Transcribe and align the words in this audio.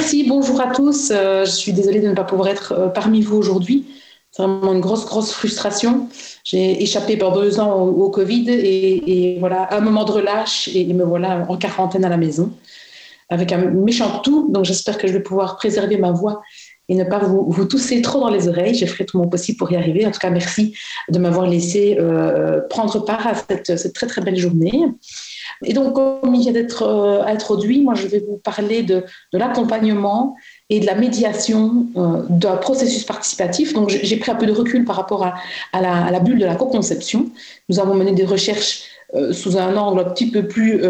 merci. 0.00 0.24
Bonjour 0.26 0.58
à 0.62 0.68
tous. 0.72 1.08
je 1.10 1.50
suis 1.50 1.74
désolée 1.74 2.00
de 2.00 2.08
ne 2.08 2.14
pas 2.14 2.24
pouvoir 2.24 2.48
être 2.48 2.90
parmi 2.94 3.20
vous 3.20 3.36
aujourd'hui. 3.36 3.84
C'est 4.30 4.42
vraiment 4.42 4.72
une 4.72 4.80
grosse, 4.80 5.04
grosse 5.04 5.30
frustration. 5.30 6.08
J'ai 6.42 6.82
échappé 6.82 7.18
pendant 7.18 7.42
deux 7.42 7.60
ans 7.60 7.82
au, 7.82 8.08
Covid 8.08 8.46
et, 8.48 9.36
voilà, 9.40 9.68
un 9.74 9.80
moment 9.80 10.04
de 10.04 10.12
relâche 10.12 10.70
et, 10.74 10.86
me 10.94 11.04
voilà 11.04 11.44
en 11.50 11.58
quarantaine 11.58 12.06
à 12.06 12.08
la 12.08 12.16
maison 12.16 12.50
avec 13.28 13.52
un 13.52 13.58
méchant 13.58 14.20
tout. 14.20 14.50
Donc 14.50 14.64
j'espère 14.64 14.96
que 14.96 15.06
je 15.06 15.12
vais 15.12 15.20
pouvoir 15.20 15.58
préserver 15.58 15.98
ma 15.98 16.12
voix 16.12 16.40
et 16.88 16.94
ne 16.94 17.04
pas 17.04 17.18
vous, 17.18 17.50
vous 17.50 17.66
tousser 17.66 18.00
trop 18.00 18.20
dans 18.20 18.30
les 18.30 18.48
oreilles. 18.48 18.74
Je 18.74 18.86
ferai 18.86 19.04
tout 19.04 19.18
mon 19.18 19.28
possible 19.28 19.58
pour 19.58 19.70
y 19.70 19.76
arriver. 19.76 20.06
En 20.06 20.12
tout 20.12 20.18
cas, 20.18 20.30
merci 20.30 20.74
de 21.10 21.18
m'avoir 21.18 21.46
laissé 21.46 21.98
euh, 22.00 22.62
prendre 22.70 23.04
part 23.04 23.26
à 23.26 23.34
cette, 23.34 23.92
très 23.92 24.06
très 24.06 24.22
belle 24.22 24.38
journée. 24.38 24.82
Et 25.64 25.72
donc, 25.72 25.94
comme 25.94 26.34
il 26.34 26.40
vient 26.40 26.52
d'être 26.52 26.82
euh, 26.82 27.22
introduit, 27.24 27.82
moi 27.82 27.94
je 27.94 28.06
vais 28.06 28.20
vous 28.20 28.38
parler 28.38 28.82
de, 28.82 29.04
de 29.32 29.38
l'accompagnement 29.38 30.36
et 30.70 30.80
de 30.80 30.86
la 30.86 30.94
médiation 30.94 31.86
euh, 31.96 32.22
d'un 32.30 32.56
processus 32.56 33.04
participatif. 33.04 33.74
Donc, 33.74 33.90
j'ai 33.90 34.16
pris 34.16 34.30
un 34.30 34.36
peu 34.36 34.46
de 34.46 34.52
recul 34.52 34.84
par 34.84 34.96
rapport 34.96 35.24
à, 35.24 35.80
la, 35.80 36.20
bulle 36.20 36.38
de 36.38 36.46
la 36.46 36.54
co-conception. 36.54 37.26
Nous 37.68 37.78
avons 37.78 37.94
mené 37.94 38.12
des 38.12 38.24
recherches 38.24 38.84
euh, 39.14 39.32
sous 39.32 39.58
un 39.58 39.76
angle 39.76 40.00
un 40.00 40.04
petit 40.04 40.30
peu 40.30 40.46
plus 40.46 40.82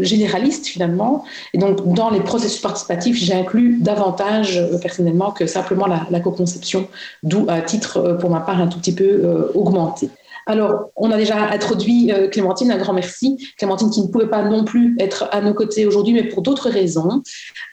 généraliste 0.00 0.66
finalement. 0.66 1.24
Et 1.54 1.58
donc, 1.58 1.94
dans 1.94 2.10
les 2.10 2.20
processus 2.20 2.60
participatifs, 2.60 3.16
j'ai 3.16 3.32
inclus 3.32 3.78
davantage 3.80 4.60
personnellement 4.82 5.30
que 5.30 5.46
simplement 5.46 5.86
la, 5.86 6.06
la 6.10 6.20
co-conception, 6.20 6.88
d'où 7.22 7.46
un 7.48 7.62
titre 7.62 8.18
pour 8.20 8.28
ma 8.28 8.40
part 8.40 8.60
un 8.60 8.66
tout 8.66 8.78
petit 8.78 8.94
peu 8.94 9.50
augmenté. 9.54 10.10
Alors, 10.46 10.90
on 10.96 11.10
a 11.10 11.16
déjà 11.16 11.50
introduit 11.50 12.12
euh, 12.12 12.28
Clémentine, 12.28 12.70
un 12.70 12.78
grand 12.78 12.92
merci. 12.92 13.38
Clémentine 13.58 13.90
qui 13.90 14.02
ne 14.02 14.08
pouvait 14.08 14.28
pas 14.28 14.42
non 14.42 14.64
plus 14.64 14.96
être 14.98 15.28
à 15.32 15.40
nos 15.40 15.54
côtés 15.54 15.86
aujourd'hui, 15.86 16.14
mais 16.14 16.24
pour 16.24 16.42
d'autres 16.42 16.68
raisons. 16.68 17.22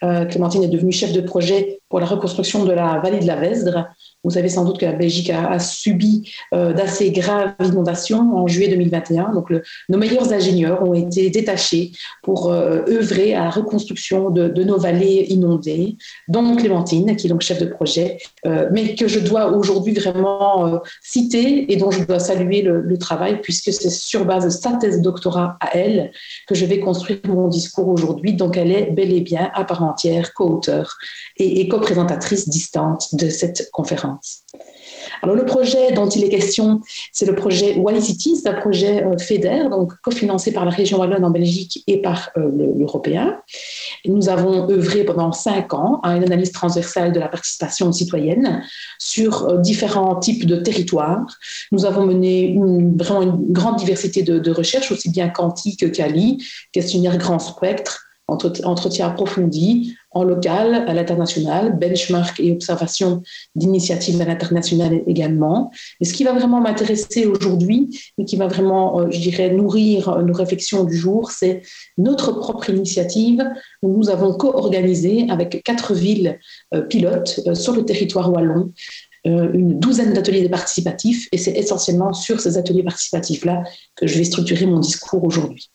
Euh, 0.03 0.25
Clémentine 0.25 0.63
est 0.63 0.69
devenue 0.69 0.91
chef 0.91 1.11
de 1.11 1.21
projet 1.21 1.81
pour 1.89 1.99
la 1.99 2.05
reconstruction 2.05 2.63
de 2.65 2.71
la 2.71 2.99
vallée 2.99 3.19
de 3.19 3.27
la 3.27 3.35
Vesdre. 3.35 3.87
Vous 4.23 4.31
savez 4.31 4.49
sans 4.49 4.65
doute 4.65 4.77
que 4.77 4.85
la 4.85 4.91
Belgique 4.91 5.31
a, 5.31 5.57
subi 5.57 6.31
euh, 6.53 6.73
d'assez 6.73 7.11
graves 7.11 7.53
inondations 7.63 8.37
en 8.37 8.45
juillet 8.45 8.69
2021. 8.69 9.31
Donc, 9.33 9.51
nos 9.89 9.97
meilleurs 9.97 10.31
ingénieurs 10.31 10.83
ont 10.87 10.93
été 10.93 11.31
détachés 11.31 11.91
pour 12.21 12.51
euh, 12.51 12.81
œuvrer 12.87 13.33
à 13.33 13.45
la 13.45 13.49
reconstruction 13.49 14.29
de, 14.29 14.63
nos 14.63 14.77
vallées 14.77 15.25
inondées, 15.29 15.97
dont 16.27 16.55
Clémentine, 16.55 17.15
qui 17.15 17.27
est 17.27 17.29
donc 17.29 17.41
chef 17.41 17.59
de 17.59 17.65
projet, 17.65 18.19
euh, 18.45 18.69
mais 18.71 18.93
que 18.93 19.07
je 19.07 19.19
dois 19.19 19.47
aujourd'hui 19.47 19.93
vraiment 19.93 20.81
citer 21.01 21.71
et 21.71 21.77
dont 21.77 21.89
je 21.89 22.03
dois 22.03 22.19
saluer 22.19 22.61
le, 22.61 22.97
travail, 22.99 23.41
puisque 23.41 23.73
c'est 23.73 23.89
sur 23.89 24.25
base 24.25 24.45
de 24.45 24.49
sa 24.51 24.73
thèse 24.73 25.01
doctorat 25.01 25.57
à 25.59 25.75
elle 25.75 26.11
que 26.47 26.53
je 26.53 26.65
vais 26.65 26.79
construire 26.79 27.19
mon 27.27 27.47
discours 27.47 27.87
aujourd'hui. 27.87 28.33
Donc, 28.33 28.57
elle 28.57 28.71
est 28.71 28.91
bel 28.91 29.11
et 29.11 29.21
bien 29.21 29.49
à 29.55 29.63
part 29.63 29.81
entière 29.81 30.33
co-auteur 30.35 30.97
et 31.37 31.67
co-présentatrice 31.67 32.47
distante 32.47 33.15
de 33.15 33.29
cette 33.29 33.71
conférence. 33.71 34.10
Alors 35.21 35.35
le 35.35 35.45
projet 35.45 35.91
dont 35.91 36.09
il 36.09 36.23
est 36.23 36.29
question, 36.29 36.81
c'est 37.11 37.25
le 37.25 37.35
projet 37.35 37.75
Wally 37.75 38.01
City, 38.01 38.35
c'est 38.35 38.49
un 38.49 38.53
projet 38.53 39.03
euh, 39.03 39.17
FEDER, 39.17 39.69
donc 39.69 39.93
cofinancé 40.01 40.51
par 40.51 40.65
la 40.65 40.71
région 40.71 40.99
wallonne 40.99 41.23
en 41.23 41.29
Belgique 41.29 41.83
et 41.87 42.01
par 42.01 42.29
euh, 42.37 42.49
l'Européen. 42.77 43.39
Nous 44.05 44.29
avons 44.29 44.69
œuvré 44.69 45.03
pendant 45.03 45.31
cinq 45.31 45.73
ans 45.73 45.99
à 46.03 46.15
une 46.15 46.23
analyse 46.23 46.51
transversale 46.51 47.11
de 47.11 47.19
la 47.19 47.27
participation 47.27 47.91
citoyenne 47.91 48.63
sur 48.99 49.47
euh, 49.47 49.57
différents 49.57 50.15
types 50.15 50.45
de 50.45 50.55
territoires. 50.55 51.25
Nous 51.71 51.85
avons 51.85 52.05
mené 52.05 52.57
vraiment 52.95 53.21
une 53.21 53.51
grande 53.51 53.77
diversité 53.77 54.23
de, 54.23 54.39
de 54.39 54.51
recherches, 54.51 54.91
aussi 54.91 55.09
bien 55.09 55.29
quanti 55.29 55.77
que 55.77 55.85
quali, 55.85 56.43
questionnaire 56.71 57.17
grand 57.17 57.39
spectre, 57.39 58.07
entretien 58.27 59.07
approfondi, 59.07 59.95
en 60.11 60.23
local, 60.23 60.85
à 60.87 60.93
l'international, 60.93 61.77
benchmark 61.77 62.39
et 62.39 62.51
observation 62.51 63.23
d'initiatives 63.55 64.21
à 64.21 64.25
l'international 64.25 65.01
également. 65.07 65.71
Et 66.01 66.05
ce 66.05 66.13
qui 66.13 66.23
va 66.23 66.33
vraiment 66.33 66.59
m'intéresser 66.59 67.25
aujourd'hui 67.25 67.89
et 68.17 68.25
qui 68.25 68.35
va 68.35 68.47
vraiment, 68.47 68.99
euh, 68.99 69.07
je 69.09 69.19
dirais, 69.19 69.51
nourrir 69.51 70.21
nos 70.23 70.33
réflexions 70.33 70.83
du 70.83 70.95
jour, 70.95 71.31
c'est 71.31 71.61
notre 71.97 72.33
propre 72.33 72.69
initiative 72.69 73.43
où 73.81 73.97
nous 73.97 74.09
avons 74.09 74.33
co-organisé 74.33 75.25
avec 75.29 75.63
quatre 75.63 75.93
villes 75.93 76.39
euh, 76.73 76.81
pilotes 76.81 77.39
euh, 77.47 77.55
sur 77.55 77.73
le 77.73 77.85
territoire 77.85 78.31
wallon 78.31 78.71
une 79.23 79.77
douzaine 79.77 80.13
d'ateliers 80.13 80.49
participatifs 80.49 81.27
et 81.31 81.37
c'est 81.37 81.51
essentiellement 81.51 82.11
sur 82.11 82.39
ces 82.39 82.57
ateliers 82.57 82.81
participatifs-là 82.81 83.61
que 83.95 84.07
je 84.07 84.17
vais 84.17 84.23
structurer 84.23 84.65
mon 84.65 84.79
discours 84.79 85.23
aujourd'hui. 85.23 85.69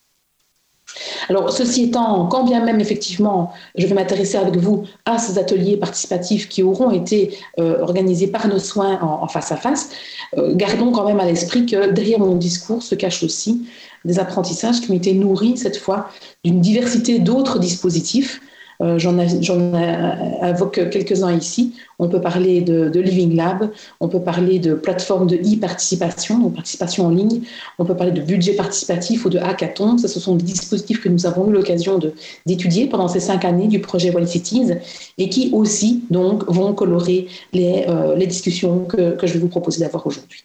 Alors, 1.29 1.51
ceci 1.51 1.85
étant, 1.85 2.27
quand 2.27 2.45
bien 2.45 2.65
même 2.65 2.81
effectivement, 2.81 3.53
je 3.77 3.87
vais 3.87 3.95
m'intéresser 3.95 4.37
avec 4.37 4.57
vous 4.57 4.85
à 5.05 5.19
ces 5.19 5.39
ateliers 5.39 5.77
participatifs 5.77 6.49
qui 6.49 6.63
auront 6.63 6.91
été 6.91 7.39
euh, 7.59 7.81
organisés 7.81 8.29
par 8.29 8.49
nos 8.49 8.59
soins 8.59 8.99
en, 9.01 9.27
face 9.29 9.53
à 9.53 9.57
face, 9.57 9.91
euh, 10.39 10.55
gardons 10.55 10.93
quand 10.93 11.05
même 11.05 11.21
à 11.21 11.25
l'esprit 11.25 11.67
que 11.67 11.91
derrière 11.91 12.19
mon 12.19 12.35
discours 12.35 12.83
se 12.83 12.95
cachent 12.95 13.23
aussi 13.23 13.67
des 14.05 14.19
apprentissages 14.19 14.81
qui 14.81 14.91
ont 14.91 14.95
été 14.95 15.13
nourris 15.13 15.57
cette 15.57 15.77
fois 15.77 16.11
d'une 16.45 16.61
diversité 16.61 17.19
d'autres 17.19 17.59
dispositifs 17.59 18.41
euh, 18.83 18.99
j'en 18.99 19.19
invoque 19.19 20.89
quelques-uns 20.91 21.33
ici. 21.33 21.75
On 21.99 22.09
peut 22.09 22.21
parler 22.21 22.61
de, 22.61 23.01
Living 23.01 23.37
Lab, 23.37 23.71
on 24.01 24.09
peut 24.09 24.21
parler 24.21 24.59
de 24.59 24.75
plateforme 24.75 25.27
de 25.27 25.37
e-participation, 25.37 26.39
donc 26.39 26.55
participation 26.55 27.07
en 27.07 27.11
ligne, 27.11 27.43
on 27.79 27.85
peut 27.85 27.97
parler 27.97 28.13
de 28.13 28.21
budget 28.21 28.55
participatif 28.55 29.25
ou 29.25 29.31
de 29.31 29.39
hackathon. 29.39 29.99
Ce 29.99 30.09
sont 30.09 30.37
des 30.37 30.45
dispositifs 30.45 31.01
que 31.01 31.09
nous 31.09 31.27
avons 31.27 31.49
eu 31.49 31.53
l'occasion 31.53 31.99
d'étudier 32.45 32.87
pendant 32.87 33.09
ces 33.09 33.21
cinq 33.21 33.45
années 33.45 33.69
du 33.69 33.81
projet 33.81 34.11
Wall 34.11 34.29
Cities 34.29 34.73
et 35.19 35.29
qui 35.29 35.51
aussi 35.53 36.05
donc, 36.11 36.45
vont 36.51 36.73
colorer 36.75 37.29
les, 37.53 37.87
euh, 37.89 38.17
les 38.17 38.27
discussions 38.27 38.85
que, 38.85 39.17
que 39.17 39.27
je 39.27 39.35
vais 39.35 39.39
vous 39.39 39.49
proposer 39.49 39.81
d'avoir 39.81 40.07
aujourd'hui. 40.07 40.45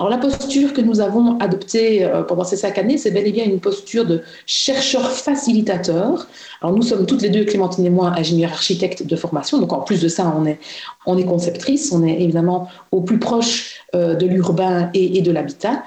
Alors 0.00 0.08
la 0.08 0.16
posture 0.16 0.72
que 0.72 0.80
nous 0.80 1.00
avons 1.00 1.38
adoptée 1.40 2.06
euh, 2.06 2.22
pendant 2.22 2.42
ces 2.42 2.56
cinq 2.56 2.78
années, 2.78 2.96
c'est 2.96 3.10
bel 3.10 3.26
et 3.26 3.32
bien 3.32 3.44
une 3.44 3.60
posture 3.60 4.06
de 4.06 4.22
chercheur 4.46 5.10
facilitateur. 5.10 6.26
Alors 6.62 6.74
nous 6.74 6.80
sommes 6.80 7.04
toutes 7.04 7.20
les 7.20 7.28
deux, 7.28 7.44
Clémentine 7.44 7.84
et 7.84 7.90
moi, 7.90 8.14
ingénieurs 8.16 8.52
architectes 8.52 9.06
de 9.06 9.14
formation. 9.14 9.58
Donc 9.58 9.74
en 9.74 9.80
plus 9.80 10.00
de 10.00 10.08
ça, 10.08 10.34
on 10.34 10.46
est, 10.46 10.58
on 11.04 11.18
est 11.18 11.26
conceptrice, 11.26 11.92
on 11.92 12.02
est 12.02 12.18
évidemment 12.18 12.70
au 12.92 13.02
plus 13.02 13.18
proche 13.18 13.82
euh, 13.94 14.14
de 14.14 14.24
l'urbain 14.24 14.88
et, 14.94 15.20
de 15.20 15.30
l'habitat 15.30 15.82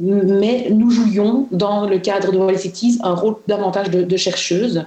mais 0.00 0.68
nous 0.70 0.90
jouions 0.90 1.46
dans 1.52 1.86
le 1.86 1.98
cadre 1.98 2.32
de 2.32 2.38
Wall 2.38 2.58
Cities 2.58 2.98
un 3.02 3.14
rôle 3.14 3.36
davantage 3.46 3.90
de, 3.90 4.02
de 4.02 4.16
chercheuse. 4.16 4.84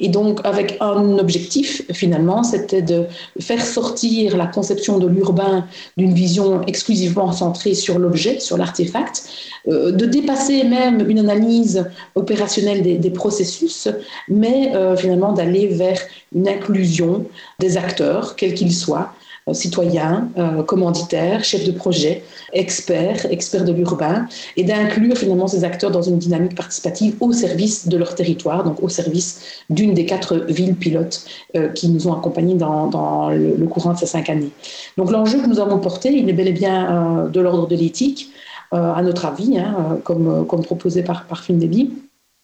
Et 0.00 0.08
donc, 0.08 0.40
avec 0.44 0.78
un 0.80 1.18
objectif, 1.18 1.82
finalement, 1.92 2.42
c'était 2.42 2.82
de 2.82 3.04
faire 3.38 3.64
sortir 3.64 4.36
la 4.36 4.46
conception 4.46 4.98
de 4.98 5.06
l'urbain 5.06 5.66
d'une 5.98 6.14
vision 6.14 6.62
exclusivement 6.62 7.30
centrée 7.32 7.74
sur 7.74 7.98
l'objet, 7.98 8.40
sur 8.40 8.56
l'artefact, 8.56 9.28
euh, 9.68 9.92
de 9.92 10.06
dépasser 10.06 10.64
même 10.64 11.08
une 11.08 11.18
analyse 11.18 11.86
opérationnelle 12.14 12.98
des, 12.98 13.10
processus, 13.10 13.88
mais 14.28 14.74
euh, 14.74 14.96
finalement 14.96 15.32
d'aller 15.32 15.66
vers 15.66 16.00
une 16.34 16.48
inclusion 16.48 17.26
des 17.58 17.76
acteurs, 17.76 18.36
quels 18.36 18.54
qu'ils 18.54 18.74
soient, 18.74 19.12
citoyens, 19.52 20.28
euh, 20.38 20.62
commanditaires, 20.62 21.44
chefs 21.44 21.64
de 21.64 21.72
projet, 21.72 22.22
experts, 22.52 23.26
experts 23.30 23.64
de 23.64 23.72
l'urbain, 23.72 24.26
et 24.56 24.64
d'inclure 24.64 25.16
finalement 25.16 25.46
ces 25.46 25.64
acteurs 25.64 25.90
dans 25.90 26.02
une 26.02 26.18
dynamique 26.18 26.54
participative 26.54 27.16
au 27.20 27.32
service 27.32 27.88
de 27.88 27.96
leur 27.96 28.14
territoire, 28.14 28.64
donc 28.64 28.82
au 28.82 28.88
service 28.88 29.40
d'une 29.70 29.94
des 29.94 30.06
quatre 30.06 30.36
villes 30.48 30.76
pilotes 30.76 31.24
euh, 31.56 31.68
qui 31.68 31.88
nous 31.88 32.08
ont 32.08 32.14
accompagnés 32.14 32.54
dans, 32.54 33.30
le, 33.30 33.66
courant 33.66 33.92
de 33.92 33.98
ces 33.98 34.06
cinq 34.06 34.28
années. 34.30 34.50
Donc 34.96 35.10
l'enjeu 35.10 35.40
que 35.40 35.46
nous 35.46 35.60
avons 35.60 35.78
porté, 35.78 36.12
il 36.12 36.28
est 36.28 36.32
bel 36.32 36.48
et 36.48 36.52
bien 36.52 37.28
de 37.32 37.40
l'ordre 37.40 37.66
de 37.66 37.76
l'éthique, 37.76 38.30
à 38.72 39.02
notre 39.02 39.24
avis, 39.26 39.58
hein, 39.58 39.98
comme, 40.04 40.44
proposé 40.62 41.02
par, 41.02 41.24
par. 41.24 41.44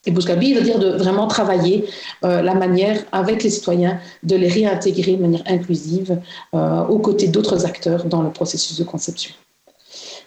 Et 0.06 0.12
Bouscabi 0.12 0.54
veut 0.54 0.62
dire 0.62 0.78
de 0.78 0.90
vraiment 0.90 1.26
travailler 1.26 1.86
euh, 2.24 2.40
la 2.40 2.54
manière 2.54 3.04
avec 3.12 3.42
les 3.42 3.50
citoyens 3.50 3.98
de 4.22 4.36
les 4.36 4.48
réintégrer 4.48 5.16
de 5.16 5.22
manière 5.22 5.42
inclusive 5.46 6.18
euh, 6.54 6.84
aux 6.84 6.98
côtés 6.98 7.28
d'autres 7.28 7.66
acteurs 7.66 8.04
dans 8.04 8.22
le 8.22 8.30
processus 8.30 8.78
de 8.78 8.84
conception. 8.84 9.32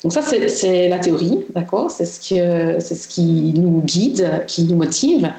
Donc 0.04 0.14
ça, 0.14 0.22
c'est 0.22 0.88
la 0.88 1.00
théorie, 1.00 1.46
d'accord? 1.54 1.92
C'est 1.92 2.06
ce, 2.06 2.96
ce 2.96 3.08
qui 3.08 3.54
nous 3.56 3.81
guide, 3.81 4.44
qui 4.48 4.64
nous 4.64 4.76
motive. 4.76 5.30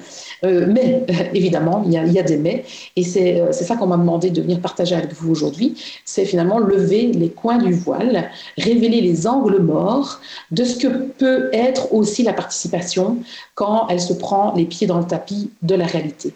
Euh, 0.45 0.67
mais 0.69 1.05
évidemment, 1.35 1.83
il 1.85 1.93
y, 1.93 2.19
a, 2.19 2.23
des 2.23 2.37
mais, 2.37 2.65
et 2.97 3.03
c'est 3.03 3.53
ça 3.53 3.77
qu'on 3.77 3.87
m'a 3.87 3.97
demandé 3.97 4.31
de 4.31 4.41
venir 4.41 4.61
partager 4.61 4.95
avec 4.95 5.13
vous 5.13 5.31
aujourd'hui. 5.31 5.75
C'est 6.05 6.25
finalement 6.25 6.59
lever 6.59 7.09
les 7.13 7.29
coins 7.29 7.59
du 7.59 7.73
voile, 7.73 8.31
révéler 8.57 9.01
les 9.01 9.27
angles 9.27 9.61
morts 9.61 10.21
de 10.51 10.65
ce 10.65 10.79
que 10.79 10.89
peut 10.89 11.51
être 11.53 11.93
aussi 11.93 12.23
la 12.23 12.33
participation 12.33 13.19
quand 13.55 13.87
elle 13.89 14.01
se 14.01 14.13
prend 14.13 14.55
les 14.55 14.65
pieds 14.65 14.87
dans 14.87 14.99
le 14.99 15.05
tapis 15.07 15.51
de 15.63 15.75
la 15.75 15.87
réalité. 15.87 16.33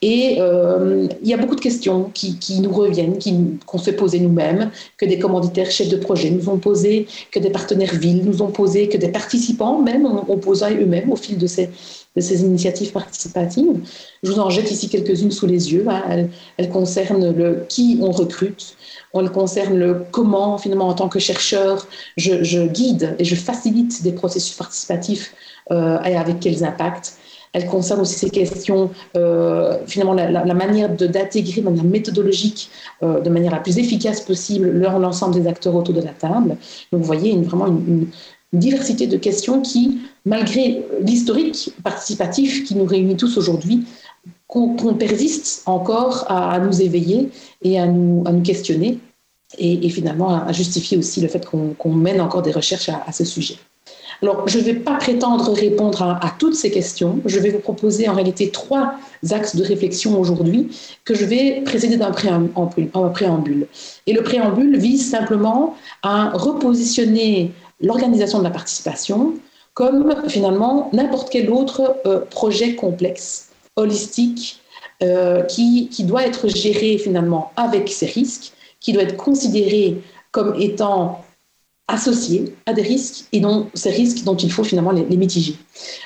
Et 0.00 0.36
euh, 0.38 1.08
il 1.22 1.28
y 1.28 1.34
a 1.34 1.36
beaucoup 1.36 1.56
de 1.56 1.60
questions 1.60 2.10
qui, 2.14 2.60
nous 2.60 2.72
reviennent, 2.72 3.18
qu'on 3.66 3.78
se 3.78 3.84
fait 3.84 3.96
poser 3.96 4.20
nous-mêmes, 4.20 4.70
que 4.96 5.04
des 5.04 5.18
commanditaires 5.18 5.70
chefs 5.70 5.88
de 5.88 5.96
projet 5.96 6.30
nous 6.30 6.48
ont 6.48 6.58
posé, 6.58 7.06
que 7.30 7.38
des 7.38 7.50
partenaires 7.50 7.94
villes 7.94 8.24
nous 8.24 8.42
ont 8.42 8.50
posé, 8.50 8.88
que 8.88 8.96
des 8.96 9.08
participants 9.08 9.80
même 9.80 10.06
ont, 10.06 10.38
posé 10.38 10.76
eux-mêmes 10.80 11.10
au 11.10 11.16
fil 11.16 11.36
de 11.36 11.46
ces, 11.46 11.68
de 12.16 12.20
ces 12.20 12.42
initiatives 12.42 12.92
participatives. 12.92 13.80
Je 14.22 14.32
vous 14.32 14.40
en 14.40 14.50
jette 14.50 14.70
ici 14.70 14.88
quelques-unes 14.88 15.30
sous 15.30 15.46
les 15.46 15.72
yeux. 15.72 15.84
Hein. 15.88 16.28
Elles, 16.56 16.68
concernent 16.68 17.32
le 17.32 17.64
qui 17.68 17.98
on 18.00 18.10
recrute, 18.10 18.76
elles 19.14 19.30
concernent 19.30 19.78
le 19.78 20.04
comment, 20.10 20.58
finalement, 20.58 20.88
en 20.88 20.94
tant 20.94 21.08
que 21.08 21.18
chercheur, 21.18 21.86
je, 22.16 22.66
guide 22.66 23.16
et 23.18 23.24
je 23.24 23.34
facilite 23.34 24.02
des 24.02 24.12
processus 24.12 24.56
participatifs 24.56 25.34
euh, 25.70 26.02
et 26.02 26.16
avec 26.16 26.40
quels 26.40 26.64
impacts. 26.64 27.16
Elle 27.52 27.66
concerne 27.66 28.00
aussi 28.00 28.14
ces 28.14 28.30
questions, 28.30 28.90
euh, 29.16 29.78
finalement, 29.86 30.12
la, 30.12 30.54
manière 30.54 30.88
d'intégrer 30.88 31.60
de 31.60 31.66
manière 31.66 31.84
méthodologique, 31.84 32.70
euh, 33.02 33.20
de 33.20 33.28
manière 33.28 33.50
la 33.50 33.58
plus 33.58 33.78
efficace 33.78 34.20
possible, 34.20 34.70
l'ensemble 34.70 35.34
des 35.34 35.48
acteurs 35.48 35.74
autour 35.74 35.94
de 35.94 36.00
la 36.00 36.12
table. 36.12 36.56
Donc, 36.92 37.00
vous 37.00 37.02
voyez, 37.02 37.36
vraiment 37.42 37.66
une, 37.66 38.06
diversité 38.52 39.06
de 39.06 39.16
questions 39.16 39.60
qui, 39.60 40.00
malgré 40.24 40.84
l'historique 41.00 41.72
participatif 41.84 42.64
qui 42.64 42.74
nous 42.74 42.84
réunit 42.84 43.16
tous 43.16 43.36
aujourd'hui, 43.36 43.84
qu'on 44.48 44.94
persiste 44.94 45.62
encore 45.66 46.24
à, 46.28 46.58
nous 46.58 46.82
éveiller 46.82 47.30
et 47.62 47.78
à 47.78 47.86
nous, 47.86 48.24
à 48.26 48.32
nous 48.32 48.42
questionner 48.42 48.98
et, 49.58 49.88
finalement 49.88 50.44
à, 50.44 50.52
justifier 50.52 50.98
aussi 50.98 51.20
le 51.20 51.28
fait 51.28 51.46
qu'on 51.46 51.92
mène 51.92 52.20
encore 52.20 52.42
des 52.42 52.50
recherches 52.50 52.88
à, 52.88 53.04
à 53.06 53.12
ce 53.12 53.24
sujet. 53.24 53.56
Alors, 54.22 54.46
je 54.46 54.58
ne 54.58 54.64
vais 54.64 54.74
pas 54.74 54.96
prétendre 54.96 55.50
répondre 55.52 56.02
à, 56.02 56.34
toutes 56.38 56.54
ces 56.54 56.70
questions. 56.70 57.20
Je 57.24 57.38
vais 57.38 57.50
vous 57.50 57.58
proposer 57.58 58.08
en 58.08 58.14
réalité 58.14 58.50
trois 58.50 58.94
axes 59.30 59.56
de 59.56 59.64
réflexion 59.64 60.20
aujourd'hui 60.20 60.68
que 61.04 61.14
je 61.14 61.24
vais 61.24 61.62
précéder 61.64 61.96
d'un 61.96 62.10
préambule. 62.10 63.66
Et 64.06 64.12
le 64.12 64.22
préambule 64.22 64.76
vise 64.78 65.08
simplement 65.08 65.74
à 66.02 66.30
repositionner 66.34 67.52
l'organisation 67.80 68.38
de 68.38 68.44
la 68.44 68.50
participation 68.50 69.34
comme 69.74 70.28
finalement 70.28 70.90
n'importe 70.92 71.30
quel 71.30 71.50
autre 71.50 71.96
euh, 72.06 72.20
projet 72.20 72.74
complexe, 72.74 73.50
holistique, 73.76 74.60
euh, 75.02 75.42
qui, 75.44 75.88
qui 75.88 76.04
doit 76.04 76.26
être 76.26 76.48
géré 76.48 76.98
finalement 76.98 77.52
avec 77.56 77.88
ses 77.88 78.06
risques, 78.06 78.52
qui 78.80 78.92
doit 78.92 79.04
être 79.04 79.16
considéré 79.16 80.02
comme 80.30 80.54
étant 80.60 81.24
associés 81.92 82.54
à 82.66 82.72
des 82.72 82.82
risques 82.82 83.24
et 83.32 83.40
dont 83.40 83.66
ces 83.74 83.90
risques 83.90 84.24
dont 84.24 84.36
il 84.36 84.50
faut 84.50 84.64
finalement 84.64 84.92
les, 84.92 85.16
mitiger. 85.16 85.56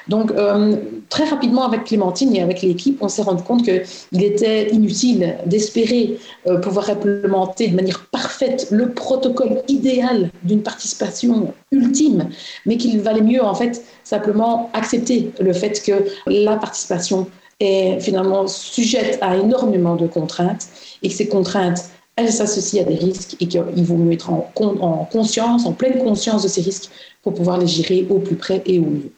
Donc 0.08 0.32
euh, 0.32 0.76
très 1.08 1.24
rapidement 1.24 1.64
avec 1.64 1.84
Clémentine 1.84 2.34
et 2.34 2.42
avec 2.42 2.62
l'équipe, 2.62 2.98
on 3.00 3.08
s'est 3.08 3.22
rendu 3.22 3.42
compte 3.42 3.64
qu'il 3.64 4.24
était 4.24 4.70
inutile 4.70 5.36
d'espérer 5.46 6.18
euh, 6.46 6.58
pouvoir 6.58 6.90
implémenter 6.90 7.68
de 7.68 7.76
manière 7.76 8.06
parfaite 8.06 8.68
le 8.70 8.90
protocole 8.90 9.62
idéal 9.68 10.30
d'une 10.42 10.62
participation 10.62 11.52
ultime, 11.70 12.28
mais 12.66 12.76
qu'il 12.76 13.00
valait 13.00 13.20
mieux 13.20 13.42
en 13.42 13.54
fait 13.54 13.84
simplement 14.02 14.70
accepter 14.72 15.30
le 15.40 15.52
fait 15.52 15.82
que 15.82 16.04
la 16.26 16.56
participation 16.56 17.26
est 17.60 18.00
finalement 18.00 18.46
sujette 18.46 19.18
à 19.20 19.36
énormément 19.36 19.96
de 19.96 20.06
contraintes 20.06 20.66
et 21.02 21.08
que 21.08 21.14
ces 21.14 21.28
contraintes 21.28 21.84
elle 22.16 22.32
s'associe 22.32 22.84
à 22.84 22.88
des 22.88 22.94
risques 22.94 23.36
et 23.40 23.48
qu'il 23.48 23.84
vaut 23.84 23.96
mieux 23.96 24.12
être 24.12 24.30
en, 24.30 25.08
conscience, 25.10 25.66
en 25.66 25.72
pleine 25.72 25.98
conscience 25.98 26.42
de 26.42 26.48
ces 26.48 26.60
risques 26.60 26.90
pour 27.22 27.34
pouvoir 27.34 27.58
les 27.58 27.66
gérer 27.66 28.06
au 28.08 28.18
plus 28.18 28.36
près 28.36 28.62
et 28.66 28.78
au 28.78 28.84
mieux. 28.84 29.12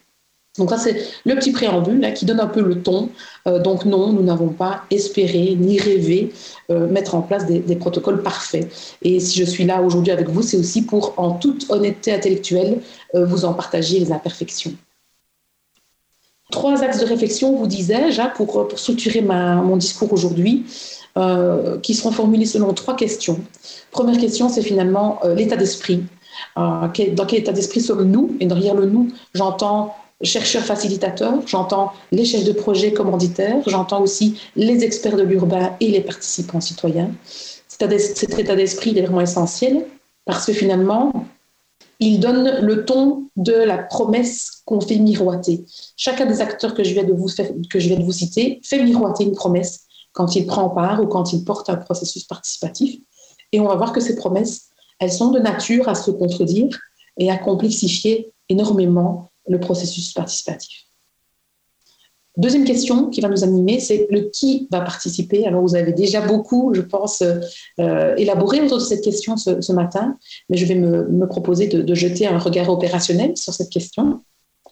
Donc 0.59 0.71
ça, 0.71 0.79
c'est 0.79 0.97
le 1.27 1.35
petit 1.35 1.53
préambule 1.53 2.13
qui 2.15 2.25
donne 2.25 2.41
un 2.41 2.47
peu 2.47 2.63
le 2.63 2.83
ton. 2.83 3.11
Euh, 3.47 3.59
donc 3.59 3.85
non, 3.85 4.13
nous 4.13 4.23
n'avons 4.23 4.49
pas 4.49 4.85
espéré 4.91 5.55
ni 5.59 5.79
rêvé 5.79 6.33
euh, 6.71 6.89
mettre 6.89 7.15
en 7.15 7.21
place 7.21 7.47
des, 7.47 7.77
protocoles 7.77 8.23
parfaits. 8.23 8.69
Et 9.03 9.21
si 9.21 9.39
je 9.39 9.45
suis 9.45 9.65
là 9.65 9.83
aujourd'hui 9.83 10.13
avec 10.13 10.31
vous, 10.31 10.43
c'est 10.43 10.57
aussi 10.57 10.83
pour, 10.83 11.15
en 11.19 11.33
toute 11.33 11.71
honnêteté 11.71 12.15
intellectuelle, 12.15 12.81
euh, 13.15 13.27
vous 13.27 13.45
en 13.45 13.53
partager 13.53 13.99
les 13.99 14.13
imperfections. 14.13 14.73
Trois 16.51 16.83
axes 16.83 17.01
de 17.01 17.07
réflexion, 17.07 17.57
vous 17.57 17.67
disais-je, 17.67 18.21
hein, 18.21 18.33
pour, 18.35 18.69
structurer 18.77 19.21
mon 19.21 19.77
discours 19.77 20.13
aujourd'hui. 20.13 20.65
Euh, 21.17 21.79
qui 21.79 21.95
seront 21.95 22.13
formulées 22.13 22.45
selon 22.45 22.75
trois 22.75 22.95
questions. 22.95 23.41
Première 23.91 24.19
question, 24.19 24.51
c'est 24.51 24.61
finalement 24.61 25.19
euh, 25.25 25.35
l'état 25.35 25.57
d'esprit. 25.57 26.03
Euh, 26.59 26.89
dans 27.13 27.25
quel 27.25 27.39
état 27.39 27.53
d'esprit 27.53 27.81
sommes-nous? 27.81 28.37
Et 28.39 28.45
derrière 28.45 28.75
le 28.75 28.85
nous, 28.85 29.09
j'entends 29.33 29.95
chercheurs 30.21 30.65
facilitateurs, 30.65 31.39
j'entends 31.47 31.95
les 32.13 32.27
chefs 32.27 32.45
de 32.45 32.53
projet 32.53 32.93
commanditaires, 32.93 33.57
j'entends 33.67 34.03
aussi 34.03 34.39
les 34.57 34.85
experts 34.85 35.17
de 35.17 35.23
l'urbain 35.23 35.75
et 35.81 35.89
les 35.89 36.03
participants 36.03 36.61
citoyens. 36.61 37.11
Cet 37.25 38.39
état 38.39 38.55
d'esprit 38.55 38.99
est 38.99 39.01
vraiment 39.01 39.23
essentiel 39.23 39.87
parce 40.27 40.45
que 40.45 40.53
finalement, 40.53 41.25
il 41.99 42.21
donne 42.21 42.59
le 42.61 42.85
ton 42.85 43.25
de 43.37 43.55
la 43.55 43.79
promesse 43.79 44.63
qu'on 44.67 44.83
fait 44.83 44.97
miroiter. 44.97 45.65
Chacun 45.97 46.27
des 46.27 46.43
acteurs 46.43 46.75
que 46.75 46.85
je 46.85 46.93
viens 46.93 47.05
vous, 47.05 47.29
que 47.71 47.79
je 47.79 47.89
viens 47.89 47.99
de 47.99 48.05
vous 48.05 48.13
citer 48.13 48.61
fait 48.63 48.83
miroiter 48.83 49.25
une 49.25 49.35
promesse 49.35 49.86
quand 50.17 50.35
il 50.35 50.47
prend 50.47 50.71
part 50.71 51.03
ou 51.03 51.07
quand 51.07 51.35
il 51.35 51.45
porte 51.45 51.69
un 51.69 51.77
processus 51.77 52.25
participatif. 52.25 52.99
Et 53.53 53.61
on 53.61 53.69
va 53.69 53.77
voir 53.77 53.93
que 53.93 54.01
ces 54.01 54.17
promesses, 54.17 54.71
elles 54.99 55.13
sont 55.13 55.31
de 55.31 55.39
nature 55.39 55.89
à 55.91 55.95
se 55.95 56.11
contredire 56.11 56.77
et 57.19 57.31
à 57.31 57.37
complexifier 57.37 58.33
énormément 58.49 59.31
le 59.47 59.61
processus 59.61 60.15
participatif. 60.15 60.85
Deuxième 62.39 62.65
question 62.65 63.09
qui 63.09 63.21
va 63.21 63.29
nous 63.29 63.45
animer, 63.45 63.79
c'est 63.79 64.07
le 64.11 64.31
qui 64.31 64.69
va 64.71 64.81
participer. 64.81 65.47
Alors, 65.47 65.63
vous 65.63 65.75
avez 65.75 65.93
déjà 65.93 66.21
beaucoup, 66.21 66.73
je 66.75 66.83
pense, 66.83 67.23
euh, 67.23 68.15
élaboré 68.17 68.61
autour 68.63 68.79
de 68.79 68.83
cette 68.83 69.03
question 69.03 69.37
ce, 69.37 69.73
matin, 69.73 70.19
mais 70.49 70.57
je 70.57 70.67
vais 70.67 70.75
me, 70.75 71.27
proposer 71.27 71.67
de, 71.67 71.95
jeter 71.95 72.27
un 72.27 72.39
regard 72.39 72.69
opérationnel 72.71 73.37
sur 73.37 73.53
cette 73.53 73.71
question, 73.71 74.21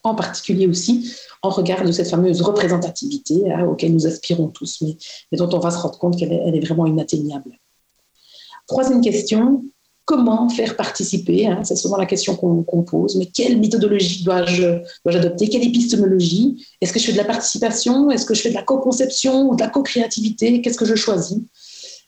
en 0.05 0.15
particulier 0.15 0.67
aussi 0.67 1.13
en 1.43 1.49
regard 1.49 1.85
de 1.85 1.93
cette 1.93 2.09
fameuse 2.09 2.43
représentativité 2.43 3.51
hein, 3.51 3.65
auquel 3.67 3.93
nous 3.93 4.07
aspirons 4.07 4.49
tous, 4.49 4.83
mais, 4.83 4.97
dont 5.37 5.49
on 5.53 5.59
va 5.59 5.71
se 5.71 5.79
rendre 5.79 5.99
compte 5.99 6.19
qu'elle 6.19 6.33
est, 6.33 6.61
vraiment 6.61 6.87
inatteignable. 6.87 7.59
Troisième 8.67 9.01
question, 9.01 9.65
comment 10.05 10.49
faire 10.49 10.77
participer 10.77 11.47
hein, 11.47 11.65
C'est 11.65 11.77
souvent 11.77 11.97
la 11.97 12.07
question 12.07 12.37
qu'on 12.37 12.83
pose, 12.83 13.17
mais 13.17 13.27
quelle 13.27 13.59
méthodologie 13.59 14.25
dois-je 14.25 14.81
adopter 15.07 15.49
Quelle 15.49 15.65
épistémologie? 15.65 16.65
Est-ce 16.81 16.93
que 16.93 16.99
je 16.99 17.07
fais 17.07 17.13
de 17.13 17.19
la 17.19 17.25
participation? 17.25 18.11
Est-ce 18.11 18.27
que 18.27 18.35
je 18.35 18.43
fais 18.43 18.51
de 18.51 18.55
la 18.55 18.63
co-conception 18.63 19.51
ou 19.51 19.57
de 19.57 19.61
la 19.61 19.69
co-créativité? 19.69 20.61
Qu'est-ce 20.61 20.79
que 20.79 20.87
je 20.87 20.95
choisis? 20.95 21.39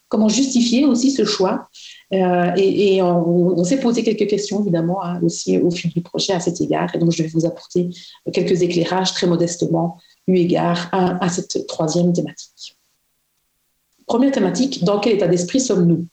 Comment 0.09 0.29
justifier 0.29 0.85
aussi 0.85 1.11
ce 1.11 1.25
choix? 1.25 1.67
Euh, 2.13 2.51
et, 2.55 3.01
on, 3.01 3.63
s'est 3.63 3.79
posé 3.79 4.03
quelques 4.03 4.29
questions, 4.29 4.61
évidemment, 4.61 5.03
hein, 5.03 5.21
aussi 5.23 5.57
au 5.57 5.69
fil 5.71 5.91
du 5.91 6.01
projet 6.01 6.33
à 6.33 6.39
cet 6.39 6.61
égard. 6.61 6.93
Et 6.95 6.99
donc, 6.99 7.11
je 7.11 7.23
vais 7.23 7.29
vous 7.29 7.45
apporter 7.45 7.89
quelques 8.31 8.61
éclairages 8.61 9.13
très 9.13 9.27
modestement, 9.27 9.97
eu 10.27 10.37
égard 10.37 10.89
à, 10.91 11.27
cette 11.29 11.67
troisième 11.67 12.13
thématique. 12.13 12.77
Première 14.05 14.31
thématique, 14.31 14.83
dans 14.85 14.99
quel 14.99 15.15
état 15.15 15.27
d'esprit 15.27 15.59
sommes-nous? 15.59 16.05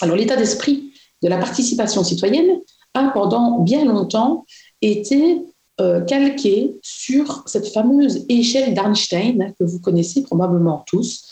Alors, 0.00 0.16
l'état 0.16 0.36
d'esprit 0.36 0.92
de 1.22 1.28
la 1.28 1.38
participation 1.38 2.02
citoyenne 2.02 2.60
a 2.94 3.10
pendant 3.10 3.60
bien 3.60 3.84
longtemps 3.84 4.44
été 4.82 5.42
euh, 5.80 6.00
calqué 6.00 6.76
sur 6.82 7.44
cette 7.46 7.68
fameuse 7.68 8.24
échelle 8.28 8.74
d'Einstein 8.74 9.54
que 9.58 9.64
vous 9.64 9.78
connaissez 9.78 10.22
probablement 10.22 10.82
tous, 10.86 11.24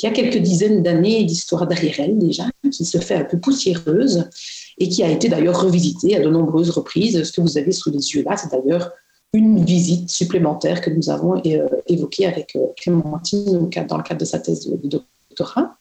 qui 0.00 0.06
a 0.06 0.12
quelques 0.12 0.38
dizaines 0.38 0.82
d'années 0.82 1.24
d'histoire 1.24 1.66
derrière 1.66 2.00
elle 2.00 2.16
déjà, 2.16 2.44
qui 2.72 2.86
se 2.86 2.96
fait 2.96 3.16
un 3.16 3.24
peu 3.24 3.38
poussiéreuse 3.38 4.30
et 4.78 4.88
qui 4.88 5.02
a 5.02 5.10
été 5.10 5.28
d'ailleurs 5.28 5.60
revisitée 5.60 6.16
à 6.16 6.20
de 6.20 6.30
nombreuses 6.30 6.70
reprises. 6.70 7.22
Ce 7.22 7.30
que 7.30 7.42
vous 7.42 7.58
avez 7.58 7.70
sous 7.70 7.90
les 7.90 7.98
yeux 7.98 8.22
là, 8.22 8.34
c'est 8.38 8.50
d'ailleurs 8.50 8.92
une 9.34 9.62
visite 9.62 10.08
supplémentaire 10.08 10.80
que 10.80 10.88
nous 10.88 11.10
avons 11.10 11.36
euh, 11.44 11.68
évoquée 11.86 12.24
avec 12.24 12.56
euh, 12.56 12.68
Clémentine 12.78 13.68
dans 13.86 13.98
le 13.98 14.02
cadre 14.02 14.20
de 14.20 14.24
sa 14.24 14.38
thèse 14.38 14.66
de, 14.66 15.02
doctorat. 15.28 15.76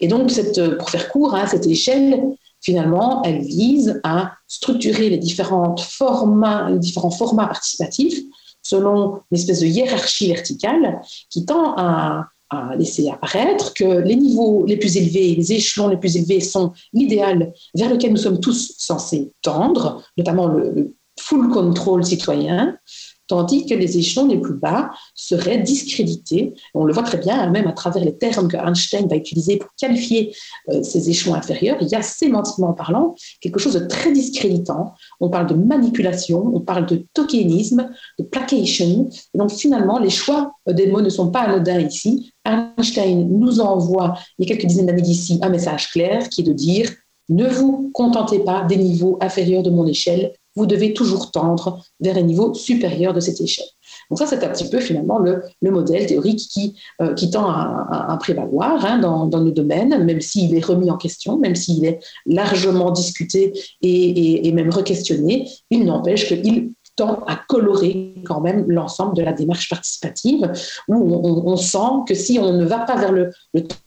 Et 0.00 0.08
donc, 0.08 0.32
cette, 0.32 0.76
pour 0.78 0.90
faire 0.90 1.08
court, 1.08 1.36
hein, 1.36 1.46
cette 1.46 1.68
échelle, 1.68 2.20
finalement, 2.60 3.22
elle 3.22 3.42
vise 3.42 4.00
à 4.02 4.32
structurer 4.48 5.08
les, 5.08 5.18
différentes 5.18 5.80
formats, 5.80 6.68
les 6.68 6.80
différents 6.80 7.12
formats 7.12 7.46
participatifs 7.46 8.18
selon 8.60 9.20
une 9.30 9.38
espèce 9.38 9.60
de 9.60 9.66
hiérarchie 9.66 10.32
verticale 10.32 11.00
qui 11.30 11.44
tend 11.44 11.74
à 11.76 12.26
à 12.50 12.76
laisser 12.76 13.08
apparaître 13.08 13.74
que 13.74 13.84
les 13.84 14.16
niveaux 14.16 14.64
les 14.66 14.76
plus 14.76 14.96
élevés, 14.96 15.34
les 15.34 15.52
échelons 15.52 15.88
les 15.88 15.96
plus 15.96 16.16
élevés 16.16 16.40
sont 16.40 16.72
l'idéal 16.92 17.52
vers 17.74 17.90
lequel 17.90 18.12
nous 18.12 18.18
sommes 18.18 18.40
tous 18.40 18.74
censés 18.78 19.32
tendre, 19.42 20.02
notamment 20.16 20.46
le, 20.46 20.94
full 21.18 21.48
control 21.50 22.04
citoyen, 22.04 22.76
tandis 23.26 23.66
que 23.66 23.74
les 23.74 23.98
échelons 23.98 24.26
les 24.26 24.38
plus 24.38 24.54
bas 24.54 24.90
seraient 25.14 25.58
discrédités. 25.58 26.54
On 26.74 26.84
le 26.84 26.92
voit 26.92 27.02
très 27.02 27.18
bien, 27.18 27.38
hein, 27.38 27.50
même 27.50 27.66
à 27.66 27.72
travers 27.72 28.04
les 28.04 28.16
termes 28.16 28.48
que 28.48 28.56
Einstein 28.56 29.06
va 29.08 29.16
utiliser 29.16 29.56
pour 29.56 29.70
qualifier 29.78 30.34
euh, 30.70 30.82
ces 30.82 31.10
échelons 31.10 31.34
inférieurs. 31.34 31.78
Il 31.80 31.88
y 31.88 31.94
a 31.94 32.02
sémantiquement 32.02 32.72
parlant 32.72 33.14
quelque 33.40 33.58
chose 33.58 33.74
de 33.74 33.86
très 33.86 34.12
discréditant. 34.12 34.94
On 35.20 35.28
parle 35.28 35.46
de 35.46 35.54
manipulation, 35.54 36.50
on 36.54 36.60
parle 36.60 36.86
de 36.86 37.06
tokenisme, 37.14 37.90
de 38.18 38.24
placation. 38.24 39.08
Et 39.34 39.38
donc 39.38 39.52
finalement, 39.52 39.98
les 39.98 40.10
choix 40.10 40.52
des 40.66 40.86
mots 40.86 41.02
ne 41.02 41.10
sont 41.10 41.30
pas 41.30 41.40
anodins 41.40 41.80
ici. 41.80 42.32
Einstein 42.44 43.28
nous 43.28 43.60
envoie, 43.60 44.14
il 44.38 44.46
y 44.46 44.52
a 44.52 44.54
quelques 44.54 44.68
dizaines 44.68 44.86
d'années 44.86 45.02
d'ici, 45.02 45.38
un 45.42 45.48
message 45.48 45.90
clair 45.90 46.28
qui 46.28 46.42
est 46.42 46.44
de 46.44 46.52
dire 46.52 46.90
ne 47.28 47.48
vous 47.48 47.90
contentez 47.94 48.40
pas 48.40 48.64
des 48.64 48.76
niveaux 48.76 49.18
inférieurs 49.20 49.62
de 49.62 49.70
mon 49.70 49.86
échelle, 49.86 50.32
vous 50.56 50.66
devez 50.66 50.94
toujours 50.94 51.30
tendre 51.30 51.82
vers 52.00 52.16
un 52.16 52.22
niveau 52.22 52.54
supérieur 52.54 53.12
de 53.12 53.20
cette 53.20 53.40
échelle. 53.40 53.66
Donc 54.10 54.18
ça, 54.18 54.26
c'est 54.26 54.44
un 54.44 54.48
petit 54.48 54.68
peu 54.68 54.80
finalement 54.80 55.18
le, 55.18 55.42
modèle 55.62 56.06
théorique 56.06 56.40
qui, 56.50 56.76
euh, 57.00 57.14
tend 57.32 57.48
à, 57.48 58.16
prévaloir 58.20 58.84
hein, 58.84 58.98
dans, 58.98 59.26
nos 59.26 59.50
domaines, 59.50 60.04
même 60.04 60.20
s'il 60.20 60.54
est 60.54 60.64
remis 60.64 60.90
en 60.90 60.96
question, 60.96 61.38
même 61.38 61.54
s'il 61.54 61.84
est 61.84 62.00
largement 62.26 62.90
discuté 62.90 63.52
et, 63.82 64.52
même 64.52 64.70
re-questionné, 64.70 65.48
il 65.70 65.84
n'empêche 65.84 66.28
qu'il 66.28 66.72
tend 66.96 67.24
à 67.26 67.34
colorer 67.48 68.14
quand 68.24 68.40
même 68.40 68.70
l'ensemble 68.70 69.16
de 69.16 69.22
la 69.22 69.32
démarche 69.32 69.68
participative, 69.68 70.52
où 70.86 70.94
on, 70.94 71.56
sent 71.56 72.04
que 72.06 72.14
si 72.14 72.38
on 72.38 72.52
ne 72.52 72.64
va 72.64 72.78
pas 72.78 72.96
vers 72.96 73.10
le 73.10 73.32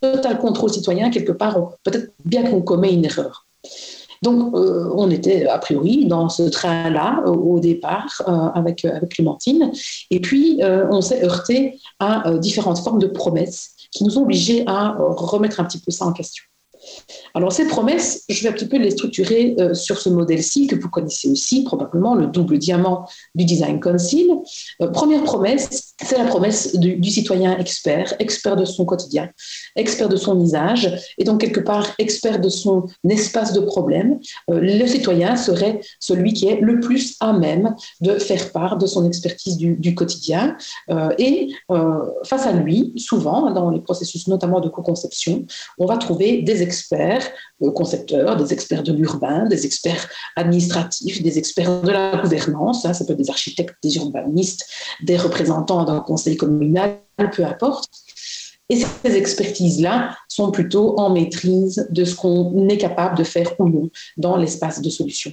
total 0.02 0.40
contrôle 0.40 0.72
citoyen, 0.72 1.10
quelque 1.10 1.32
part, 1.32 1.72
peut-être 1.84 2.12
bien 2.26 2.44
qu'on 2.44 2.62
commet 2.62 2.94
une 2.94 3.06
erreur. 3.06 3.47
Donc, 4.22 4.54
euh, 4.56 4.92
on 4.96 5.10
était 5.12 5.48
a 5.48 5.58
priori 5.58 6.06
dans 6.06 6.30
ce 6.30 6.44
train-là 6.44 7.24
au, 7.28 7.60
départ 7.60 8.22
euh, 8.28 8.32
avec, 8.54 8.86
avec 8.86 9.10
Clémentine. 9.10 9.72
Et 10.12 10.20
puis, 10.20 10.62
euh, 10.64 10.88
on 10.92 11.02
s'est 11.02 11.24
heurté 11.24 11.80
à 12.00 12.32
différentes 12.38 12.80
formes 12.80 13.00
de 13.00 13.08
promesses 13.08 13.72
qui 13.92 14.04
nous 14.04 14.18
ont 14.18 14.24
obligés 14.24 14.64
à 14.68 14.96
remettre 14.98 15.60
un 15.60 15.66
petit 15.66 15.80
peu 15.80 15.92
ça 15.92 16.06
en 16.06 16.14
question. 16.14 16.44
Alors 17.34 17.52
ces 17.52 17.68
promesses, 17.68 18.24
je 18.30 18.42
vais 18.44 18.50
un 18.50 18.52
petit 18.52 18.68
peu 18.68 18.78
les 18.78 18.92
structurer 18.92 19.56
euh, 19.60 19.74
sur 19.74 20.00
ce 20.00 20.10
modèle-ci 20.10 20.68
que 20.68 20.76
vous 20.76 20.90
connaissez 20.90 21.30
aussi 21.30 21.64
probablement, 21.64 22.16
le 22.16 22.28
double 22.28 22.58
diamant 22.58 23.08
du 23.36 23.46
Design 23.46 23.80
Council. 23.80 24.32
Euh, 24.82 24.88
première 24.88 25.24
promesse, 25.24 25.94
c'est 26.02 26.18
la 26.18 26.26
promesse 26.26 26.76
du, 26.76 27.04
citoyen 27.10 27.58
expert, 27.58 28.14
expert 28.20 28.56
de 28.56 28.66
son 28.66 28.86
quotidien, 28.86 29.30
expert 29.76 30.10
de 30.10 30.16
son 30.16 30.40
usage, 30.42 30.92
et 31.18 31.24
donc 31.24 31.42
quelque 31.42 31.60
part 31.60 31.88
expert 32.00 32.40
de 32.40 32.50
son 32.50 32.86
espace 33.08 33.54
de 33.54 33.60
problème. 33.60 34.20
Euh, 34.50 34.60
le 34.62 34.88
citoyen 34.88 35.36
serait 35.36 35.82
celui 36.00 36.34
qui 36.34 36.48
est 36.48 36.60
le 36.60 36.80
plus 36.80 37.16
à 37.20 37.34
même 37.34 37.76
de 38.02 38.14
faire 38.14 38.52
part 38.52 38.78
de 38.78 38.88
son 38.88 39.06
expertise 39.06 39.58
du, 39.58 39.76
du 39.76 39.96
quotidien. 39.96 40.56
et 41.18 41.50
face 42.24 42.46
à 42.46 42.52
lui, 42.52 42.94
souvent, 42.98 43.52
dans 43.52 43.70
les 43.70 43.80
processus 43.80 44.28
notamment 44.28 44.60
de 44.60 44.70
co-conception, 44.70 45.46
on 45.78 45.86
va 45.86 45.98
trouver 45.98 46.42
des 46.42 46.62
experts 46.62 46.77
experts 46.78 47.32
concepteurs, 47.76 48.36
des 48.38 48.54
experts 48.54 48.84
de 48.84 48.94
l'urbain, 48.94 49.46
des 49.48 49.66
experts 49.66 50.08
administratifs, 50.36 51.22
des 51.22 51.38
experts 51.38 51.82
de 51.82 51.92
la 51.92 52.18
gouvernance, 52.18 52.86
hein, 52.86 52.94
ça 52.94 53.06
peut 53.06 53.14
être 53.14 53.20
des 53.20 53.30
architectes, 53.30 53.76
des 53.84 53.96
urbanistes, 53.98 54.66
des 55.02 55.18
représentants 55.18 55.84
d'un 55.84 56.00
conseil 56.00 56.38
communal, 56.38 57.00
peu 57.32 57.46
importe. 57.46 57.90
Et 58.70 58.84
ces 59.04 59.16
expertises-là 59.16 60.16
sont 60.28 60.52
plutôt 60.52 61.00
en 61.00 61.10
maîtrise 61.10 61.88
de 61.90 62.04
ce 62.04 62.16
qu'on 62.16 62.68
est 62.68 62.78
capable 62.78 63.18
de 63.18 63.24
faire 63.24 63.54
ou 63.60 63.70
non 63.70 63.90
dans 64.18 64.36
l'espace 64.38 64.82
de 64.82 64.90
solution. 64.90 65.32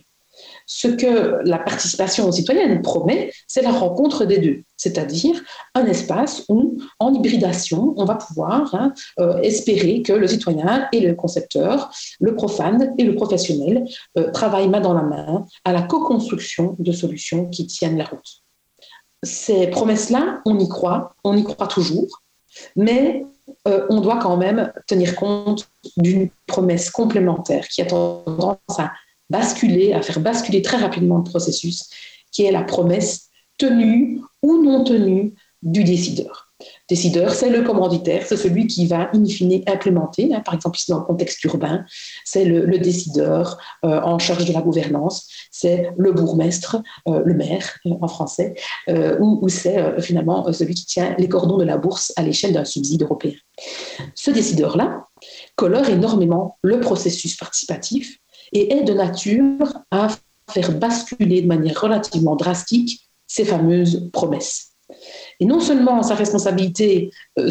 Ce 0.67 0.89
que 0.89 1.41
la 1.45 1.59
participation 1.59 2.31
citoyenne 2.33 2.81
promet, 2.83 3.33
c'est 3.47 3.63
la 3.63 3.73
rencontre 3.73 4.25
des 4.25 4.39
deux, 4.39 4.63
c'est-à-dire 4.77 5.41
un 5.75 5.85
espace 5.87 6.45
où, 6.49 6.79
en 6.99 7.13
hybridation, 7.13 7.95
on 7.97 8.05
va 8.05 8.15
pouvoir 8.15 8.75
hein, 8.75 8.93
euh, 9.21 9.39
espérer 9.43 10.03
que 10.03 10.13
le 10.13 10.27
citoyen 10.27 10.89
et 10.93 11.01
le 11.01 11.15
concepteur, 11.15 11.91
le 12.21 12.35
profane 12.35 12.95
et 12.99 13.05
le 13.05 13.15
professionnel 13.15 13.85
euh, 14.19 14.31
travaillent 14.31 14.69
main 14.69 14.81
dans 14.81 14.95
la 14.95 15.03
main 15.03 15.47
à 15.65 15.73
la 15.73 15.83
co-construction 15.83 16.77
de 16.79 16.93
solutions 16.93 17.47
qui 17.49 17.67
tiennent 17.67 17.99
la 17.99 18.05
route. 18.05 18.43
Ces 19.23 19.69
promesses-là, 19.69 20.41
on 20.45 20.59
y 20.59 20.69
croit, 20.69 21.15
on 21.25 21.37
y 21.37 21.45
croit 21.45 21.67
toujours, 21.67 22.23
mais 22.77 23.25
euh, 23.69 23.87
on 23.91 24.01
doit 24.01 24.19
quand 24.19 24.37
même 24.37 24.73
tenir 24.87 25.17
compte 25.17 25.69
d'une 25.97 26.29
promesse 26.47 26.91
complémentaire 26.91 27.69
qui 27.69 27.83
a 27.83 27.87
tendance 27.87 28.59
à 28.79 28.93
basculer, 29.31 29.93
à 29.93 30.03
faire 30.03 30.21
basculer 30.21 30.63
très 30.63 30.77
rapidement 30.77 31.19
le 31.19 31.25
processus, 31.25 31.89
qui 32.31 32.45
est 32.45 32.53
la 32.53 32.63
promesse 32.63 33.29
tenue 33.59 34.21
ou 34.43 34.63
non 34.63 34.85
tenue 34.85 35.35
du 35.63 35.85
décideur. 35.85 36.45
Décideur, 36.89 37.33
c'est 37.33 37.51
le 37.51 37.63
commanditaire, 37.63 38.25
c'est 38.27 38.37
celui 38.37 38.67
qui 38.67 38.87
va 38.87 39.11
in 39.13 39.25
fine 39.25 39.63
implémenter, 39.67 40.33
hein, 40.33 40.41
par 40.41 40.55
exemple 40.55 40.79
ici 40.79 40.91
dans 40.91 40.99
le 40.99 41.05
contexte 41.05 41.43
urbain, 41.45 41.85
c'est 42.25 42.45
le, 42.45 42.79
décideur 42.79 43.59
euh, 43.85 44.01
en 44.03 44.19
charge 44.19 44.45
de 44.45 44.53
la 44.53 44.61
gouvernance, 44.61 45.29
c'est 45.51 45.91
le 45.97 46.13
bourgmestre, 46.13 46.77
euh, 47.09 47.23
le 47.25 47.35
maire 47.35 47.79
euh, 47.87 47.95
en 48.01 48.09
français, 48.09 48.55
ou, 49.21 49.49
c'est 49.49 50.01
finalement 50.01 50.53
celui 50.53 50.75
qui 50.75 50.87
tient 50.87 51.15
les 51.19 51.29
cordons 51.29 51.57
de 51.57 51.65
la 51.65 51.77
bourse 51.77 52.13
à 52.17 52.23
l'échelle 52.23 52.53
d'un 52.53 52.65
subside 52.65 53.03
européen. 53.03 53.35
Ce 54.15 54.31
décideur-là 54.31 55.09
colore 55.57 55.89
énormément 55.89 56.59
le 56.63 56.81
processus 56.81 57.37
participatif 57.37 58.19
et 58.55 58.73
est 58.73 58.85
de 58.85 58.95
nature 58.95 59.81
à 59.91 60.09
faire 60.51 60.73
basculer 60.73 61.43
de 61.43 61.47
manière 61.47 61.81
relativement 61.81 62.37
drastique 62.37 63.01
ces 63.27 63.45
fameuses 63.45 64.09
promesses. 64.13 64.75
Et 65.41 65.47
non 65.47 65.61
seulement 65.61 66.03
sa 66.03 66.15
responsabilité 66.15 67.11
euh, 67.39 67.51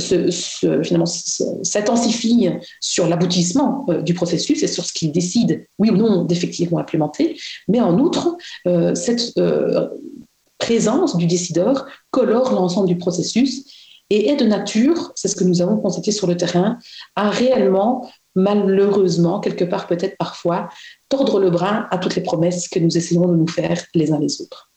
s'intensifie 1.63 2.49
sur 2.79 3.07
l'aboutissement 3.07 3.85
euh, 3.89 4.01
du 4.01 4.13
processus 4.13 4.63
et 4.63 4.67
sur 4.67 4.85
ce 4.85 4.93
qu'il 4.93 5.11
décide, 5.11 5.65
oui 5.79 5.89
ou 5.89 5.97
non, 5.97 6.23
d'effectivement 6.23 6.77
implémenter, 6.77 7.37
mais 7.67 7.81
en 7.81 7.97
outre, 7.99 8.37
euh, 8.67 8.93
cette 8.95 9.33
présence 10.59 11.17
du 11.17 11.25
décideur 11.25 11.87
colore 12.11 12.53
l'ensemble 12.53 12.87
du 12.87 12.97
processus 12.97 13.65
et 14.09 14.29
est 14.29 14.35
de 14.35 14.45
nature, 14.45 15.11
c'est 15.15 15.27
ce 15.27 15.35
que 15.35 15.43
nous 15.43 15.61
avons 15.61 15.77
constaté 15.77 16.11
sur 16.11 16.27
le 16.27 16.37
terrain, 16.37 16.77
à 17.15 17.29
réellement 17.29 18.07
malheureusement, 18.35 19.39
quelque 19.39 19.65
part 19.65 19.87
peut-être 19.87 20.17
parfois, 20.17 20.69
tordre 21.09 21.39
le 21.39 21.49
bras 21.49 21.87
à 21.91 21.97
toutes 21.97 22.15
les 22.15 22.23
promesses 22.23 22.67
que 22.67 22.79
nous 22.79 22.97
essayons 22.97 23.27
de 23.27 23.35
nous 23.35 23.47
faire 23.47 23.83
les 23.93 24.11
uns 24.11 24.19
les 24.19 24.41
autres. 24.41 24.71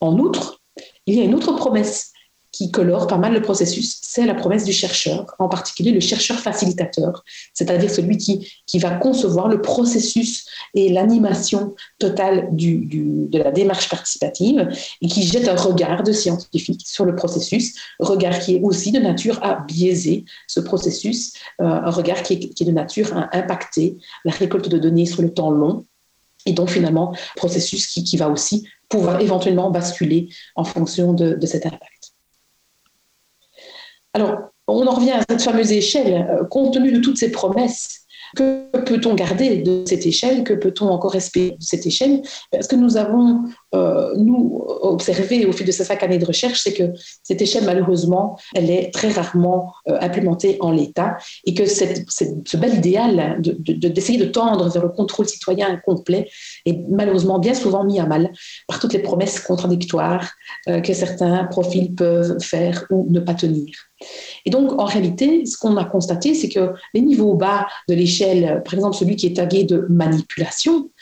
En 0.00 0.18
outre, 0.18 0.60
il 1.06 1.14
y 1.14 1.20
a 1.20 1.24
une 1.24 1.34
autre 1.34 1.52
promesse 1.52 2.13
qui 2.54 2.70
colore 2.70 3.08
pas 3.08 3.16
mal 3.16 3.32
le 3.32 3.42
processus, 3.42 3.98
c'est 4.00 4.24
la 4.24 4.34
promesse 4.34 4.64
du 4.64 4.72
chercheur, 4.72 5.26
en 5.40 5.48
particulier 5.48 5.90
le 5.90 5.98
chercheur 5.98 6.38
facilitateur, 6.38 7.24
c'est-à-dire 7.52 7.90
celui 7.90 8.16
qui, 8.16 8.48
qui 8.64 8.78
va 8.78 8.92
concevoir 8.92 9.48
le 9.48 9.60
processus 9.60 10.46
et 10.72 10.88
l'animation 10.88 11.74
totale 11.98 12.48
du, 12.52 12.86
de 12.86 13.38
la 13.38 13.50
démarche 13.50 13.88
participative 13.88 14.68
et 15.02 15.08
qui 15.08 15.24
jette 15.24 15.48
un 15.48 15.56
regard 15.56 16.04
de 16.04 16.12
scientifique 16.12 16.82
sur 16.86 17.04
le 17.04 17.16
processus, 17.16 17.74
regard 17.98 18.38
qui 18.38 18.54
est 18.54 18.60
aussi 18.62 18.92
de 18.92 19.00
nature 19.00 19.40
à 19.42 19.56
biaiser 19.66 20.24
ce 20.46 20.60
processus, 20.60 21.32
euh, 21.60 21.64
un 21.64 21.90
regard 21.90 22.22
qui 22.22 22.34
est, 22.34 22.38
qui 22.38 22.62
est 22.62 22.66
de 22.66 22.72
nature 22.72 23.16
à 23.16 23.36
impacter 23.36 23.96
la 24.24 24.30
récolte 24.30 24.68
de 24.68 24.78
données 24.78 25.06
sur 25.06 25.22
le 25.22 25.34
temps 25.34 25.50
long 25.50 25.86
et 26.46 26.52
donc 26.52 26.70
finalement 26.70 27.16
processus 27.34 27.88
qui, 27.88 28.04
qui 28.04 28.16
va 28.16 28.28
aussi 28.28 28.68
pouvoir 28.88 29.20
éventuellement 29.20 29.70
basculer 29.70 30.28
en 30.54 30.62
fonction 30.62 31.14
de, 31.14 31.34
de 31.34 31.46
cet 31.46 31.66
impact. 31.66 31.93
Alors, 34.14 34.38
on 34.66 34.86
en 34.86 34.94
revient 34.94 35.10
à 35.10 35.22
cette 35.28 35.42
fameuse 35.42 35.72
échelle. 35.72 36.26
Euh, 36.30 36.44
compte 36.44 36.74
tenu 36.74 36.92
de 36.92 37.00
toutes 37.00 37.18
ces 37.18 37.30
promesses, 37.30 38.04
que 38.34 38.68
peut-on 38.80 39.14
garder 39.14 39.58
de 39.58 39.84
cette 39.86 40.06
échelle? 40.06 40.44
Que 40.44 40.54
peut-on 40.54 40.88
encore 40.88 41.14
espérer 41.14 41.50
de 41.52 41.62
cette 41.62 41.86
échelle? 41.86 42.22
Ce 42.58 42.66
que 42.66 42.76
nous 42.76 42.96
avons, 42.96 43.44
euh, 43.74 44.14
nous, 44.16 44.64
observé 44.66 45.46
au 45.46 45.52
fil 45.52 45.66
de 45.66 45.72
ces 45.72 45.84
cinq 45.84 46.02
années 46.02 46.18
de 46.18 46.24
recherche, 46.24 46.60
c'est 46.62 46.72
que 46.72 46.92
cette 47.22 47.42
échelle, 47.42 47.64
malheureusement, 47.64 48.38
elle 48.54 48.70
est 48.70 48.92
très 48.92 49.08
rarement 49.08 49.72
euh, 49.88 49.98
implémentée 50.00 50.56
en 50.60 50.70
l'état 50.70 51.16
et 51.44 51.54
que 51.54 51.64
ce 51.66 52.56
bel 52.56 52.74
idéal 52.74 53.40
d'essayer 53.40 54.18
de, 54.18 54.24
de, 54.24 54.30
tendre 54.30 54.68
vers 54.68 54.82
le 54.82 54.88
contrôle 54.88 55.26
citoyen 55.26 55.76
complet 55.84 56.30
est 56.66 56.78
malheureusement 56.88 57.38
bien 57.38 57.54
souvent 57.54 57.84
mis 57.84 58.00
à 58.00 58.06
mal 58.06 58.32
par 58.68 58.78
toutes 58.80 58.92
les 58.92 58.98
promesses 59.00 59.40
contradictoires 59.40 60.30
que 60.66 60.92
certains 60.92 61.44
profils 61.44 61.94
peuvent 61.94 62.38
faire 62.40 62.86
ou 62.90 63.06
ne 63.10 63.20
pas 63.20 63.34
tenir. 63.34 63.74
Et 64.44 64.50
donc, 64.50 64.72
en 64.80 64.84
réalité, 64.84 65.46
ce 65.46 65.56
qu'on 65.56 65.76
a 65.76 65.84
constaté, 65.84 66.34
c'est 66.34 66.48
que 66.48 66.72
les 66.92 67.00
niveaux 67.00 67.34
bas 67.34 67.66
de 67.88 67.94
l'échelle, 67.94 68.62
par 68.64 68.74
exemple 68.74 68.96
celui 68.96 69.16
qui 69.16 69.26
est 69.26 69.36
tagué 69.36 69.64
de 69.64 69.86
manipulation, 69.88 70.74
euh, 70.74 70.93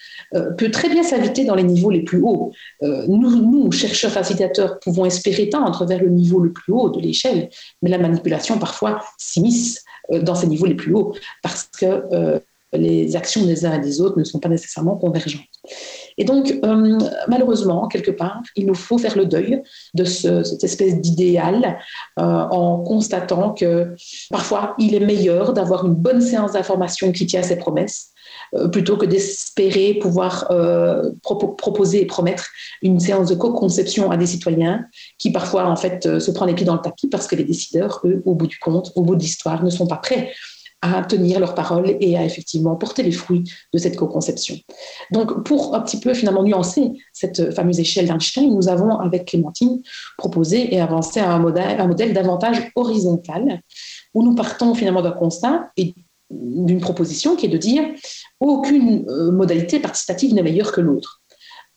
peut 0.57 0.71
très 0.71 0.89
bien 0.89 1.03
s'inviter 1.03 1.45
dans 1.45 1.55
les 1.55 1.63
niveaux 1.63 1.91
les 1.91 2.03
plus 2.03 2.21
hauts. 2.23 2.53
Euh, 2.83 3.07
nous, 3.09 3.71
chercheurs 3.73 4.11
facilitateurs, 4.11 4.79
pouvons 4.81 5.05
espérer 5.05 5.49
tendre 5.49 5.85
vers 5.87 6.01
le 6.01 6.09
niveau 6.09 6.41
le 6.41 6.53
plus 6.53 6.73
haut 6.73 6.91
de 6.91 7.01
l'échelle, 7.01 7.49
mais 7.83 7.91
la 7.91 7.99
manipulation 7.99 8.59
parfois 8.59 9.01
s'immisce 9.19 9.85
euh, 10.13 10.23
dans 10.23 10.35
ces 10.35 10.47
niveaux 10.47 10.67
les 10.67 10.75
plus 10.75 10.95
hauts 10.95 11.15
parce 11.43 11.69
que 11.79 12.41
les 12.73 13.17
actions 13.17 13.45
des 13.45 13.67
uns 13.67 13.75
et 13.75 13.81
des 13.81 14.01
autres 14.01 14.19
ne 14.19 14.25
sont 14.25 14.39
pas 14.39 14.49
nécessairement 14.49 14.97
convergentes. 14.97 15.43
Et 16.19 16.25
donc, 16.25 16.59
euh, 16.65 16.99
malheureusement, 17.29 17.87
quelque 17.89 18.11
part, 18.11 18.41
il 18.57 18.67
nous 18.67 18.75
faut 18.75 18.99
faire 18.99 19.17
le 19.17 19.27
deuil 19.27 19.63
de 19.95 20.05
cette 20.05 20.65
espèce 20.65 21.01
d'idéal 21.01 21.79
euh, 22.19 22.23
en 22.23 22.79
constatant 22.83 23.53
que 23.53 23.95
parfois, 24.31 24.75
il 24.79 24.95
est 24.95 25.01
meilleur 25.01 25.53
d'avoir 25.53 25.87
une 25.87 25.95
bonne 25.95 26.21
séance 26.21 26.53
d'information 26.53 27.13
qui 27.13 27.27
tient 27.27 27.43
ses 27.43 27.57
promesses 27.57 28.09
euh, 28.09 28.12
plutôt 28.71 28.97
que 28.97 29.07
d'espérer 29.07 29.95
pouvoir 29.95 30.49
proposer 31.23 32.03
et 32.03 32.07
promettre 32.07 32.47
une 32.83 33.01
séance 33.01 33.29
de 33.29 33.35
co-conception 33.35 34.11
à 34.11 34.17
des 34.17 34.27
citoyens 34.27 34.85
qui 35.19 35.33
parfois 35.33 35.67
en 35.67 35.77
fait 35.77 36.19
se 36.19 36.31
prend 36.31 36.45
les 36.45 36.55
pieds 36.55 36.67
dans 36.67 36.75
le 36.75 36.81
tapis 36.81 37.09
parce 37.09 37.27
que 37.27 37.37
les 37.37 37.45
décideurs, 37.45 38.01
eux, 38.05 38.23
au 38.27 38.35
bout 38.35 38.47
du 38.47 38.59
compte, 38.59 38.93
au 38.95 39.03
bout 39.03 39.17
de 39.17 39.21
l'histoire, 39.21 39.63
ne 39.65 39.71
sont 39.71 39.87
pas 39.87 39.97
prêts 39.97 40.33
à 40.85 41.05
tenir 41.05 41.39
leurs 41.39 41.55
paroles 41.55 41.97
et 42.01 42.19
à 42.19 42.25
effectivement 42.25 42.75
porter 42.75 43.05
les 43.05 43.13
fruits 43.13 43.45
de 43.73 43.79
cette 43.79 43.97
co-conception. 43.97 44.57
Donc, 45.13 45.45
pour 45.45 45.77
un 45.77 45.81
petit 45.81 46.01
peu 46.01 46.13
finalement 46.13 46.43
nuancer 46.43 46.91
cette 47.13 47.55
fameuse 47.55 47.79
échelle 47.79 48.09
d'Einstein, 48.09 48.53
nous 48.53 48.69
avons, 48.69 48.99
avec 48.99 49.27
Clémentine, 49.27 49.81
proposé 50.19 50.75
et 50.75 50.81
avancé 50.81 51.21
un 51.21 51.39
modèle, 51.39 51.81
un 51.81 51.87
modèle 51.87 52.13
davantage 52.13 52.73
horizontal, 52.75 53.63
où 54.13 54.25
nous 54.25 54.35
partons 54.35 54.75
finalement 54.75 55.03
d'un 55.03 55.13
constat 55.13 55.71
et 55.77 55.95
d'une 56.33 56.81
proposition 56.81 57.37
qui 57.37 57.47
est 57.47 57.51
de 57.51 57.59
dire 57.59 57.85
aucune 58.41 59.09
euh, 59.09 59.31
modalité 59.31 59.79
participative 59.79 60.35
n'est 60.35 60.43
meilleure 60.43 60.73
que 60.73 60.81
l'autre. 60.81 61.21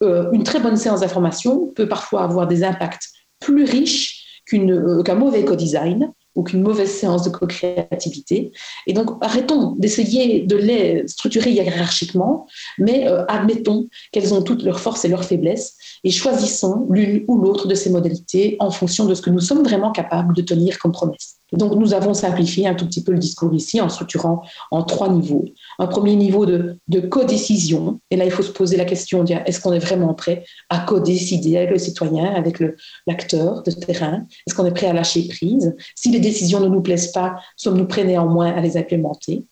Euh, 0.03 0.29
une 0.31 0.43
très 0.43 0.59
bonne 0.59 0.77
séance 0.77 1.01
d'information 1.01 1.67
peut 1.75 1.88
parfois 1.88 2.24
avoir 2.24 2.47
des 2.47 2.63
impacts 2.63 3.09
plus 3.39 3.63
riches 3.63 4.43
euh, 4.53 5.03
qu'un 5.03 5.15
mauvais 5.15 5.45
co-design, 5.45 6.12
ou 6.35 6.43
qu'une 6.43 6.62
mauvaise 6.62 6.91
séance 6.91 7.24
de 7.24 7.29
co-créativité. 7.29 8.51
Et 8.88 8.93
donc, 8.93 9.09
arrêtons 9.21 9.71
d'essayer 9.77 10.41
de 10.41 10.57
les 10.57 11.07
structurer 11.07 11.51
hiérarchiquement, 11.51 12.45
mais 12.77 13.07
admettons 13.29 13.88
qu'elles 14.12 14.33
ont 14.33 14.41
toutes 14.41 14.62
leurs 14.63 14.81
forces 14.81 15.05
et 15.05 15.07
leurs 15.07 15.24
faiblesses 15.24 15.77
et 16.03 16.12
choisissons 16.12 16.88
l'une 16.89 17.24
ou 17.29 17.38
l'autre 17.38 17.69
de 17.69 17.74
ces 17.74 17.89
modalités 17.89 18.57
en 18.59 18.69
fonction 18.69 19.05
de 19.05 19.15
ce 19.15 19.21
que 19.21 19.29
nous 19.29 19.39
sommes 19.39 19.63
vraiment 19.63 19.93
capables 19.93 20.35
de 20.35 20.41
tenir 20.41 20.77
comme 20.77 20.91
promesse. 20.91 21.38
Donc, 21.55 21.75
nous 21.75 21.93
avons 21.93 22.13
simplifié 22.13 22.67
un 22.67 22.75
tout 22.75 22.85
petit 22.85 23.03
peu 23.03 23.12
le 23.12 23.17
discours 23.17 23.53
ici 23.53 23.79
en 23.81 23.89
structurant 23.89 24.41
en 24.71 24.83
trois 24.83 25.09
niveaux. 25.09 25.45
Un 25.79 25.88
premier 25.88 26.15
niveau 26.15 26.45
de, 26.45 26.77
codécision. 27.09 28.00
Et 28.12 28.15
là, 28.15 28.25
il 28.25 28.31
faut 28.31 28.43
se 28.43 28.51
poser 28.51 28.77
la 28.77 28.85
question 28.85 29.24
est-ce 29.25 29.59
qu'on 29.59 29.74
est 29.74 29.79
vraiment 29.79 30.13
prêt 30.13 30.43
à 30.69 30.79
codécider 30.79 31.57
avec 31.57 31.71
le 31.71 31.77
citoyen, 31.77 32.33
avec 32.33 32.62
l'acteur 33.07 33.63
de 33.63 33.71
terrain? 33.71 34.25
Est-ce 34.47 34.55
qu'on 34.55 34.65
est 34.65 34.74
prêt 34.74 34.88
à 34.88 34.93
lâcher 34.93 35.27
prise? 35.27 35.75
Si 35.95 36.12
les 36.12 36.19
décisions 36.19 36.59
ne 36.59 36.67
nous 36.67 36.81
plaisent 36.81 37.12
pas, 37.12 37.38
sommes-nous 37.55 37.88
prêts 37.88 38.03
néanmoins 38.03 38.51
à 38.51 38.62
les 38.62 38.77
implémenter? 38.77 39.45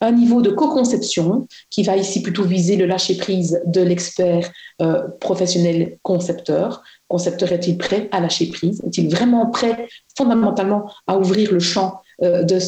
Un 0.00 0.12
niveau 0.12 0.42
de 0.42 0.50
co-conception 0.50 1.46
qui 1.70 1.82
va 1.82 1.96
ici 1.96 2.22
plutôt 2.22 2.44
viser 2.44 2.76
le 2.76 2.86
lâcher-prise 2.86 3.60
de 3.66 3.80
l'expert 3.80 4.50
euh, 4.82 5.08
professionnel 5.20 5.98
concepteur. 6.02 6.82
Concepteur 7.08 7.52
est-il 7.52 7.78
prêt 7.78 8.08
à 8.12 8.20
lâcher 8.20 8.46
prise 8.46 8.82
Est-il 8.86 9.08
vraiment 9.08 9.50
prêt 9.50 9.88
fondamentalement 10.16 10.90
à 11.06 11.16
ouvrir 11.16 11.52
le 11.52 11.60
champ 11.60 12.00
euh, 12.22 12.42
de, 12.42 12.58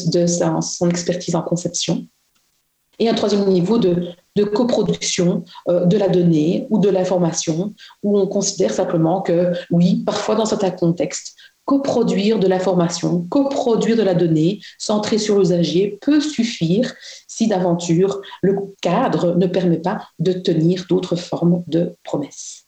son 0.61 0.89
expertise 0.89 1.35
en 1.35 1.41
conception? 1.41 2.05
Et 2.99 3.09
un 3.09 3.13
troisième 3.13 3.45
niveau 3.45 3.77
de, 3.77 4.15
coproduction 4.53 5.43
euh, 5.67 5.85
de 5.85 5.97
la 5.97 6.09
donnée 6.09 6.67
ou 6.69 6.79
de 6.79 6.89
l'information, 6.89 7.73
où 8.03 8.17
on 8.19 8.27
considère 8.27 8.71
simplement 8.71 9.21
que, 9.21 9.53
oui, 9.71 10.03
parfois 10.05 10.35
dans 10.35 10.45
certains 10.45 10.71
contextes, 10.71 11.35
coproduire 11.67 12.39
de 12.39 12.47
l'information, 12.47 13.27
coproduire 13.29 13.97
de 13.97 14.01
la 14.01 14.15
donnée 14.15 14.61
centrée 14.79 15.17
sur 15.17 15.37
l'usager 15.37 15.99
peut 16.01 16.21
suffire 16.21 16.93
si 17.27 17.47
d'aventure 17.47 18.21
le 18.41 18.55
cadre 18.81 19.35
ne 19.35 19.47
permet 19.47 19.77
pas 19.77 19.99
de 20.17 20.31
tenir 20.31 20.85
d'autres 20.89 21.17
formes 21.17 21.63
de 21.67 21.93
promesses. 22.03 22.63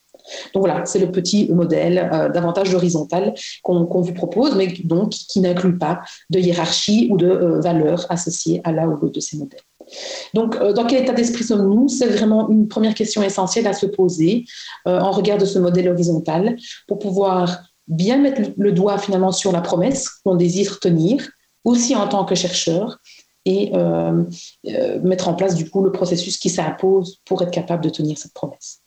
Donc 0.54 0.66
voilà, 0.66 0.86
c'est 0.86 1.00
le 1.00 1.12
petit 1.12 1.50
modèle 1.50 2.10
euh, 2.12 2.30
davantage 2.30 2.76
horizontal 2.76 3.34
qu'on 3.64 4.02
vous 4.02 4.14
propose, 4.14 4.56
mais 4.56 4.68
donc 4.84 5.12
qui 5.12 5.40
n'inclut 5.40 5.78
pas 5.78 6.02
de 6.30 6.40
hiérarchie 6.40 7.08
ou 7.10 7.16
de 7.16 7.30
euh, 7.30 7.62
valeur 7.62 8.06
associée 8.10 8.60
à 8.66 8.74
l'un 8.74 8.86
ou 8.86 8.98
l'autre 8.98 9.14
de 9.14 9.22
ces 9.22 9.38
modèles. 9.38 9.62
Donc, 10.34 10.56
euh, 10.58 10.74
dans 10.74 10.86
quel 10.86 11.04
état 11.04 11.14
d'esprit 11.14 11.46
sommes-nous? 11.46 11.88
C'est 11.88 12.08
vraiment 12.08 12.50
une 12.50 12.68
première 12.68 12.94
question 12.94 13.24
essentielle 13.24 13.66
à 13.66 13.74
se 13.74 13.86
poser 13.86 14.44
en 14.86 15.12
regard 15.12 15.38
de 15.38 15.46
ce 15.46 15.58
modèle 15.58 15.90
horizontal 15.90 16.58
pour 16.88 17.00
pouvoir 17.00 17.69
bien 17.90 18.18
mettre 18.18 18.52
le 18.56 18.72
doigt 18.72 18.98
finalement 18.98 19.32
sur 19.32 19.52
la 19.52 19.62
promesse 19.62 20.10
qu'on 20.24 20.36
désire 20.36 20.80
tenir, 20.80 21.30
aussi 21.66 21.96
en 21.96 22.08
tant 22.08 22.24
que 22.24 22.36
chercheur, 22.36 23.00
et 23.46 23.72
mettre 25.04 25.28
en 25.28 25.34
place 25.34 25.56
du 25.56 25.70
coup 25.70 25.84
le 25.84 25.92
processus 25.92 26.38
qui 26.38 26.50
s'impose 26.50 27.20
pour 27.26 27.42
être 27.42 27.52
capable 27.52 27.84
de 27.84 27.90
tenir 27.90 28.18
cette 28.18 28.34
promesse. 28.34 28.82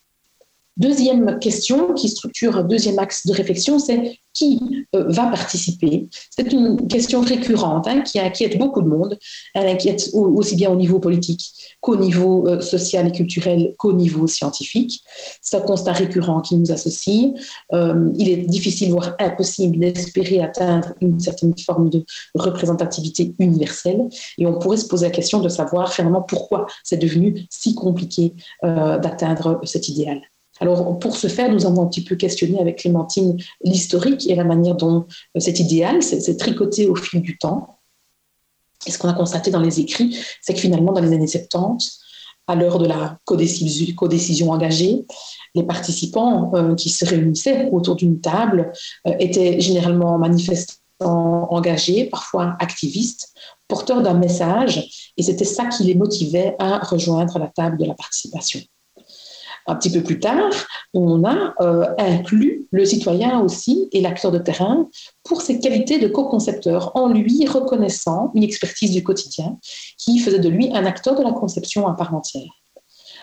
Deuxième 0.79 1.39
question 1.39 1.93
qui 1.93 2.09
structure 2.09 2.65
deuxième 2.65 2.99
axe 2.99 3.27
de 3.27 3.33
réflexion, 3.35 3.79
c'est 3.79 4.19
qui 4.33 4.87
euh, 4.95 5.05
va 5.09 5.27
participer? 5.27 6.09
C'est 6.31 6.51
une 6.51 6.89
question 6.89 7.21
récurrente 7.21 7.87
hein, 7.87 8.01
qui 8.01 8.19
inquiète 8.19 8.57
beaucoup 8.57 8.81
de 8.81 8.89
monde. 8.89 9.19
Elle 9.55 9.67
inquiète 9.67 10.09
aussi 10.15 10.57
bien 10.57 10.71
au 10.71 10.77
niveau 10.77 10.99
politique 10.99 11.77
qu'au 11.83 11.97
niveau 11.97 12.49
euh, 12.49 12.63
social 12.63 13.07
et 13.07 13.13
culturel 13.13 13.75
qu'au 13.77 13.93
niveau 13.93 14.27
scientifique. 14.27 15.03
C'est 15.43 15.59
un 15.59 15.61
constat 15.61 15.93
récurrent 15.93 16.41
qui 16.41 16.57
nous 16.57 16.73
associe. 16.73 17.33
Euh, 17.75 18.11
il 18.17 18.31
est 18.31 18.39
difficile, 18.39 18.93
voire 18.93 19.15
impossible, 19.19 19.79
d'espérer 19.79 20.41
atteindre 20.41 20.95
une 21.03 21.21
certaine 21.21 21.53
forme 21.59 21.91
de 21.91 22.03
représentativité 22.35 23.35
universelle. 23.39 24.09
Et 24.39 24.47
on 24.47 24.59
pourrait 24.59 24.79
se 24.79 24.87
poser 24.87 25.05
la 25.05 25.13
question 25.13 25.41
de 25.41 25.51
savoir 25.51 25.93
finalement 25.93 26.23
pourquoi 26.23 26.65
c'est 26.83 26.97
devenu 26.97 27.45
si 27.51 27.75
compliqué 27.75 28.33
d'atteindre 28.63 29.61
cet 29.65 29.89
idéal. 29.89 30.23
Alors, 30.61 30.99
pour 30.99 31.17
ce 31.17 31.29
faire, 31.29 31.51
nous 31.51 31.67
avons 31.67 31.83
un 31.83 31.87
petit 31.87 32.05
peu 32.05 32.15
questionné 32.15 32.61
avec 32.61 32.79
Clémentine 32.79 33.37
l'historique 33.65 34.29
et 34.29 34.35
la 34.35 34.45
manière 34.45 34.77
dont 34.77 35.07
euh, 35.37 35.41
cet 35.41 35.61
idéal 35.61 36.03
s'est 36.03 36.37
tricoté 36.37 36.87
au 36.87 36.95
fil 36.95 37.23
du 37.23 37.39
temps. 37.39 37.79
Et 38.87 38.91
ce 38.91 38.99
qu'on 38.99 39.09
a 39.09 39.15
constaté 39.15 39.51
dans 39.51 39.61
les 39.61 39.81
écrits, 39.81 40.17
c'est 40.41 40.55
que 40.55 40.61
finalement, 40.61 40.93
dans 40.93 41.01
les 41.01 41.13
années 41.13 41.27
70, 41.27 42.01
à 42.49 42.55
l'heure 42.55 42.79
de 42.79 42.87
la 42.87 43.19
codécision 43.25 44.51
engagée, 44.51 45.07
les 45.55 45.63
participants 45.63 46.53
euh, 46.55 46.75
qui 46.75 46.91
se 46.91 47.05
réunissaient 47.05 47.69
autour 47.71 47.97
d'une 47.97 48.21
table 48.21 48.73
euh, 49.07 49.15
étaient 49.19 49.61
généralement 49.61 50.19
manifestants 50.19 50.77
engagés, 51.01 52.05
parfois 52.05 52.57
activistes, 52.61 53.35
porteurs 53.67 54.03
d'un 54.03 54.15
message, 54.15 55.13
et 55.17 55.23
c'était 55.23 55.45
ça 55.45 55.67
qui 55.67 55.83
les 55.85 55.97
motivait 55.97 56.55
à 56.61 56.79
rejoindre 56.79 57.39
la 57.41 57.49
table 57.49 57.77
de 57.79 57.85
la 57.85 57.95
participation. 57.95 58.61
Un 59.67 59.77
petit 59.77 59.91
peu 59.91 60.03
plus 60.03 60.19
tard, 60.19 60.53
on 60.93 61.25
a 61.25 61.55
euh, 61.61 61.87
inclus 61.99 62.67
le 62.71 62.85
citoyen 62.85 63.41
aussi 63.41 63.89
et 63.93 64.01
l'acteur 64.01 64.33
de 64.33 64.39
terrain 64.39 64.89
pour 65.23 65.43
ses 65.43 65.61
qualités 65.61 65.99
de 65.99 66.09
co-concepteur, 66.09 66.91
en 66.97 67.09
lui 67.09 67.47
reconnaissant 67.47 68.33
une 68.35 68.43
expertise 68.43 68.91
du 68.91 69.03
quotidien 69.03 69.59
qui 69.99 70.19
faisait 70.19 70.41
de 70.41 70.49
lui 70.49 70.71
un 70.75 70.85
acteur 70.85 71.17
de 71.17 71.23
la 71.23 71.33
conception 71.33 71.87
à 71.87 71.95
part 71.95 72.15
entière. 72.15 72.51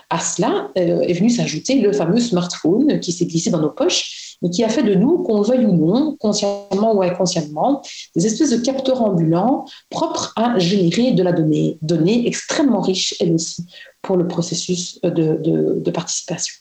À 0.10 0.20
cela 0.20 0.70
euh, 0.78 1.02
est 1.02 1.14
venu 1.14 1.30
s'ajouter 1.30 1.76
le 1.76 1.92
fameux 1.94 2.20
smartphone 2.20 3.00
qui 3.00 3.12
s'est 3.12 3.26
glissé 3.26 3.50
dans 3.50 3.60
nos 3.60 3.70
poches 3.70 4.29
et 4.44 4.50
qui 4.50 4.64
a 4.64 4.70
fait 4.70 4.84
de 4.84 4.94
nous, 4.94 5.24
qu'on 5.24 5.42
veuille 5.42 5.66
ou 5.66 5.74
non, 5.74 6.16
consciemment 6.20 6.94
ou 6.94 7.02
inconsciemment, 7.02 7.82
des 8.16 8.26
espèces 8.26 8.52
de 8.52 8.58
capteurs 8.58 9.02
ambulants 9.02 9.66
propres 9.90 10.34
à 10.36 10.58
générer 10.60 11.12
de 11.12 11.24
la 11.24 11.34
donnée, 11.34 11.78
donnée 11.82 12.28
extrêmement 12.28 12.82
riche 12.82 13.16
elle 13.20 13.34
aussi 13.34 13.66
pour 14.02 14.18
le 14.18 14.28
processus 14.28 15.00
de, 15.02 15.92
participation. 15.92 16.56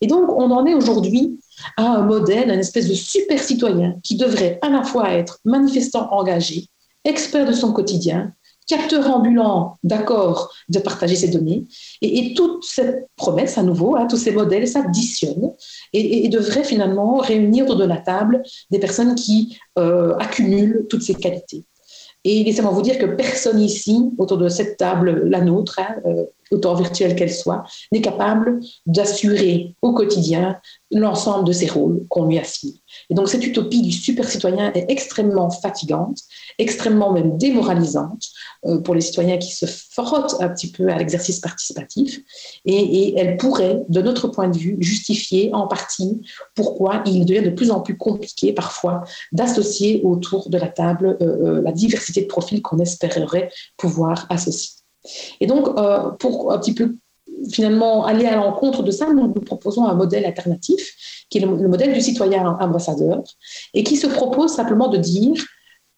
Et 0.00 0.06
donc, 0.06 0.30
on 0.30 0.50
en 0.50 0.66
est 0.66 0.74
aujourd'hui 0.74 1.38
à 1.76 1.86
un 1.86 2.02
modèle, 2.02 2.50
un 2.50 2.58
espèce 2.58 2.88
de 2.88 2.94
super 2.94 3.42
citoyen 3.42 3.96
qui 4.02 4.16
devrait 4.16 4.58
à 4.62 4.68
la 4.68 4.82
fois 4.82 5.10
être 5.12 5.40
manifestant 5.44 6.08
engagé, 6.12 6.66
expert 7.04 7.46
de 7.46 7.52
son 7.52 7.72
quotidien, 7.72 8.32
capteur 8.70 9.10
ambulant 9.10 9.78
d'accord 9.82 10.52
de 10.68 10.78
partager 10.78 11.16
ces 11.16 11.28
données. 11.28 11.64
Et, 12.02 12.34
toute 12.34 12.64
cette 12.64 13.08
promesse, 13.16 13.58
à 13.58 13.64
nouveau, 13.64 13.96
hein, 13.96 14.06
tous 14.08 14.16
ces 14.16 14.30
modèles 14.30 14.68
s'additionnent 14.68 15.52
et, 15.92 16.24
et, 16.24 16.28
devraient 16.28 16.62
finalement 16.62 17.16
réunir 17.16 17.64
autour 17.64 17.76
de 17.76 17.84
la 17.84 17.96
table 17.96 18.42
des 18.70 18.78
personnes 18.78 19.16
qui 19.16 19.58
euh, 19.78 20.14
accumulent 20.18 20.86
toutes 20.88 21.02
ces 21.02 21.14
qualités. 21.14 21.64
Et 22.22 22.44
laissez-moi 22.44 22.70
vous 22.70 22.82
dire 22.82 22.98
que 22.98 23.06
personne 23.06 23.60
ici, 23.60 24.10
autour 24.18 24.38
de 24.38 24.48
cette 24.48 24.76
table, 24.76 25.28
la 25.28 25.40
nôtre, 25.40 25.80
hein, 25.80 25.96
euh, 26.06 26.24
autant 26.50 26.74
virtuelle 26.74 27.14
qu'elle 27.14 27.32
soit, 27.32 27.64
n'est 27.92 28.00
capable 28.00 28.60
d'assurer 28.86 29.74
au 29.82 29.92
quotidien 29.92 30.58
l'ensemble 30.90 31.46
de 31.46 31.52
ces 31.52 31.66
rôles 31.66 32.04
qu'on 32.08 32.26
lui 32.26 32.38
assigne. 32.38 32.74
Et 33.08 33.14
donc 33.14 33.28
cette 33.28 33.46
utopie 33.46 33.82
du 33.82 33.92
super 33.92 34.28
citoyen 34.28 34.72
est 34.72 34.86
extrêmement 34.88 35.50
fatigante, 35.50 36.18
extrêmement 36.58 37.12
même 37.12 37.38
démoralisante 37.38 38.26
euh, 38.66 38.78
pour 38.78 38.94
les 38.94 39.00
citoyens 39.00 39.38
qui 39.38 39.52
se 39.52 39.66
frottent 39.66 40.36
un 40.40 40.48
petit 40.48 40.70
peu 40.70 40.88
à 40.88 40.98
l'exercice 40.98 41.40
participatif, 41.40 42.20
et, 42.64 43.14
elle 43.16 43.36
pourrait, 43.36 43.82
de 43.88 44.02
notre 44.02 44.28
point 44.28 44.48
de 44.48 44.56
vue, 44.56 44.76
justifier 44.80 45.50
en 45.54 45.66
partie 45.66 46.20
pourquoi 46.54 47.02
il 47.06 47.24
devient 47.24 47.42
de 47.42 47.50
plus 47.50 47.70
en 47.70 47.80
plus 47.80 47.96
compliqué 47.96 48.52
parfois 48.52 49.02
d'associer 49.32 50.00
autour 50.04 50.48
de 50.50 50.58
la 50.58 50.68
table 50.68 51.16
euh, 51.20 51.58
euh, 51.58 51.62
la 51.62 51.72
diversité 51.72 52.22
de 52.22 52.26
profils 52.26 52.62
qu'on 52.62 52.78
espérerait 52.78 53.50
pouvoir 53.76 54.26
associer. 54.30 54.79
Et 55.40 55.46
donc, 55.46 55.68
pour 56.18 56.52
un 56.52 56.58
petit 56.58 56.74
peu 56.74 56.94
finalement 57.50 58.04
aller 58.04 58.26
à 58.26 58.36
l'encontre 58.36 58.82
de 58.82 58.90
ça, 58.90 59.12
nous, 59.12 59.28
nous 59.28 59.40
proposons 59.40 59.86
un 59.86 59.94
modèle 59.94 60.24
alternatif 60.24 61.24
qui 61.30 61.38
est 61.38 61.40
le, 61.40 61.68
modèle 61.68 61.92
du 61.92 62.00
citoyen 62.00 62.46
ambassadeur 62.60 63.22
et 63.74 63.84
qui 63.84 63.96
se 63.96 64.06
propose 64.06 64.52
simplement 64.52 64.88
de 64.88 64.98
dire, 64.98 65.42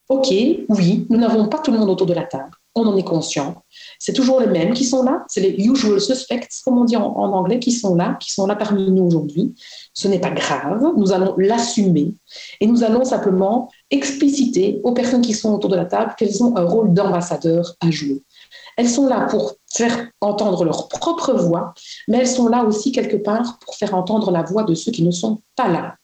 OK, 0.09 0.29
oui, 0.69 1.07
nous 1.09 1.19
n'avons 1.19 1.49
pas 1.49 1.59
tout 1.59 1.73
le 1.73 1.79
monde 1.79 1.89
autour 1.89 2.07
de 2.07 2.13
la 2.13 2.25
table, 2.25 2.51
on 2.75 2.87
en 2.87 2.97
est 2.97 3.05
conscient. 3.05 3.63
C'est 3.99 4.13
toujours 4.13 4.41
les 4.41 4.47
mêmes 4.47 4.75
qui 4.75 4.85
sont 4.85 5.03
là, 5.03 5.25
c'est 5.29 5.41
les 5.41 5.55
usual 5.65 6.01
suspects, 6.01 6.49
comme 6.65 6.79
on 6.79 6.85
dit 6.85 6.97
en, 6.97 7.07
en, 7.07 7.33
anglais, 7.33 7.59
qui 7.59 7.73
sont 7.73 7.95
là, 7.95 8.17
qui 8.21 8.31
sont 8.31 8.47
là 8.47 8.55
parmi 8.55 8.91
nous 8.91 9.05
aujourd'hui. 9.05 9.55
Ce 9.95 10.09
n'est 10.09 10.21
pas 10.21 10.31
grave, 10.31 10.85
nous 10.97 11.13
allons 11.13 11.35
l'assumer 11.39 12.15
et 12.61 12.67
nous 12.67 12.85
allons 12.85 13.05
simplement 13.05 13.71
expliciter 13.91 14.81
aux 14.85 14.93
personnes 14.93 15.23
qui 15.23 15.33
sont 15.33 15.55
autour 15.55 15.71
de 15.71 15.77
la 15.77 15.87
table 15.87 16.15
qu'elles 16.19 16.43
ont 16.43 16.57
un 16.57 16.65
rôle 16.65 16.93
d'ambassadeur 16.93 17.75
à 17.81 17.91
jouer. 17.91 18.23
Elles 18.77 18.89
sont 18.89 19.07
là 19.07 19.27
pour 19.31 19.55
faire 19.73 20.09
entendre 20.21 20.65
leur 20.65 20.89
propre 20.89 21.33
voix, 21.33 21.75
mais 22.09 22.19
elles 22.19 22.29
sont 22.29 22.49
là 22.49 22.65
aussi 22.65 22.93
quelque 22.93 23.17
part 23.17 23.59
pour 23.61 23.75
faire 23.75 23.95
entendre 23.95 24.31
la 24.31 24.43
voix 24.43 24.65
de 24.65 24.75
ceux 24.75 24.93
qui 24.93 25.03
ne 25.03 25.11
sont 25.11 25.41
pas 25.57 25.69
là. 25.69 25.97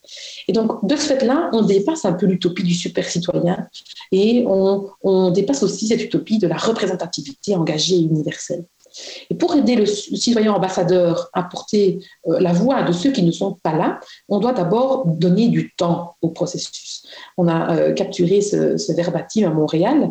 Et 0.49 0.53
donc, 0.53 0.87
de 0.87 0.97
ce 0.97 1.15
fait-là, 1.15 1.51
on 1.53 1.63
dépasse 1.63 2.05
un 2.05 2.15
peu 2.15 2.27
l'utopie 2.27 2.63
du 2.63 2.75
super 2.75 3.09
citoyen 3.09 3.67
et 4.13 4.45
on, 4.47 5.31
dépasse 5.31 5.63
aussi 5.63 5.87
cette 5.87 6.03
utopie 6.03 6.39
de 6.39 6.47
la 6.47 6.57
représentativité 6.57 7.55
engagée 7.55 7.97
et 7.97 8.01
universelle. 8.01 8.65
Et 9.29 9.35
pour 9.35 9.55
aider 9.55 9.77
le 9.77 9.85
citoyen 9.85 10.53
ambassadeur 10.55 11.29
à 11.35 11.43
porter 11.43 11.99
euh, 12.27 12.41
la 12.41 12.55
voix 12.55 12.83
de 12.83 12.93
ceux 12.93 13.13
qui 13.13 13.23
ne 13.23 13.31
sont 13.31 13.59
pas 13.63 13.77
là, 13.77 14.01
on 14.29 14.39
doit 14.39 14.55
d'abord 14.55 15.07
donner 15.07 15.49
du 15.49 15.75
temps 15.75 16.17
au 16.23 16.31
processus. 16.31 17.05
On 17.37 17.49
a 17.49 17.77
euh, 17.77 17.93
capturé 17.93 18.41
ce 18.41 18.93
verbatim 18.95 19.45
à 19.45 19.51
Montréal 19.51 20.11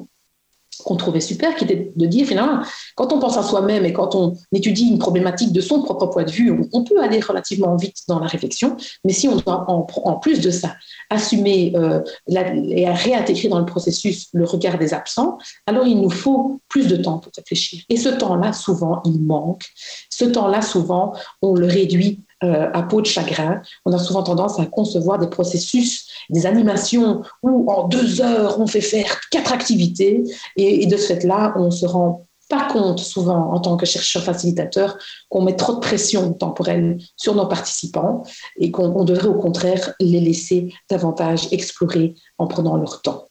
qu'on 0.84 0.96
trouvait 0.96 1.22
super, 1.22 1.56
qui 1.56 1.63
était 1.63 1.92
de 1.96 2.06
dire 2.06 2.26
finalement, 2.26 2.62
quand 2.96 3.13
on 3.13 3.20
pense 3.20 3.38
à 3.38 3.44
soi-même 3.44 3.86
et 3.86 3.94
quand 3.94 4.16
on 4.16 4.36
étudie 4.52 4.88
une 4.88 5.00
problématique 5.00 5.52
de 5.52 5.62
son 5.62 5.82
propre 5.82 6.08
point 6.08 6.24
de 6.24 6.32
vue, 6.32 6.54
on 6.74 6.84
peut 6.84 7.02
aller 7.02 7.20
relativement 7.20 7.76
vite 7.76 7.98
dans 8.08 8.20
la 8.20 8.28
réflexion, 8.28 8.78
mais 9.04 9.13
si 9.13 9.28
on 9.28 9.36
doit 9.36 9.66
en, 9.70 9.84
plus 10.16 10.42
de 10.42 10.52
ça 10.52 10.76
assumer 11.10 11.74
euh, 11.76 12.02
et 12.28 12.90
réintégrer 12.90 13.50
dans 13.50 13.60
le 13.60 13.66
processus 13.66 14.30
le 14.34 14.46
regard 14.46 14.78
des 14.78 14.94
absents, 14.94 15.38
alors 15.66 15.86
il 15.88 16.02
nous 16.02 16.10
faut 16.10 16.60
plus 16.70 16.88
de 16.88 16.96
temps 16.96 17.20
pour 17.20 17.32
réfléchir. 17.36 17.84
Et 17.90 17.98
ce 17.98 18.10
temps-là, 18.10 18.54
souvent, 18.54 19.02
il 19.06 19.22
manque. 19.22 19.66
Ce 20.10 20.26
temps-là, 20.26 20.62
souvent, 20.62 21.13
on 21.42 21.54
le 21.54 21.68
réduit 21.68 22.22
euh, 22.43 22.69
à 22.73 22.84
peau 22.84 23.02
de 23.02 23.06
chagrin. 23.06 23.62
On 23.86 23.93
a 23.93 24.00
souvent 24.00 24.23
tendance 24.23 24.60
à 24.60 24.65
concevoir 24.65 25.17
des 25.17 25.28
processus, 25.28 26.08
des 26.30 26.45
animations 26.45 27.23
où 27.41 27.69
en 27.71 27.88
deux 27.88 28.21
heures, 28.21 28.60
on 28.60 28.67
fait 28.67 28.82
faire 28.82 29.19
quatre 29.32 29.54
activités 29.54 30.23
et, 30.56 30.84
et 30.84 30.86
de 30.86 30.97
ce 30.97 31.13
fait-là, 31.13 31.54
on 31.56 31.71
se 31.71 31.86
rend 31.86 32.28
pas 32.50 32.67
compte 32.71 33.00
souvent 33.00 33.52
en 33.52 33.60
tant 33.60 33.78
que 33.78 33.86
chercheur 33.86 34.23
facilitateur 34.23 34.97
qu'on 35.30 35.41
met 35.41 35.56
trop 35.56 35.76
de 35.76 35.80
pression 35.80 36.34
temporelle 36.34 36.97
sur 37.15 37.36
nos 37.36 37.47
participants 37.47 38.23
et 38.58 38.71
qu'on 38.71 39.04
devrait 39.04 39.28
au 39.28 39.39
contraire 39.39 39.93
les 40.00 40.19
laisser 40.19 40.73
davantage 40.89 41.52
explorer 41.52 42.15
en 42.38 42.47
prenant 42.47 42.78
leur 42.78 43.02
temps. 43.02 43.27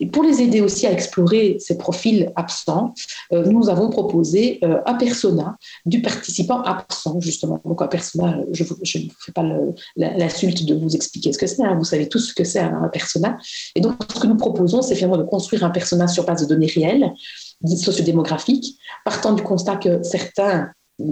Et 0.00 0.06
pour 0.06 0.22
les 0.22 0.42
aider 0.42 0.60
aussi 0.60 0.86
à 0.86 0.92
explorer 0.92 1.56
ces 1.58 1.76
profils 1.76 2.32
absents, 2.36 2.94
euh, 3.32 3.44
nous 3.44 3.68
avons 3.68 3.90
proposé 3.90 4.58
euh, 4.64 4.80
un 4.86 4.94
persona 4.94 5.56
du 5.86 6.02
participant 6.02 6.62
absent, 6.62 7.20
justement. 7.20 7.60
Donc, 7.64 7.82
un 7.82 7.86
persona, 7.86 8.38
je 8.52 8.64
ne 8.64 8.68
vous 8.68 9.14
fais 9.18 9.32
pas 9.32 9.44
l'insulte 9.96 10.64
de 10.64 10.74
vous 10.74 10.94
expliquer 10.94 11.32
ce 11.32 11.38
que 11.38 11.46
c'est, 11.46 11.62
hein, 11.62 11.74
vous 11.76 11.84
savez 11.84 12.08
tous 12.08 12.20
ce 12.20 12.34
que 12.34 12.44
c'est 12.44 12.60
un 12.60 12.88
persona. 12.88 13.38
Et 13.74 13.80
donc, 13.80 13.94
ce 14.14 14.20
que 14.20 14.26
nous 14.26 14.36
proposons, 14.36 14.82
c'est 14.82 14.94
finalement 14.94 15.18
de 15.18 15.24
construire 15.24 15.64
un 15.64 15.70
persona 15.70 16.08
sur 16.08 16.24
base 16.24 16.42
de 16.42 16.46
données 16.46 16.66
réelles, 16.66 17.12
sociodémographiques, 17.66 18.78
partant 19.04 19.32
du 19.32 19.42
constat 19.42 19.76
que 19.76 20.02
certains 20.02 20.70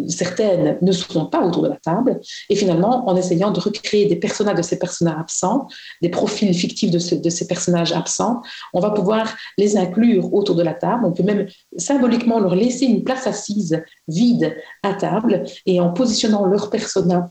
certaines 0.09 0.79
ne 0.81 0.93
seront 0.93 1.27
pas 1.27 1.45
autour 1.45 1.63
de 1.63 1.69
la 1.69 1.77
table, 1.77 2.21
et 2.49 2.57
finalement, 2.57 3.09
en 3.09 3.17
essayant 3.17 3.51
de 3.51 3.61
recréer 3.61 4.07
des 4.07 4.17
personnages 4.17 4.57
de 4.57 4.63
ces 4.63 4.79
personnages 4.79 5.19
absents, 5.19 5.67
des 6.03 6.09
profils 6.09 6.53
fictifs 6.55 6.91
de, 6.91 6.99
ce, 6.99 7.15
de, 7.15 7.31
ces 7.31 7.47
personnages 7.47 7.93
absents, 7.93 8.43
on 8.73 8.81
va 8.81 8.91
pouvoir 8.91 9.37
les 9.57 9.77
inclure 9.77 10.33
autour 10.33 10.55
de 10.55 10.63
la 10.63 10.75
table. 10.75 11.05
On 11.05 11.13
peut 11.13 11.23
même 11.23 11.47
symboliquement 11.77 12.41
leur 12.41 12.55
laisser 12.55 12.87
une 12.87 13.05
place 13.05 13.27
assise 13.27 13.83
vide 14.07 14.57
à 14.83 14.95
table, 14.95 15.45
et 15.67 15.81
en 15.81 15.93
positionnant 15.93 16.47
leur 16.47 16.71
personnage 16.71 17.25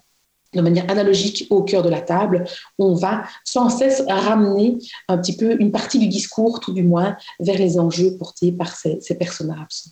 de 0.54 0.62
manière 0.62 0.90
analogique 0.90 1.46
au 1.50 1.64
cœur 1.64 1.84
de 1.84 1.90
la 1.90 2.02
table, 2.02 2.46
on 2.80 2.94
va 2.94 3.24
sans 3.44 3.70
cesse 3.70 4.04
ramener 4.08 4.78
un 5.10 5.18
petit 5.18 5.36
peu 5.36 5.58
une 5.60 5.72
partie 5.72 6.00
du 6.00 6.08
discours, 6.08 6.62
tout 6.62 6.74
du 6.74 6.84
moins, 6.84 7.18
vers 7.40 7.58
les 7.58 7.78
enjeux 7.80 8.18
portés 8.18 8.52
par 8.52 8.76
ces, 8.76 9.00
ces 9.02 9.16
personnages 9.16 9.60
absents. 9.62 9.92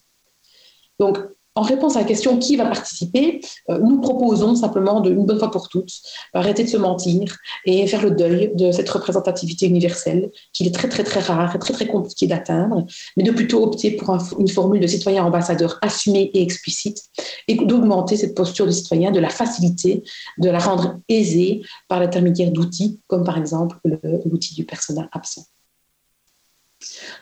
Donc, 0.97 1.17
en 1.55 1.61
réponse 1.61 1.95
à 1.95 1.99
la 1.99 2.05
question 2.05 2.37
qui 2.37 2.57
va 2.57 2.65
participer, 2.65 3.39
euh, 3.69 3.79
nous 3.79 4.01
proposons 4.01 4.55
simplement 4.55 4.99
de, 4.99 5.11
une 5.11 5.25
bonne 5.25 5.39
fois 5.39 5.51
pour 5.51 5.69
toutes 5.69 5.91
arrêter 6.33 6.63
de 6.63 6.69
se 6.69 6.77
mentir 6.77 7.37
et 7.65 7.87
faire 7.87 8.01
le 8.01 8.11
deuil 8.11 8.51
de 8.55 8.71
cette 8.71 8.89
représentativité 8.89 9.65
universelle 9.65 10.31
qui 10.53 10.67
est 10.67 10.71
très 10.71 10.89
très 10.89 11.03
très 11.03 11.21
rare 11.21 11.55
et 11.55 11.59
très 11.59 11.73
très 11.73 11.87
compliquée 11.87 12.27
d'atteindre, 12.27 12.85
mais 13.15 13.23
de 13.23 13.31
plutôt 13.31 13.63
opter 13.63 13.91
pour 13.91 14.09
un, 14.09 14.19
une 14.37 14.49
formule 14.49 14.81
de 14.81 14.87
citoyen 14.87 15.23
ambassadeur 15.23 15.79
assumée 15.81 16.29
et 16.33 16.41
explicite 16.41 17.01
et 17.47 17.55
d'augmenter 17.55 18.17
cette 18.17 18.35
posture 18.35 18.65
de 18.65 18.71
citoyen, 18.71 19.11
de 19.11 19.19
la 19.19 19.29
faciliter, 19.29 20.03
de 20.37 20.49
la 20.49 20.59
rendre 20.59 20.99
aisée 21.07 21.61
par 21.87 21.99
l'intermédiaire 21.99 22.51
d'outils 22.51 22.99
comme 23.07 23.23
par 23.23 23.37
exemple 23.37 23.77
l'outil 24.25 24.55
du 24.55 24.65
personnel 24.65 25.09
absent. 25.13 25.45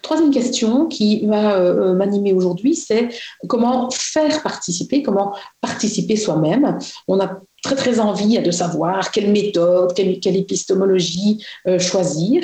Troisième 0.01 0.31
question 0.31 0.87
qui 0.87 1.25
va 1.25 1.55
euh, 1.55 1.93
m'animer 1.93 2.33
aujourd'hui, 2.33 2.75
c'est 2.75 3.09
comment 3.47 3.89
faire 3.91 4.43
participer, 4.43 5.01
comment 5.01 5.35
participer 5.61 6.15
soi-même. 6.15 6.77
On 7.07 7.19
a 7.19 7.39
très 7.63 7.75
très 7.75 7.99
envie 7.99 8.39
de 8.39 8.51
savoir 8.51 9.11
quelle 9.11 9.31
méthode, 9.31 9.93
quelle, 9.93 10.35
épistémologie 10.35 11.43
euh, 11.67 11.79
choisir. 11.79 12.43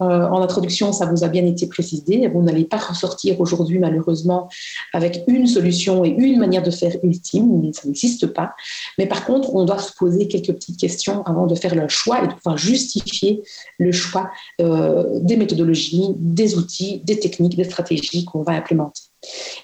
Euh, 0.00 0.28
en 0.28 0.42
introduction, 0.42 0.92
ça 0.92 1.06
vous 1.06 1.24
a 1.24 1.28
bien 1.28 1.44
été 1.44 1.66
précisé. 1.66 2.28
Vous 2.28 2.42
n'allez 2.42 2.64
pas 2.64 2.76
ressortir 2.76 3.40
aujourd'hui, 3.40 3.78
malheureusement, 3.78 4.48
avec 4.92 5.24
une 5.26 5.46
solution 5.46 6.04
et 6.04 6.10
une 6.10 6.38
manière 6.38 6.62
de 6.62 6.70
faire 6.70 6.96
ultime. 7.02 7.72
Ça 7.72 7.86
n'existe 7.86 8.28
pas. 8.28 8.54
Mais 8.96 9.06
par 9.06 9.24
contre, 9.24 9.54
on 9.54 9.64
doit 9.64 9.78
se 9.78 9.92
poser 9.92 10.28
quelques 10.28 10.52
petites 10.52 10.78
questions 10.78 11.22
avant 11.24 11.46
de 11.46 11.54
faire 11.54 11.74
le 11.74 11.88
choix 11.88 12.22
et 12.22 12.28
de 12.28 12.32
pouvoir 12.32 12.56
justifier 12.56 13.42
le 13.78 13.90
choix 13.90 14.30
euh, 14.60 15.18
des 15.20 15.36
méthodologies, 15.36 16.14
des 16.16 16.56
outils, 16.56 17.00
des 17.04 17.18
techniques, 17.18 17.56
des 17.56 17.64
stratégies 17.64 18.24
qu'on 18.24 18.42
va 18.42 18.52
implémenter. 18.52 19.02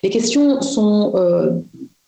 Les 0.02 0.10
questions 0.10 0.60
sont 0.62 1.12
euh, 1.14 1.50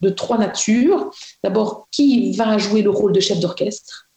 de 0.01 0.11
trois 0.11 0.39
natures. 0.39 1.11
D'abord, 1.45 1.87
qui 1.93 2.33
va 2.33 2.59
jouer 2.59 2.83
le 2.83 2.91
rôle 2.91 3.13
de 3.13 3.21
chef 3.21 3.39
d'orchestre? 3.39 4.09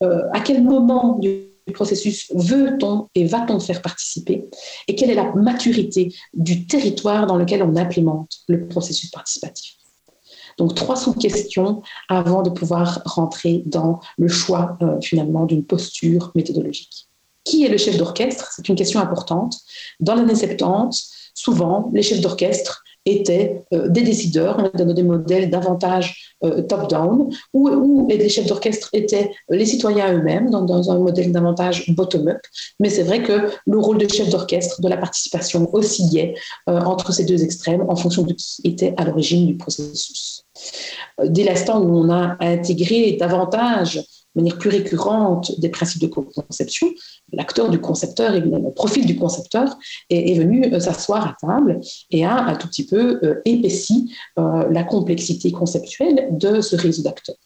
À 0.00 0.38
quel 0.38 0.62
moment 0.62 1.18
du 1.18 1.48
processus 1.72 2.30
veut-on 2.34 3.08
et 3.14 3.26
va-t-on 3.26 3.60
faire 3.60 3.82
participer 3.82 4.46
et 4.86 4.94
quelle 4.94 5.10
est 5.10 5.14
la 5.14 5.32
maturité 5.34 6.14
du 6.34 6.66
territoire 6.66 7.26
dans 7.26 7.36
lequel 7.36 7.62
on 7.62 7.76
implémente 7.76 8.38
le 8.48 8.66
processus 8.68 9.10
participatif. 9.10 9.74
Donc 10.58 10.74
trois 10.74 10.96
sous-questions 10.96 11.82
avant 12.08 12.42
de 12.42 12.50
pouvoir 12.50 13.00
rentrer 13.04 13.62
dans 13.66 14.00
le 14.18 14.28
choix 14.28 14.76
euh, 14.82 15.00
finalement 15.00 15.46
d'une 15.46 15.64
posture 15.64 16.32
méthodologique. 16.34 17.08
Qui 17.44 17.64
est 17.64 17.68
le 17.68 17.78
chef 17.78 17.96
d'orchestre? 17.96 18.52
C'est 18.54 18.68
une 18.68 18.74
question 18.74 19.00
importante. 19.00 19.56
Dans 20.00 20.16
l'année 20.16 20.34
70, 20.34 21.30
souvent, 21.32 21.90
les 21.94 22.02
chefs 22.02 22.20
d'orchestre 22.20 22.82
étaient 23.10 23.62
euh, 23.72 23.88
des 23.88 24.02
décideurs, 24.02 24.56
on 24.58 24.64
a 24.64 24.68
donné 24.70 24.94
des 24.94 25.02
modèles 25.02 25.50
davantage 25.50 26.34
euh, 26.44 26.62
top-down, 26.62 27.30
où, 27.52 28.06
les 28.08 28.28
chefs 28.28 28.46
d'orchestre 28.46 28.88
étaient 28.92 29.30
les 29.48 29.66
citoyens 29.66 30.12
eux-mêmes, 30.12 30.50
dans, 30.50 30.62
dans, 30.62 30.90
un 30.90 30.98
modèle 30.98 31.32
davantage 31.32 31.90
bottom-up. 31.90 32.40
Mais 32.80 32.90
c'est 32.90 33.02
vrai 33.02 33.22
que 33.22 33.50
le 33.66 33.78
rôle 33.78 33.98
de 33.98 34.08
chef 34.08 34.28
d'orchestre, 34.30 34.80
de 34.80 34.88
la 34.88 34.96
participation, 34.96 35.68
oscillait 35.74 36.34
euh, 36.68 36.80
entre 36.80 37.12
ces 37.12 37.24
deux 37.24 37.42
extrêmes 37.42 37.84
en 37.88 37.96
fonction 37.96 38.22
de 38.22 38.32
qui 38.32 38.60
était 38.64 38.94
à 38.96 39.04
l'origine 39.04 39.46
du 39.46 39.56
processus. 39.56 40.44
Dès 41.24 41.44
l'instant 41.44 41.80
où 41.80 41.96
on 41.96 42.10
a 42.10 42.36
intégré 42.40 43.16
davantage 43.18 44.00
de 44.38 44.42
manière 44.44 44.58
plus 44.58 44.70
récurrente 44.70 45.58
des 45.58 45.68
principes 45.68 46.00
de 46.00 46.06
co-conception, 46.06 46.86
l'acteur 47.32 47.70
du 47.70 47.80
concepteur, 47.80 48.34
et 48.34 48.40
le 48.40 48.72
profil 48.72 49.04
du 49.04 49.16
concepteur 49.16 49.76
est, 50.10 50.30
est 50.30 50.38
venu 50.38 50.64
euh, 50.72 50.78
s'asseoir 50.78 51.26
à 51.26 51.36
table 51.44 51.80
et 52.12 52.24
a 52.24 52.34
un 52.34 52.54
tout 52.54 52.68
petit 52.68 52.86
peu 52.86 53.18
euh, 53.24 53.42
épaissi 53.44 54.14
euh, 54.38 54.68
la 54.70 54.84
complexité 54.84 55.50
conceptuelle 55.50 56.28
de 56.30 56.60
ce 56.60 56.76
réseau 56.76 57.02
d'acteurs. 57.02 57.36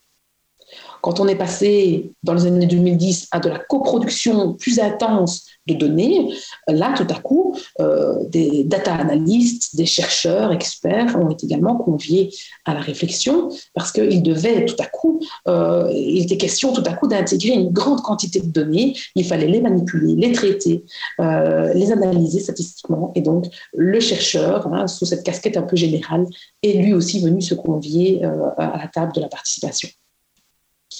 Quand 1.02 1.18
on 1.18 1.26
est 1.26 1.36
passé 1.36 2.12
dans 2.22 2.32
les 2.32 2.46
années 2.46 2.66
2010 2.66 3.28
à 3.32 3.40
de 3.40 3.48
la 3.48 3.58
coproduction 3.58 4.54
plus 4.54 4.78
intense 4.78 5.46
de 5.66 5.74
données, 5.74 6.32
là, 6.68 6.94
tout 6.96 7.06
à 7.10 7.18
coup, 7.18 7.56
euh, 7.80 8.14
des 8.28 8.64
data 8.64 8.94
analystes, 8.94 9.76
des 9.76 9.84
chercheurs, 9.84 10.52
experts 10.52 11.16
ont 11.20 11.30
été 11.30 11.46
également 11.46 11.76
conviés 11.76 12.32
à 12.64 12.74
la 12.74 12.80
réflexion 12.80 13.48
parce 13.74 13.90
qu'il 13.90 14.22
devait 14.22 14.64
tout 14.64 14.76
à 14.78 14.86
coup, 14.86 15.20
euh, 15.48 15.90
il 15.92 16.22
était 16.22 16.36
question 16.36 16.72
tout 16.72 16.84
à 16.86 16.92
coup 16.92 17.08
d'intégrer 17.08 17.54
une 17.54 17.70
grande 17.70 18.00
quantité 18.00 18.40
de 18.40 18.46
données, 18.46 18.96
il 19.16 19.24
fallait 19.24 19.48
les 19.48 19.60
manipuler, 19.60 20.14
les 20.14 20.32
traiter, 20.32 20.84
euh, 21.20 21.74
les 21.74 21.90
analyser 21.90 22.38
statistiquement. 22.38 23.10
Et 23.16 23.22
donc, 23.22 23.46
le 23.74 23.98
chercheur, 23.98 24.72
hein, 24.72 24.86
sous 24.86 25.04
cette 25.04 25.24
casquette 25.24 25.56
un 25.56 25.62
peu 25.62 25.76
générale, 25.76 26.26
est 26.62 26.74
lui 26.74 26.94
aussi 26.94 27.20
venu 27.20 27.42
se 27.42 27.54
convier 27.54 28.24
à 28.24 28.78
la 28.78 28.88
table 28.88 29.12
de 29.14 29.20
la 29.20 29.28
participation. 29.28 29.88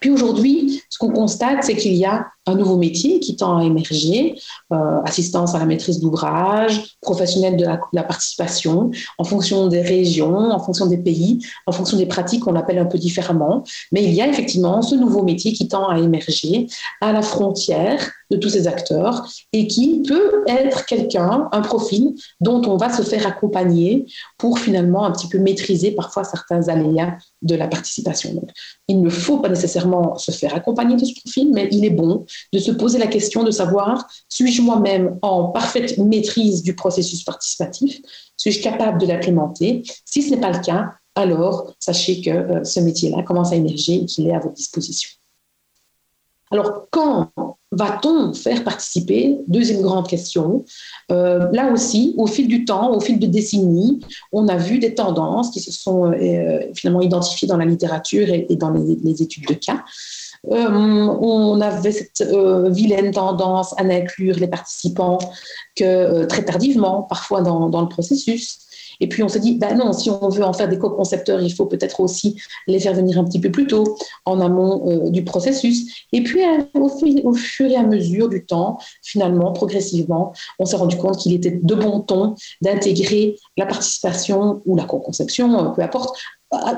Puis 0.00 0.10
aujourd'hui, 0.10 0.82
ce 0.90 0.98
qu'on 0.98 1.10
constate, 1.10 1.64
c'est 1.64 1.76
qu'il 1.76 1.94
y 1.94 2.04
a 2.04 2.26
un 2.46 2.54
nouveau 2.54 2.76
métier 2.76 3.18
qui 3.18 3.36
tend 3.36 3.58
à 3.58 3.64
émerger, 3.64 4.40
euh, 4.72 5.00
assistance 5.04 5.54
à 5.54 5.58
la 5.58 5.66
maîtrise 5.66 6.00
d'ouvrage, 6.00 6.96
professionnel 7.00 7.56
de 7.56 7.66
la, 7.92 8.02
participation, 8.04 8.90
en 9.18 9.24
fonction 9.24 9.66
des 9.66 9.80
régions, 9.80 10.52
en 10.52 10.60
fonction 10.60 10.86
des 10.86 10.98
pays, 10.98 11.44
en 11.66 11.72
fonction 11.72 11.96
des 11.96 12.06
pratiques, 12.06 12.46
on 12.46 12.52
l'appelle 12.52 12.78
un 12.78 12.84
peu 12.86 12.98
différemment. 12.98 13.64
Mais 13.90 14.04
il 14.04 14.14
y 14.14 14.22
a 14.22 14.28
effectivement 14.28 14.80
ce 14.82 14.94
nouveau 14.94 15.22
métier 15.22 15.52
qui 15.52 15.66
tend 15.66 15.88
à 15.88 15.98
émerger 15.98 16.68
à 17.00 17.12
la 17.12 17.22
frontière 17.22 18.12
de 18.30 18.36
tous 18.36 18.48
ces 18.48 18.66
acteurs 18.66 19.26
et 19.52 19.66
qui 19.66 20.02
peut 20.02 20.44
être 20.48 20.84
quelqu'un, 20.86 21.48
un 21.52 21.60
profil 21.60 22.14
dont 22.40 22.62
on 22.66 22.76
va 22.76 22.92
se 22.92 23.02
faire 23.02 23.26
accompagner 23.26 24.06
pour 24.36 24.58
finalement 24.58 25.04
un 25.04 25.12
petit 25.12 25.28
peu 25.28 25.38
maîtriser 25.38 25.92
parfois 25.92 26.24
certains 26.24 26.68
aléas 26.68 27.16
de 27.42 27.54
la 27.54 27.68
participation. 27.68 28.46
Il 28.88 29.00
ne 29.00 29.10
faut 29.10 29.38
pas 29.38 29.48
nécessairement 29.48 29.85
se 30.18 30.30
faire 30.30 30.54
accompagner 30.54 30.96
de 30.96 31.04
ce 31.04 31.14
profil, 31.20 31.50
mais 31.52 31.68
il 31.72 31.84
est 31.84 31.90
bon 31.90 32.24
de 32.52 32.58
se 32.58 32.70
poser 32.70 32.98
la 32.98 33.06
question 33.06 33.44
de 33.44 33.50
savoir, 33.50 34.06
suis-je 34.28 34.62
moi-même 34.62 35.18
en 35.22 35.48
parfaite 35.48 35.98
maîtrise 35.98 36.62
du 36.62 36.74
processus 36.74 37.24
participatif? 37.24 38.00
Suis-je 38.36 38.62
capable 38.62 39.00
de 39.00 39.06
l'implémenter? 39.06 39.82
Si 40.04 40.22
ce 40.22 40.30
n'est 40.30 40.40
pas 40.40 40.52
le 40.52 40.60
cas, 40.60 40.90
alors 41.14 41.74
sachez 41.80 42.20
que 42.20 42.30
euh, 42.30 42.64
ce 42.64 42.80
métier-là 42.80 43.22
commence 43.22 43.52
à 43.52 43.56
émerger 43.56 43.94
et 43.94 44.04
qu'il 44.04 44.28
est 44.28 44.34
à 44.34 44.38
votre 44.38 44.54
disposition. 44.54 45.10
Alors, 46.50 46.86
quand 46.90 47.30
va-t-on 47.72 48.32
faire 48.32 48.62
participer? 48.62 49.38
Deuxième 49.48 49.82
grande 49.82 50.08
question. 50.08 50.64
Euh, 51.10 51.48
là 51.52 51.72
aussi, 51.72 52.14
au 52.16 52.26
fil 52.26 52.46
du 52.46 52.64
temps, 52.64 52.92
au 52.92 53.00
fil 53.00 53.18
de 53.18 53.26
décennies, 53.26 54.00
on 54.32 54.48
a 54.48 54.56
vu 54.56 54.78
des 54.78 54.94
tendances 54.94 55.50
qui 55.50 55.60
se 55.60 55.72
sont 55.72 56.12
euh, 56.12 56.60
finalement 56.74 57.00
identifiées 57.00 57.48
dans 57.48 57.56
la 57.56 57.64
littérature 57.64 58.28
et, 58.30 58.46
dans 58.56 58.70
les, 58.70 59.22
études 59.22 59.46
de 59.46 59.54
cas. 59.54 59.84
Euh, 60.52 60.68
on 60.70 61.60
avait 61.60 61.90
cette 61.90 62.22
vilaine 62.68 63.10
tendance 63.10 63.74
à 63.78 63.82
n'inclure 63.82 64.36
les 64.36 64.46
participants 64.46 65.18
que 65.74 66.24
très 66.26 66.44
tardivement, 66.44 67.02
parfois 67.02 67.42
dans 67.42 67.80
le 67.80 67.88
processus. 67.88 68.65
Et 69.00 69.08
puis 69.08 69.22
on 69.22 69.28
s'est 69.28 69.40
dit, 69.40 69.56
ben 69.56 69.76
non, 69.76 69.92
si 69.92 70.10
on 70.10 70.28
veut 70.28 70.44
en 70.44 70.52
faire 70.52 70.68
des 70.68 70.78
co-concepteurs, 70.78 71.40
il 71.40 71.52
faut 71.52 71.66
peut-être 71.66 72.00
aussi 72.00 72.40
les 72.66 72.80
faire 72.80 72.94
venir 72.94 73.18
un 73.18 73.24
petit 73.24 73.40
peu 73.40 73.50
plus 73.50 73.66
tôt, 73.66 73.96
en 74.24 74.40
amont 74.40 74.88
euh, 74.88 75.10
du 75.10 75.24
processus. 75.24 76.06
Et 76.12 76.22
puis 76.22 76.40
au, 76.74 76.90
au, 77.24 77.34
fur 77.34 77.70
et 77.70 77.76
à 77.76 77.82
mesure 77.82 78.28
du 78.28 78.44
temps, 78.44 78.78
finalement, 79.02 79.52
progressivement, 79.52 80.32
on 80.58 80.64
s'est 80.64 80.76
rendu 80.76 80.96
compte 80.96 81.18
qu'il 81.18 81.32
était 81.32 81.58
de 81.62 81.74
bon 81.74 82.00
ton 82.00 82.34
d'intégrer 82.62 83.36
la 83.56 83.66
participation 83.66 84.62
ou 84.64 84.76
la 84.76 84.84
co-conception, 84.84 85.66
euh, 85.66 85.68
peu 85.70 85.82
importe, 85.82 86.16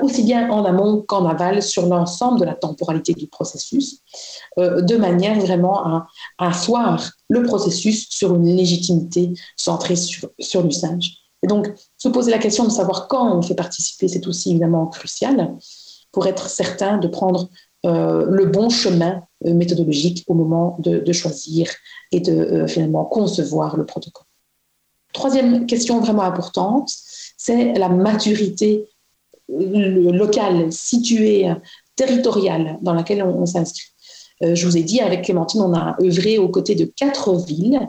aussi 0.01 0.23
bien 0.23 0.49
en 0.49 0.65
amont 0.65 1.01
qu'en 1.01 1.25
aval 1.25 1.61
sur 1.61 1.85
l'ensemble 1.85 2.39
de 2.39 2.45
la 2.45 2.55
temporalité 2.55 3.13
du 3.13 3.27
processus, 3.27 3.99
euh, 4.57 4.81
de 4.81 4.95
manière 4.97 5.39
vraiment 5.39 5.85
à, 5.85 6.07
asseoir 6.37 7.11
le 7.29 7.43
processus 7.43 8.09
sur 8.09 8.35
une 8.35 8.55
légitimité 8.55 9.31
centrée 9.55 9.95
sur, 9.95 10.29
sur 10.39 10.63
l'usage. 10.63 11.17
Et 11.43 11.47
donc, 11.47 11.71
se 11.99 12.07
poser 12.07 12.31
la 12.31 12.39
question 12.39 12.63
de 12.63 12.71
savoir 12.71 13.07
quand 13.07 13.37
on 13.37 13.41
fait 13.43 13.55
participer, 13.55 14.07
c'est 14.07 14.25
aussi 14.25 14.49
évidemment 14.51 14.87
crucial 14.87 15.55
pour 16.11 16.25
être 16.25 16.49
certain 16.49 16.97
de 16.97 17.07
prendre 17.07 17.49
euh, 17.85 18.25
le 18.27 18.45
bon 18.45 18.69
chemin 18.69 19.21
euh, 19.45 19.53
méthodologique 19.53 20.23
au 20.27 20.33
moment 20.33 20.77
de, 20.79 21.13
choisir 21.13 21.71
et 22.11 22.19
de 22.19 22.33
euh, 22.33 22.67
finalement 22.67 23.05
concevoir 23.05 23.77
le 23.77 23.85
protocole. 23.85 24.25
Troisième 25.13 25.65
question 25.65 25.99
vraiment 25.99 26.23
importante, 26.23 26.89
c'est 27.37 27.73
la 27.73 27.89
maturité 27.89 28.87
locale, 29.47 30.71
située, 30.71 31.51
territoriale 31.95 32.77
dans 32.81 32.93
laquelle 32.93 33.23
on, 33.23 33.41
on 33.41 33.45
s'inscrit. 33.47 33.87
je 34.41 34.65
vous 34.67 34.77
ai 34.77 34.83
dit, 34.83 34.99
avec 34.99 35.23
Clémentine, 35.23 35.61
on 35.61 35.73
a 35.73 35.97
œuvré 36.03 36.37
aux 36.37 36.49
côtés 36.49 36.75
de 36.75 36.85
quatre 36.85 37.35
villes 37.35 37.79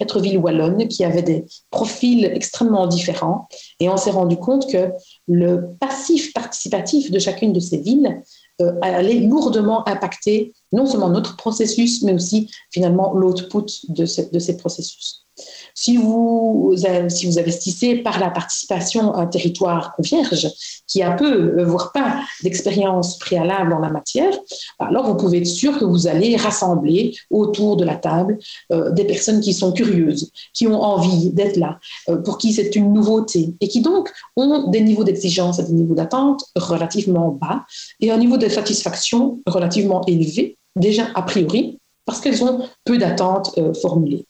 quatre 0.00 0.18
villes 0.18 0.38
wallonnes 0.38 0.88
qui 0.88 1.04
avaient 1.04 1.22
des 1.22 1.44
profils 1.70 2.24
extrêmement 2.24 2.86
différents. 2.86 3.48
Et 3.80 3.90
on 3.90 3.98
s'est 3.98 4.10
rendu 4.10 4.38
compte 4.38 4.66
que 4.72 4.92
le 5.28 5.74
passif 5.78 6.32
participatif 6.32 7.10
de 7.10 7.18
chacune 7.18 7.52
de 7.52 7.60
ces 7.60 7.76
villes 7.76 8.22
euh, 8.62 8.72
allait 8.80 9.20
lourdement 9.20 9.86
impacter 9.86 10.54
non 10.72 10.86
seulement 10.86 11.10
notre 11.10 11.36
processus, 11.36 12.02
mais 12.02 12.14
aussi 12.14 12.50
finalement 12.72 13.12
l'output 13.12 13.66
de, 13.90 14.06
de 14.32 14.38
ces 14.38 14.56
processus. 14.56 15.26
Si 15.74 15.96
vous, 15.96 16.74
si 17.08 17.26
vous 17.26 17.38
investissez 17.38 17.96
par 17.96 18.18
la 18.20 18.30
participation 18.30 19.14
à 19.14 19.22
un 19.22 19.26
territoire 19.26 19.94
vierge 19.98 20.48
qui 20.86 21.02
a 21.02 21.12
peu, 21.12 21.58
euh, 21.58 21.64
voire 21.64 21.92
pas 21.92 22.20
d'expérience 22.42 23.18
préalable 23.18 23.72
en 23.72 23.78
la 23.78 23.90
matière, 23.90 24.32
alors 24.78 25.06
vous 25.06 25.16
pouvez 25.16 25.38
être 25.38 25.46
sûr 25.46 25.78
que 25.78 25.84
vous 25.84 26.06
allez 26.06 26.36
rassembler 26.36 27.16
autour 27.30 27.76
de 27.76 27.84
la 27.84 27.96
table 27.96 28.38
euh, 28.72 28.90
des 28.90 29.04
personnes 29.04 29.40
qui 29.40 29.54
sont 29.54 29.72
curieuses, 29.72 30.30
qui 30.52 30.66
ont 30.66 30.82
envie 30.82 31.30
d'être 31.30 31.56
là, 31.56 31.78
euh, 32.08 32.16
pour 32.16 32.38
qui 32.38 32.52
c'est 32.52 32.74
une 32.74 32.92
nouveauté 32.92 33.54
et 33.60 33.68
qui 33.68 33.80
donc 33.80 34.10
ont 34.36 34.68
des 34.70 34.80
niveaux 34.80 35.04
d'exigence 35.04 35.60
et 35.60 35.62
des 35.62 35.72
niveaux 35.72 35.94
d'attente 35.94 36.44
relativement 36.56 37.28
bas 37.28 37.64
et 38.00 38.10
un 38.10 38.18
niveau 38.18 38.36
de 38.36 38.48
satisfaction 38.48 39.40
relativement 39.46 40.02
élevé, 40.06 40.58
déjà 40.76 41.06
a 41.14 41.22
priori, 41.22 41.78
parce 42.04 42.20
qu'elles 42.20 42.42
ont 42.42 42.64
peu 42.84 42.98
d'attentes 42.98 43.58
formulées. 43.80 44.26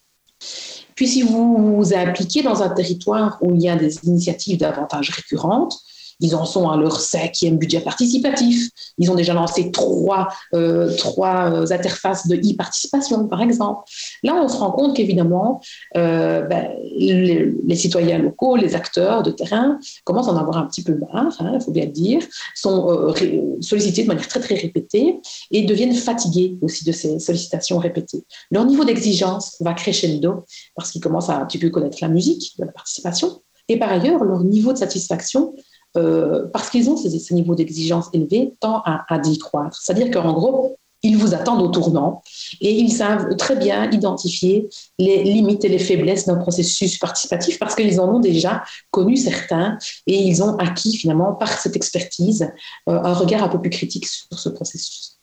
Puis 1.00 1.08
si 1.08 1.22
vous 1.22 1.76
vous 1.78 1.94
impliquez 1.94 2.42
dans 2.42 2.62
un 2.62 2.68
territoire 2.68 3.38
où 3.40 3.54
il 3.54 3.62
y 3.62 3.70
a 3.70 3.74
des 3.74 4.04
initiatives 4.04 4.58
davantage 4.58 5.08
récurrentes, 5.08 5.78
ils 6.20 6.34
en 6.34 6.44
sont 6.44 6.68
à 6.68 6.76
leur 6.76 7.00
cinquième 7.00 7.58
budget 7.58 7.80
participatif. 7.80 8.70
Ils 8.98 9.10
ont 9.10 9.14
déjà 9.14 9.34
lancé 9.34 9.70
trois, 9.70 10.28
euh, 10.54 10.94
trois 10.96 11.50
euh, 11.52 11.66
interfaces 11.70 12.26
de 12.26 12.36
e-participation, 12.36 13.26
par 13.26 13.42
exemple. 13.42 13.82
Là, 14.22 14.34
on 14.34 14.48
se 14.48 14.56
rend 14.56 14.70
compte 14.72 14.96
qu'évidemment, 14.96 15.60
euh, 15.96 16.42
ben, 16.42 16.70
les, 16.96 17.74
citoyens 17.74 18.18
locaux, 18.18 18.56
les 18.56 18.74
acteurs 18.74 19.22
de 19.22 19.30
terrain 19.30 19.78
commencent 20.04 20.28
à 20.28 20.32
en 20.32 20.36
avoir 20.36 20.58
un 20.58 20.66
petit 20.66 20.82
peu 20.82 20.94
marre, 20.94 21.34
hein, 21.40 21.52
il 21.54 21.60
faut 21.60 21.70
bien 21.70 21.86
le 21.86 21.92
dire, 21.92 22.20
sont 22.54 23.14
sollicités 23.60 24.02
de 24.02 24.08
manière 24.08 24.28
très, 24.28 24.40
très 24.40 24.54
répétée 24.54 25.20
et 25.50 25.62
deviennent 25.62 25.94
fatigués 25.94 26.58
aussi 26.60 26.84
de 26.84 26.92
ces 26.92 27.18
sollicitations 27.18 27.78
répétées. 27.78 28.22
Leur 28.50 28.66
niveau 28.66 28.84
d'exigence 28.84 29.56
va 29.60 29.72
crescendo 29.72 30.44
parce 30.74 30.90
qu'ils 30.90 31.00
commencent 31.00 31.30
à 31.30 31.38
un 31.38 31.46
petit 31.46 31.58
peu 31.58 31.70
connaître 31.70 31.98
la 32.02 32.08
musique 32.08 32.54
de 32.58 32.64
la 32.66 32.72
participation. 32.72 33.40
Et 33.68 33.78
par 33.78 33.92
ailleurs, 33.92 34.24
leur 34.24 34.42
niveau 34.42 34.72
de 34.72 34.78
satisfaction 34.78 35.54
euh, 35.96 36.46
parce 36.52 36.70
qu'ils 36.70 36.88
ont 36.88 36.96
ces, 36.96 37.18
ces 37.18 37.34
niveaux 37.34 37.54
d'exigence 37.54 38.08
élevés, 38.12 38.54
tend 38.60 38.82
à, 38.84 39.04
à 39.08 39.18
décroître. 39.18 39.80
C'est-à-dire 39.80 40.10
qu'en 40.10 40.32
gros, 40.32 40.76
ils 41.02 41.16
vous 41.16 41.34
attendent 41.34 41.62
au 41.62 41.68
tournant 41.68 42.22
et 42.60 42.72
ils 42.72 42.92
savent 42.92 43.34
très 43.36 43.56
bien 43.56 43.90
identifier 43.90 44.68
les 44.98 45.22
limites 45.22 45.64
et 45.64 45.68
les 45.68 45.78
faiblesses 45.78 46.26
d'un 46.26 46.36
processus 46.36 46.98
participatif 46.98 47.58
parce 47.58 47.74
qu'ils 47.74 48.00
en 48.00 48.16
ont 48.16 48.20
déjà 48.20 48.62
connu 48.90 49.16
certains 49.16 49.78
et 50.06 50.16
ils 50.16 50.42
ont 50.42 50.56
acquis 50.56 50.96
finalement 50.96 51.32
par 51.32 51.58
cette 51.58 51.76
expertise 51.76 52.50
euh, 52.88 53.00
un 53.02 53.14
regard 53.14 53.42
un 53.42 53.48
peu 53.48 53.60
plus 53.60 53.70
critique 53.70 54.06
sur 54.06 54.38
ce 54.38 54.48
processus. 54.50 55.19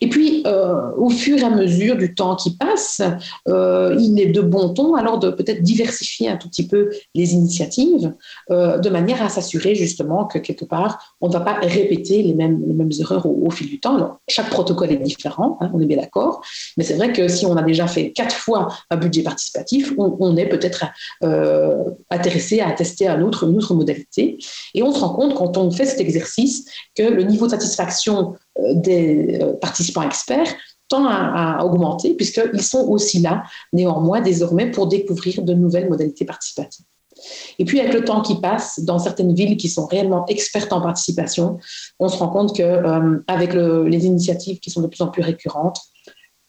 Et 0.00 0.08
puis, 0.08 0.42
euh, 0.46 0.92
au 0.96 1.10
fur 1.10 1.38
et 1.38 1.42
à 1.42 1.50
mesure 1.50 1.96
du 1.96 2.14
temps 2.14 2.36
qui 2.36 2.56
passe, 2.56 3.02
euh, 3.48 3.96
il 3.98 4.20
est 4.20 4.26
de 4.26 4.40
bon 4.40 4.72
ton 4.72 4.94
alors 4.94 5.18
de 5.18 5.30
peut-être 5.30 5.62
diversifier 5.62 6.28
un 6.28 6.36
tout 6.36 6.48
petit 6.48 6.68
peu 6.68 6.90
les 7.14 7.34
initiatives 7.34 8.14
euh, 8.50 8.78
de 8.78 8.90
manière 8.90 9.22
à 9.22 9.28
s'assurer 9.28 9.74
justement 9.74 10.26
que 10.26 10.38
quelque 10.38 10.64
part, 10.64 11.16
on 11.20 11.28
ne 11.28 11.32
va 11.32 11.40
pas 11.40 11.54
répéter 11.54 12.22
les 12.22 12.34
mêmes, 12.34 12.62
erreurs 13.00 13.26
au, 13.26 13.50
fil 13.50 13.68
du 13.68 13.80
temps. 13.80 13.96
Alors, 13.96 14.20
chaque 14.28 14.50
protocole 14.50 14.92
est 14.92 14.96
différent, 14.96 15.58
hein, 15.60 15.70
on 15.74 15.80
est 15.80 15.86
bien 15.86 15.96
d'accord, 15.96 16.42
mais 16.76 16.84
c'est 16.84 16.94
vrai 16.94 17.12
que 17.12 17.26
si 17.26 17.44
on 17.46 17.56
a 17.56 17.62
déjà 17.62 17.86
fait 17.86 18.12
quatre 18.12 18.34
fois 18.34 18.68
un 18.90 18.96
budget 18.96 19.22
participatif, 19.22 19.92
on, 19.98 20.36
est 20.36 20.46
peut-être 20.46 20.84
intéressé 22.10 22.60
à 22.60 22.70
tester 22.72 23.08
un 23.08 23.22
autre, 23.22 23.48
une 23.48 23.56
autre 23.56 23.74
modalité. 23.74 24.38
Et 24.74 24.82
on 24.82 24.92
se 24.92 25.00
rend 25.00 25.10
compte 25.10 25.34
quand 25.34 25.56
on 25.56 25.70
fait 25.70 25.86
cet 25.86 26.00
exercice 26.00 26.66
que 26.94 27.02
le 27.02 27.22
niveau 27.22 27.46
de 27.46 27.52
satisfaction 27.52 28.34
des 28.74 29.38
euh, 29.40 29.52
participants 29.54 30.02
experts 30.02 30.54
tend 30.88 31.06
à, 31.06 31.62
augmenter 31.64 32.14
puisqu'ils 32.14 32.62
sont 32.62 32.86
aussi 32.88 33.20
là, 33.20 33.42
néanmoins, 33.72 34.20
désormais, 34.20 34.70
pour 34.70 34.86
découvrir 34.86 35.42
de 35.42 35.52
nouvelles 35.52 35.88
modalités 35.88 36.24
participatives. 36.24 36.86
Et 37.58 37.64
puis, 37.64 37.80
avec 37.80 37.92
le 37.92 38.04
temps 38.04 38.22
qui 38.22 38.40
passe, 38.40 38.80
dans 38.80 38.98
certaines 38.98 39.34
villes 39.34 39.56
qui 39.56 39.68
sont 39.68 39.86
réellement 39.86 40.24
expertes 40.26 40.72
en 40.72 40.80
participation, 40.80 41.58
on 41.98 42.08
se 42.08 42.16
rend 42.16 42.28
compte 42.28 42.56
que 42.56 42.62
euh, 42.62 43.18
avec 43.26 43.54
les 43.54 44.06
initiatives 44.06 44.60
qui 44.60 44.70
sont 44.70 44.80
de 44.80 44.86
plus 44.86 45.02
en 45.02 45.08
plus 45.08 45.22
récurrentes, 45.22 45.80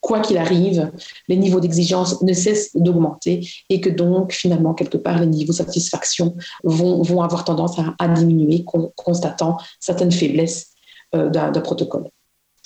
quoi 0.02 0.20
qu'il 0.20 0.38
arrive, 0.38 0.92
les 1.28 1.36
niveaux 1.36 1.60
d'exigence 1.60 2.22
ne 2.22 2.34
cessent 2.34 2.76
d'augmenter 2.76 3.48
et 3.70 3.82
que 3.82 3.90
donc, 3.90 4.32
finalement, 4.32 4.74
quelque 4.74 4.98
part, 4.98 5.20
les 5.20 5.26
niveaux 5.26 5.52
de 5.52 5.58
satisfaction 5.58 6.36
vont, 6.64 7.02
vont 7.02 7.22
avoir 7.22 7.44
tendance 7.44 7.78
à, 7.98 8.08
diminuer, 8.08 8.64
constatant 8.96 9.58
certaines 9.80 10.12
faiblesses 10.12 10.68
euh, 10.68 10.69
d'un 11.14 11.62
protocole. 11.62 12.10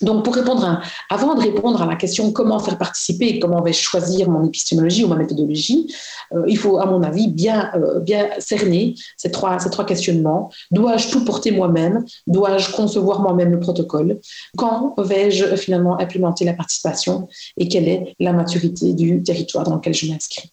Donc, 0.02 0.26
pour 0.26 0.36
répondre 0.36 0.82
avant 1.10 1.36
de 1.36 1.42
répondre 1.42 1.82
à 1.82 1.86
la 1.86 1.96
question 1.96 2.32
comment 2.32 2.60
faire 2.60 2.78
participer 2.78 3.28
et 3.28 3.40
comment 3.40 3.62
vais-je 3.62 3.80
choisir 3.80 4.30
mon 4.30 4.46
épistémologie 4.46 5.04
ou 5.04 5.08
ma 5.08 5.16
méthodologie, 5.16 5.94
euh, 6.34 6.44
il 6.48 6.58
faut, 6.58 6.80
à 6.80 6.86
mon 6.86 7.04
avis, 7.04 7.28
bien, 7.28 7.72
euh, 7.76 8.00
bien 8.00 8.30
cerner 8.40 8.96
ces 9.18 9.32
trois, 9.32 9.60
ces 9.60 9.70
trois 9.70 9.86
questionnements. 9.86 10.52
Dois-je 10.72 11.10
tout 11.10 11.24
porter 11.24 11.52
moi-même? 11.52 12.06
Dois-je 12.28 12.72
concevoir 12.72 13.22
moi-même 13.22 13.52
le 13.52 13.60
protocole? 13.60 14.20
Quand 14.58 14.96
vais-je 14.98 15.56
finalement 15.56 16.00
implémenter 16.00 16.44
la 16.44 16.54
participation? 16.54 17.28
Et 17.58 17.68
quelle 17.68 17.88
est 17.88 18.16
la 18.20 18.34
maturité 18.34 18.94
du 18.94 19.22
territoire 19.22 19.64
dans 19.64 19.76
lequel 19.76 19.94
je 19.94 20.12
m'inscris? 20.12 20.52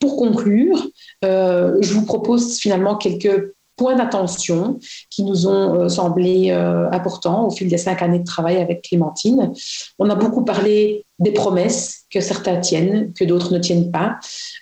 Pour 0.00 0.16
conclure, 0.16 0.82
euh, 1.26 1.76
je 1.82 1.92
vous 1.92 2.06
propose 2.06 2.56
finalement 2.58 2.96
quelques 2.96 3.54
points 3.78 3.96
d'attention 3.96 4.78
qui 5.08 5.22
nous 5.22 5.46
ont 5.46 5.74
euh, 5.74 5.88
semblé 5.88 6.50
euh, 6.50 6.90
importants 6.90 7.46
au 7.46 7.50
fil 7.50 7.68
des 7.68 7.78
cinq 7.78 8.02
années 8.02 8.18
de 8.18 8.24
travail 8.24 8.58
avec 8.58 8.82
Clémentine. 8.82 9.52
On 9.98 10.10
a 10.10 10.14
beaucoup 10.14 10.44
parlé 10.44 11.06
des 11.18 11.32
promesses 11.32 12.04
que 12.10 12.20
certains 12.20 12.58
tiennent, 12.58 13.12
que 13.12 13.24
d'autres 13.24 13.52
ne 13.52 13.58
tiennent 13.58 13.90
pas. 13.90 14.18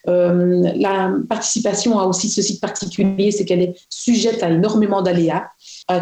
Euh, 0.09 0.71
la 0.77 1.13
participation 1.29 1.99
a 1.99 2.05
aussi 2.05 2.29
ceci 2.29 2.55
de 2.55 2.61
particulier, 2.61 3.31
c'est 3.31 3.45
qu'elle 3.45 3.63
est 3.63 3.75
sujette 3.91 4.43
à 4.43 4.51
énormément 4.51 5.03
d'aléas 5.03 5.49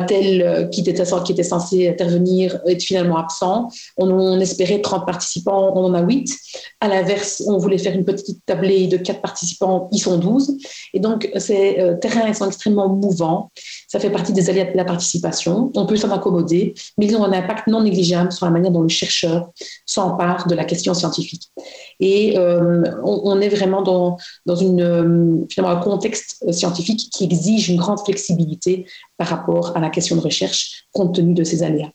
tel 0.07 0.43
euh, 0.43 0.65
qui 0.65 0.81
était, 0.81 1.05
censé 1.45 1.89
intervenir 1.89 2.59
est 2.67 2.81
finalement 2.81 3.19
absent. 3.19 3.69
On, 3.99 4.41
espérait 4.41 4.81
30 4.81 5.07
participants, 5.07 5.73
on 5.75 5.85
en 5.85 5.95
a 5.95 6.03
8. 6.03 6.35
À 6.81 6.89
l'inverse, 6.89 7.43
on 7.47 7.59
voulait 7.59 7.79
faire 7.79 7.95
une 7.95 8.05
petite 8.05 8.45
tablée 8.47 8.87
de 8.87 8.97
4 8.97 9.21
participants, 9.21 9.89
ils 9.93 9.99
sont 9.99 10.17
12. 10.17 10.57
Et 10.95 11.01
donc, 11.01 11.31
ces 11.37 11.79
euh, 11.79 11.97
terrains 11.97 12.33
sont 12.33 12.47
extrêmement 12.47 12.89
mouvants. 12.89 13.51
Ça 13.89 14.01
fait 14.01 14.11
partie 14.11 14.33
des 14.33 14.49
aléas 14.49 14.73
de 14.73 14.77
la 14.77 14.85
participation. 14.85 15.71
On 15.75 15.87
peut 15.87 15.97
s'en 15.97 16.11
accommoder, 16.11 16.75
mais 16.97 17.07
ils 17.07 17.17
ont 17.17 17.25
un 17.25 17.33
impact 17.33 17.67
non 17.67 17.83
négligeable 17.83 18.33
sur 18.33 18.47
la 18.47 18.53
manière 18.53 18.73
dont 18.73 18.83
le 18.83 18.89
chercheur 18.89 19.51
s'empare 19.85 20.47
de 20.47 20.55
la 20.55 20.65
question 20.65 20.95
scientifique. 20.95 21.51
Et 22.01 22.39
euh, 22.39 22.83
on, 23.05 23.41
est 23.41 23.49
vraiment 23.49 23.83
dans, 23.83 24.17
un 24.49 25.77
contexte 25.77 26.53
scientifique 26.53 27.11
qui 27.13 27.25
exige 27.25 27.69
une 27.69 27.77
grande 27.77 28.01
flexibilité 28.01 28.87
par 29.17 29.29
rapport 29.29 29.74
à 29.75 29.81
la 29.81 29.91
question 29.91 30.17
de 30.17 30.21
recherche 30.21 30.87
compte 30.93 31.15
tenu 31.15 31.35
de 31.35 31.45
ces 31.45 31.63
aléas. 31.63 31.91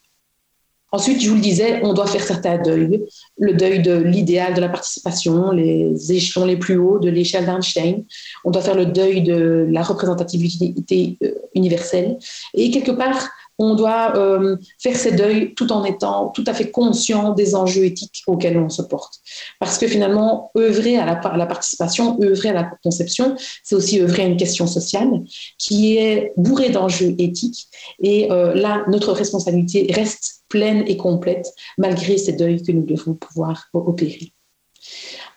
Ensuite, 0.91 1.21
je 1.21 1.29
vous 1.29 1.35
le 1.35 1.41
disais, 1.41 1.81
on 1.83 1.93
doit 1.93 2.07
faire 2.07 2.23
certains 2.23 2.57
deuils. 2.57 3.05
Le 3.37 3.53
deuil 3.53 3.81
de 3.81 3.93
l'idéal 3.93 4.55
de 4.55 4.61
la 4.61 4.69
participation, 4.69 5.51
les 5.51 6.11
échelons 6.11 6.45
les 6.45 6.57
plus 6.57 6.77
hauts 6.77 6.97
de 6.97 7.09
l'échelle 7.09 7.45
d'Einstein. 7.45 8.05
On 8.43 8.49
doit 8.49 8.63
faire 8.63 8.75
le 8.75 8.87
deuil 8.87 9.21
de 9.21 9.67
la 9.69 9.83
représentativité 9.83 11.17
euh, 11.23 11.31
universelle. 11.53 12.17
Et 12.55 12.71
quelque 12.71 12.91
part, 12.91 13.29
on 13.59 13.75
doit 13.75 14.15
euh, 14.15 14.57
faire 14.79 14.95
ses 14.95 15.11
deuils 15.11 15.53
tout 15.53 15.71
en 15.71 15.83
étant 15.83 16.29
tout 16.29 16.45
à 16.47 16.53
fait 16.53 16.71
conscient 16.71 17.33
des 17.33 17.55
enjeux 17.55 17.83
éthiques 17.83 18.23
auxquels 18.25 18.57
on 18.57 18.69
se 18.69 18.81
porte. 18.81 19.15
Parce 19.59 19.77
que 19.77 19.87
finalement, 19.87 20.51
œuvrer 20.57 20.97
à 20.97 21.05
la, 21.05 21.45
participation, 21.45 22.17
œuvrer 22.23 22.49
à 22.49 22.53
la 22.53 22.71
conception, 22.83 23.35
c'est 23.63 23.75
aussi 23.75 24.01
œuvrer 24.01 24.23
à 24.23 24.25
une 24.25 24.37
question 24.37 24.65
sociale 24.65 25.09
qui 25.57 25.97
est 25.97 26.31
bourrée 26.37 26.69
d'enjeux 26.69 27.13
éthiques. 27.17 27.67
Et 28.01 28.31
euh, 28.31 28.55
là, 28.55 28.85
notre 28.87 29.11
responsabilité 29.11 29.91
reste 29.93 30.43
pleine 30.47 30.83
et 30.87 30.97
complète 30.97 31.53
malgré 31.77 32.17
ces 32.17 32.33
deuils 32.33 32.63
que 32.63 32.71
nous 32.71 32.85
devons 32.85 33.13
pouvoir 33.13 33.67
opérer. 33.73 34.33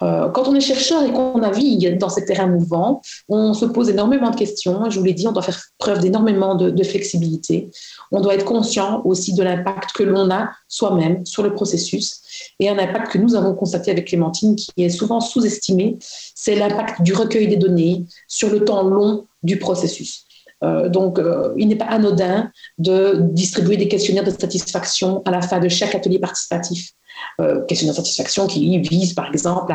Euh, 0.03 0.29
quand 0.31 0.49
on 0.49 0.55
est 0.55 0.61
chercheur 0.61 1.05
et 1.05 1.13
qu'on 1.13 1.39
navigue 1.39 1.97
dans 1.99 2.09
ces 2.09 2.25
terrains 2.25 2.49
mouvants, 2.49 3.03
on 3.29 3.55
se 3.55 3.65
pose 3.65 3.89
énormément 3.89 4.31
de 4.31 4.37
questions. 4.37 4.91
Je 4.91 4.99
vous 4.99 5.05
l'ai 5.05 5.15
dit, 5.15 5.29
on 5.29 5.33
doit 5.33 5.43
faire 5.43 5.61
preuve 5.79 6.01
d'énormément 6.01 6.55
de, 6.55 6.83
flexibilité. 6.83 7.71
On 8.11 8.21
doit 8.21 8.35
être 8.35 8.45
conscient 8.45 9.03
aussi 9.05 9.35
de 9.35 9.43
l'impact 9.43 9.93
que 9.93 10.03
l'on 10.03 10.31
a 10.31 10.51
soi-même 10.67 11.25
sur 11.25 11.45
le 11.45 11.55
processus 11.55 12.21
et 12.59 12.69
un 12.69 12.79
impact 12.79 13.13
que 13.13 13.19
nous 13.19 13.37
avons 13.37 13.55
constaté 13.55 13.93
avec 13.93 14.09
Clémentine 14.09 14.57
qui 14.57 14.73
est 14.79 14.89
souvent 14.89 15.21
sous-estimé, 15.21 15.97
c'est 16.35 16.57
l'impact 16.57 17.03
du 17.03 17.15
recueil 17.15 17.47
des 17.47 17.57
données 17.57 18.05
sur 18.27 18.51
le 18.51 18.65
temps 18.65 18.83
long 18.83 19.27
du 19.45 19.59
processus. 19.59 20.25
Euh, 20.65 20.89
donc, 20.89 21.19
euh, 21.19 21.55
il 21.57 21.69
n'est 21.69 21.77
pas 21.77 21.87
anodin 21.87 22.51
de 22.79 23.19
distribuer 23.21 23.77
des 23.77 23.89
questionnaires 23.89 24.25
de 24.25 24.31
satisfaction 24.31 25.23
à 25.25 25.31
la 25.31 25.41
fin 25.41 25.61
de 25.61 25.69
chaque 25.69 25.95
atelier 25.95 26.19
participatif 26.19 26.93
euh, 27.41 27.65
questionnaire 27.67 27.95
de 27.95 27.99
satisfaction 27.99 28.47
qui 28.47 28.79
vise 28.81 29.15
par 29.15 29.29
exemple 29.29 29.75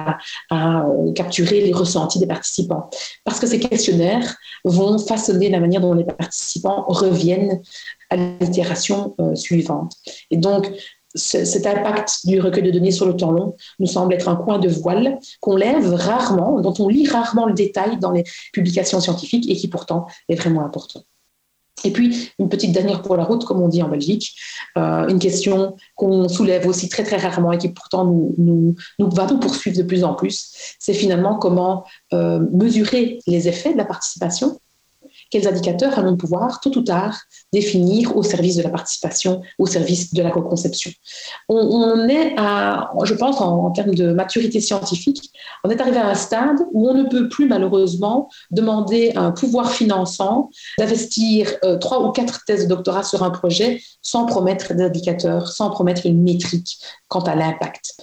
à, 0.49 0.85
euh, 0.85 1.11
capturer 1.13 1.61
les 1.61 1.73
ressentis 1.73 2.19
des 2.19 2.27
participants. 2.27 2.89
Parce 3.23 3.39
que 3.39 3.47
ces 3.47 3.59
questionnaires 3.59 4.35
vont 4.63 4.97
façonner 4.99 5.49
la 5.49 5.59
manière 5.59 5.81
dont 5.81 5.93
les 5.93 6.03
participants 6.03 6.85
reviennent 6.87 7.61
à 8.09 8.15
l'itération 8.15 9.15
euh, 9.19 9.35
suivante. 9.35 9.93
Et 10.31 10.37
donc, 10.37 10.71
cet 11.15 11.65
impact 11.65 12.25
du 12.25 12.39
recueil 12.39 12.63
de 12.63 12.71
données 12.71 12.91
sur 12.91 13.07
le 13.07 13.15
temps 13.15 13.31
long 13.31 13.55
nous 13.79 13.87
semble 13.87 14.13
être 14.13 14.27
un 14.27 14.35
coin 14.35 14.59
de 14.59 14.69
voile 14.69 15.17
qu'on 15.39 15.55
lève 15.55 15.93
rarement, 15.93 16.59
dont 16.61 16.73
on 16.79 16.89
lit 16.89 17.07
rarement 17.07 17.47
le 17.47 17.53
détail 17.53 17.97
dans 17.97 18.11
les 18.11 18.23
publications 18.53 18.99
scientifiques 18.99 19.49
et 19.49 19.55
qui 19.55 19.67
pourtant 19.67 20.05
est 20.29 20.35
vraiment 20.35 20.63
important. 20.63 21.01
Et 21.83 21.91
puis, 21.91 22.31
une 22.39 22.49
petite 22.49 22.71
dernière 22.71 23.01
pour 23.01 23.15
la 23.15 23.23
route, 23.23 23.45
comme 23.45 23.61
on 23.61 23.67
dit 23.67 23.83
en 23.83 23.89
Belgique, 23.89 24.35
euh, 24.77 25.07
une 25.07 25.19
question 25.19 25.75
qu'on 25.95 26.27
soulève 26.27 26.67
aussi 26.67 26.89
très 26.89 27.03
très 27.03 27.17
rarement 27.17 27.51
et 27.51 27.57
qui 27.57 27.69
pourtant 27.69 28.05
nous, 28.05 28.33
nous, 28.37 28.75
nous 28.99 29.09
va 29.09 29.27
nous 29.27 29.39
poursuivre 29.39 29.77
de 29.77 29.83
plus 29.83 30.03
en 30.03 30.15
plus, 30.15 30.51
c'est 30.79 30.93
finalement 30.93 31.37
comment 31.37 31.85
euh, 32.13 32.39
mesurer 32.51 33.19
les 33.27 33.47
effets 33.47 33.73
de 33.73 33.77
la 33.77 33.85
participation 33.85 34.59
quels 35.29 35.47
indicateurs 35.47 35.97
allons 35.97 36.17
pouvoir, 36.17 36.59
tôt 36.59 36.75
ou 36.75 36.81
tard, 36.81 37.17
définir 37.53 38.15
au 38.15 38.23
service 38.23 38.55
de 38.55 38.63
la 38.63 38.69
participation, 38.69 39.41
au 39.59 39.65
service 39.65 40.13
de 40.13 40.21
la 40.21 40.31
co-conception. 40.31 40.91
On, 41.49 42.07
est 42.07 42.33
à, 42.37 42.91
je 43.03 43.13
pense, 43.13 43.41
en, 43.41 43.71
termes 43.71 43.95
de 43.95 44.11
maturité 44.11 44.61
scientifique, 44.61 45.31
on 45.63 45.69
est 45.69 45.81
arrivé 45.81 45.97
à 45.97 46.09
un 46.09 46.15
stade 46.15 46.57
où 46.71 46.89
on 46.89 46.93
ne 46.93 47.03
peut 47.03 47.29
plus 47.29 47.47
malheureusement 47.47 48.29
demander 48.51 49.11
à 49.15 49.21
un 49.21 49.31
pouvoir 49.31 49.71
finançant 49.71 50.49
d'investir 50.77 51.53
euh, 51.63 51.77
trois 51.77 52.05
ou 52.05 52.11
quatre 52.11 52.43
thèses 52.45 52.63
de 52.63 52.69
doctorat 52.69 53.03
sur 53.03 53.23
un 53.23 53.29
projet 53.29 53.81
sans 54.01 54.25
promettre 54.25 54.73
d'indicateurs, 54.73 55.49
sans 55.49 55.69
promettre 55.69 56.05
une 56.05 56.23
métrique 56.23 56.77
quant 57.07 57.21
à 57.21 57.35
l'impact. 57.35 57.95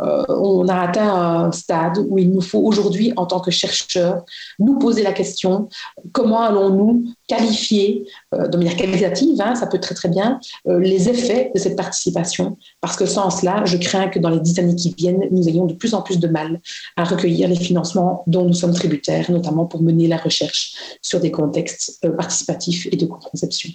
Euh, 0.00 0.24
on 0.28 0.68
a 0.68 0.76
atteint 0.80 1.08
un 1.08 1.52
stade 1.52 1.98
où 2.08 2.18
il 2.18 2.30
nous 2.30 2.40
faut 2.40 2.60
aujourd'hui, 2.60 3.12
en 3.16 3.26
tant 3.26 3.40
que 3.40 3.50
chercheurs, 3.50 4.24
nous 4.58 4.78
poser 4.78 5.02
la 5.02 5.12
question 5.12 5.68
comment 6.12 6.40
allons-nous 6.40 7.04
qualifier 7.28 8.06
euh, 8.34 8.48
de 8.48 8.56
manière 8.56 8.76
qualitative, 8.76 9.40
hein, 9.40 9.54
ça 9.54 9.66
peut 9.66 9.78
très 9.78 9.94
très 9.94 10.08
bien, 10.08 10.40
euh, 10.68 10.78
les 10.78 11.08
effets 11.08 11.50
de 11.54 11.60
cette 11.60 11.76
participation, 11.76 12.56
parce 12.80 12.96
que 12.96 13.06
sans 13.06 13.30
cela, 13.30 13.64
je 13.64 13.76
crains 13.76 14.08
que 14.08 14.18
dans 14.18 14.30
les 14.30 14.40
dix 14.40 14.58
années 14.58 14.76
qui 14.76 14.94
viennent, 14.96 15.26
nous 15.30 15.48
ayons 15.48 15.66
de 15.66 15.74
plus 15.74 15.94
en 15.94 16.02
plus 16.02 16.18
de 16.18 16.28
mal 16.28 16.60
à 16.96 17.04
recueillir 17.04 17.48
les 17.48 17.56
financements 17.56 18.24
dont 18.26 18.44
nous 18.44 18.54
sommes 18.54 18.74
tributaires, 18.74 19.30
notamment 19.30 19.66
pour 19.66 19.82
mener 19.82 20.08
la 20.08 20.16
recherche 20.16 20.98
sur 21.02 21.20
des 21.20 21.30
contextes 21.30 22.06
participatifs 22.16 22.86
et 22.90 22.96
de 22.96 23.06
conception. 23.06 23.70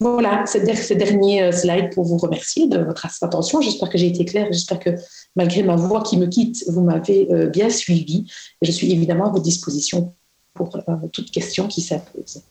Voilà, 0.00 0.46
ces, 0.46 0.94
derniers 0.94 1.42
euh, 1.42 1.52
slides 1.52 1.92
pour 1.92 2.04
vous 2.04 2.18
remercier 2.18 2.68
de 2.68 2.78
votre 2.78 3.04
attention. 3.20 3.60
J'espère 3.60 3.90
que 3.90 3.98
j'ai 3.98 4.06
été 4.06 4.24
claire. 4.24 4.46
J'espère 4.52 4.78
que 4.78 4.90
malgré 5.34 5.64
ma 5.64 5.74
voix 5.74 6.02
qui 6.02 6.16
me 6.18 6.26
quitte, 6.26 6.64
vous 6.68 6.82
m'avez 6.82 7.28
euh, 7.32 7.46
bien 7.48 7.68
suivi. 7.68 8.30
Je 8.62 8.70
suis 8.70 8.92
évidemment 8.92 9.26
à 9.26 9.30
votre 9.30 9.42
disposition 9.42 10.14
pour 10.54 10.76
euh, 10.76 11.08
toute 11.12 11.32
question 11.32 11.66
qui 11.66 11.80
s'impose. 11.80 12.42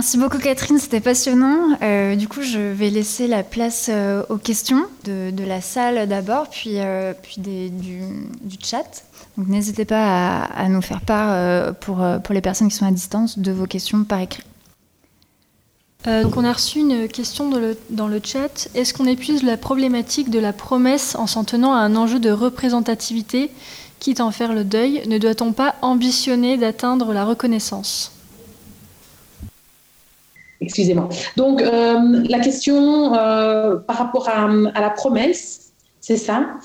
Merci 0.00 0.16
beaucoup 0.16 0.38
Catherine, 0.38 0.78
c'était 0.78 1.00
passionnant. 1.00 1.76
du 2.16 2.26
coup, 2.26 2.40
je 2.40 2.58
vais 2.58 2.88
laisser 2.88 3.26
la 3.26 3.42
place 3.42 3.90
aux 4.30 4.38
questions 4.38 4.86
de, 5.04 5.44
la 5.44 5.60
salle 5.60 6.08
d'abord, 6.08 6.48
puis, 6.48 6.78
puis 7.22 7.42
du, 7.42 8.56
chat. 8.64 9.04
Donc 9.36 9.48
n'hésitez 9.48 9.84
pas 9.84 10.44
à, 10.44 10.68
nous 10.70 10.80
faire 10.80 11.02
part 11.02 11.28
euh, 11.32 11.72
pour, 11.72 12.02
euh, 12.02 12.18
les 12.30 12.40
personnes 12.40 12.68
qui 12.68 12.76
sont 12.76 12.86
à 12.86 12.90
distance 12.90 13.38
de 13.38 13.52
vos 13.52 13.66
questions 13.66 14.04
par 14.04 14.20
écrit. 14.20 14.42
Euh, 16.06 16.22
donc 16.22 16.38
on 16.38 16.44
a 16.44 16.52
reçu 16.54 16.78
une 16.78 17.08
question 17.08 17.50
dans 17.50 17.58
le, 17.58 17.76
dans 17.90 18.08
le 18.08 18.22
chat. 18.24 18.70
Est-ce 18.74 18.94
qu'on 18.94 19.04
épuise 19.04 19.42
la 19.42 19.58
problématique 19.58 20.30
de 20.30 20.38
la 20.38 20.54
promesse 20.54 21.14
en 21.14 21.26
s'en 21.26 21.44
tenant 21.44 21.74
à 21.74 21.78
un 21.78 21.94
enjeu 21.94 22.18
de 22.18 22.30
représentativité, 22.30 23.50
quitte 23.98 24.20
à 24.20 24.24
en 24.24 24.30
faire 24.30 24.54
le 24.54 24.64
deuil? 24.64 25.02
Ne 25.08 25.18
doit-on 25.18 25.52
pas 25.52 25.74
ambitionner 25.82 26.56
d'atteindre 26.56 27.12
la 27.12 27.26
reconnaissance? 27.26 28.12
Excusez-moi. 30.60 31.08
Donc 31.36 31.62
la 31.62 32.38
question 32.40 33.10
par 33.10 33.96
rapport 33.96 34.28
à, 34.28 34.80
la 34.80 34.90
promesse, 34.90 35.72
C'est 36.00 36.16
ça. 36.16 36.56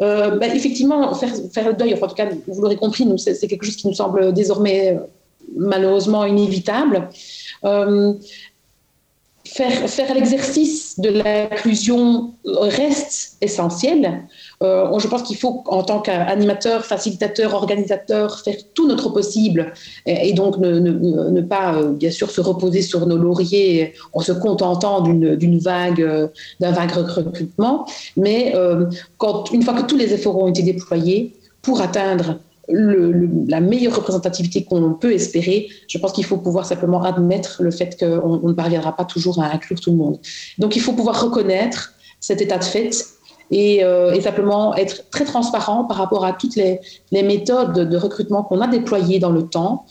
Euh, 0.00 0.38
bah, 0.38 0.46
effectivement, 0.46 1.14
faire, 1.14 1.68
le 1.68 1.74
deuil, 1.74 1.94
en 1.94 2.06
tout 2.06 2.14
cas, 2.14 2.28
vous 2.46 2.62
l'aurez 2.62 2.76
compris, 2.76 3.06
c'est 3.18 3.46
quelque 3.48 3.64
chose 3.64 3.76
qui 3.76 3.88
nous 3.88 3.94
semble 3.94 4.32
désormais 4.32 4.98
malheureusement 5.56 6.24
inévitable. 6.24 7.08
Euh, 7.64 8.14
faire, 9.44 9.88
faire 9.88 10.14
l'exercice 10.14 10.98
de 10.98 11.10
l'inclusion 11.10 12.34
reste 12.44 13.36
essentiel. 13.40 14.26
Euh, 14.62 14.98
je 14.98 15.08
pense 15.08 15.22
qu'il 15.22 15.36
faut, 15.36 15.62
en 15.66 15.82
tant 15.82 16.00
qu'animateur, 16.00 16.84
facilitateur, 16.84 17.54
organisateur, 17.54 18.40
faire 18.40 18.56
tout 18.74 18.86
notre 18.86 19.10
possible 19.10 19.72
et, 20.06 20.32
donc 20.32 20.58
ne, 20.58 21.40
pas, 21.40 21.74
euh, 21.74 21.92
bien 21.92 22.10
sûr, 22.10 22.30
se 22.30 22.40
reposer 22.40 22.82
sur 22.82 23.06
nos 23.06 23.16
lauriers 23.16 23.94
en 24.12 24.20
se 24.20 24.32
contentant 24.32 25.00
d'une 25.00 25.58
vague, 25.58 26.30
d'un 26.60 26.70
vague 26.72 26.92
recrutement. 26.92 27.86
Mais 28.16 28.54
quand, 29.18 29.50
une 29.52 29.62
fois 29.62 29.74
que 29.74 29.86
tous 29.86 29.96
les 29.96 30.12
efforts 30.12 30.38
ont 30.38 30.48
été 30.48 30.62
déployés 30.62 31.34
pour 31.62 31.80
atteindre 31.80 32.38
la 32.68 33.60
meilleure 33.60 33.96
représentativité 33.96 34.64
qu'on 34.64 34.94
peut 34.94 35.12
espérer, 35.12 35.68
je 35.88 35.98
pense 35.98 36.12
qu'il 36.12 36.24
faut 36.24 36.38
pouvoir 36.38 36.64
simplement 36.64 37.02
admettre 37.02 37.62
le 37.62 37.70
fait 37.70 37.98
qu'on 37.98 38.48
ne 38.48 38.52
parviendra 38.52 38.96
pas 38.96 39.04
toujours 39.04 39.42
à 39.42 39.52
inclure 39.52 39.80
tout 39.80 39.90
le 39.90 39.96
monde. 39.96 40.18
Donc 40.58 40.76
il 40.76 40.80
faut 40.80 40.92
pouvoir 40.92 41.22
reconnaître 41.22 41.92
cet 42.20 42.40
état 42.40 42.58
de 42.58 42.64
fait 42.64 42.90
et, 43.50 43.84
euh, 43.84 44.20
simplement 44.20 44.74
être 44.74 45.08
très 45.10 45.24
transparent 45.24 45.84
par 45.84 45.98
rapport 45.98 46.24
à 46.24 46.32
toutes 46.32 46.56
les, 46.56 46.80
méthodes 47.12 47.88
de 47.88 47.96
recrutement 47.96 48.42
qu'on 48.42 48.60
a 48.60 48.66
déployées 48.66 49.18
dans 49.18 49.30
le 49.30 49.44
temps 49.44 49.84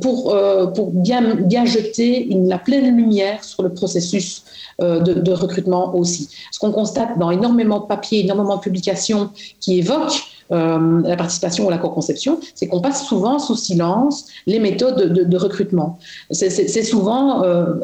pour, 0.00 0.32
euh, 0.32 0.66
pour 0.66 0.90
bien, 0.92 1.34
bien 1.34 1.64
jeter 1.64 2.28
la 2.30 2.58
pleine 2.58 2.96
lumière 2.96 3.42
sur 3.42 3.62
le 3.62 3.72
processus 3.72 4.44
euh, 4.80 5.00
de, 5.00 5.32
recrutement 5.32 5.94
aussi. 5.96 6.28
Ce 6.52 6.58
qu'on 6.58 6.70
constate 6.70 7.18
dans 7.18 7.30
énormément 7.30 7.80
de 7.80 7.86
papiers, 7.86 8.20
énormément 8.20 8.56
de 8.56 8.60
publications 8.60 9.30
qui 9.60 9.78
évoquent 9.78 10.22
euh, 10.50 11.02
la 11.02 11.16
participation 11.16 11.66
ou 11.66 11.70
la 11.70 11.76
co-conception, 11.76 12.40
c'est 12.54 12.68
qu'on 12.68 12.80
passe 12.80 13.06
souvent 13.06 13.38
sous 13.38 13.54
silence 13.54 14.26
les 14.46 14.58
méthodes 14.58 15.12
de, 15.12 15.36
recrutement. 15.36 15.98
C'est 16.30 16.82
souvent 16.84 17.42
euh, 17.42 17.74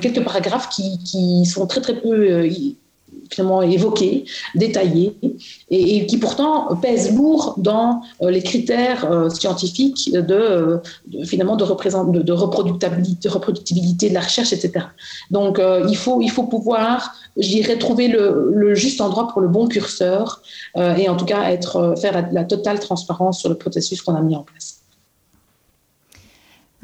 quelques 0.00 0.24
paragraphes 0.24 0.68
qui, 0.70 0.98
qui, 1.04 1.46
sont 1.46 1.66
très 1.66 1.80
très 1.80 2.00
peu 2.00 2.12
euh, 2.12 2.50
évoqués, 3.62 4.24
détaillés, 4.54 5.16
et, 5.70 6.06
qui 6.06 6.18
pourtant 6.18 6.76
pèsent 6.76 7.14
lourd 7.14 7.54
dans 7.56 8.02
les 8.20 8.42
critères 8.42 9.30
scientifiques 9.30 10.12
de, 10.12 10.80
finalement 11.24 11.56
de, 11.56 11.64
de, 12.22 12.32
reproductibilité, 12.32 13.28
reproductibilité 13.28 14.08
de 14.08 14.14
la 14.14 14.20
recherche, 14.20 14.52
etc. 14.52 14.86
Donc 15.30 15.60
il, 15.88 15.96
faut, 15.96 16.20
il 16.20 16.30
faut 16.30 16.44
pouvoir 16.44 17.14
j'irai 17.36 17.78
trouver 17.78 18.08
le, 18.08 18.74
juste 18.74 19.00
endroit 19.00 19.28
pour 19.28 19.40
le 19.40 19.48
bon 19.48 19.66
curseur 19.66 20.42
euh, 20.76 20.94
et 20.96 21.08
en 21.08 21.16
tout 21.16 21.24
cas 21.24 21.50
être, 21.50 21.76
euh, 21.76 21.96
faire 21.96 22.28
la, 22.32 22.44
totale 22.44 22.80
transparence 22.80 23.40
sur 23.40 23.48
le 23.48 23.56
processus 23.56 24.02
qu'on 24.02 24.14
a 24.14 24.20
mis 24.20 24.36
en 24.36 24.42
place. 24.42 24.83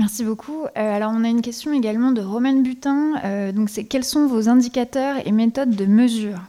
Merci 0.00 0.24
beaucoup. 0.24 0.64
Euh, 0.64 0.68
alors, 0.74 1.12
on 1.14 1.22
a 1.24 1.28
une 1.28 1.42
question 1.42 1.72
également 1.72 2.10
de 2.10 2.22
Romaine 2.22 2.62
Butin. 2.62 3.52
donc, 3.52 3.68
c'est 3.68 3.84
quels 3.84 4.04
sont 4.04 4.26
vos 4.26 4.48
indicateurs 4.48 5.16
et 5.24 5.30
méthodes 5.30 5.76
de 5.76 5.84
mesure? 5.84 6.40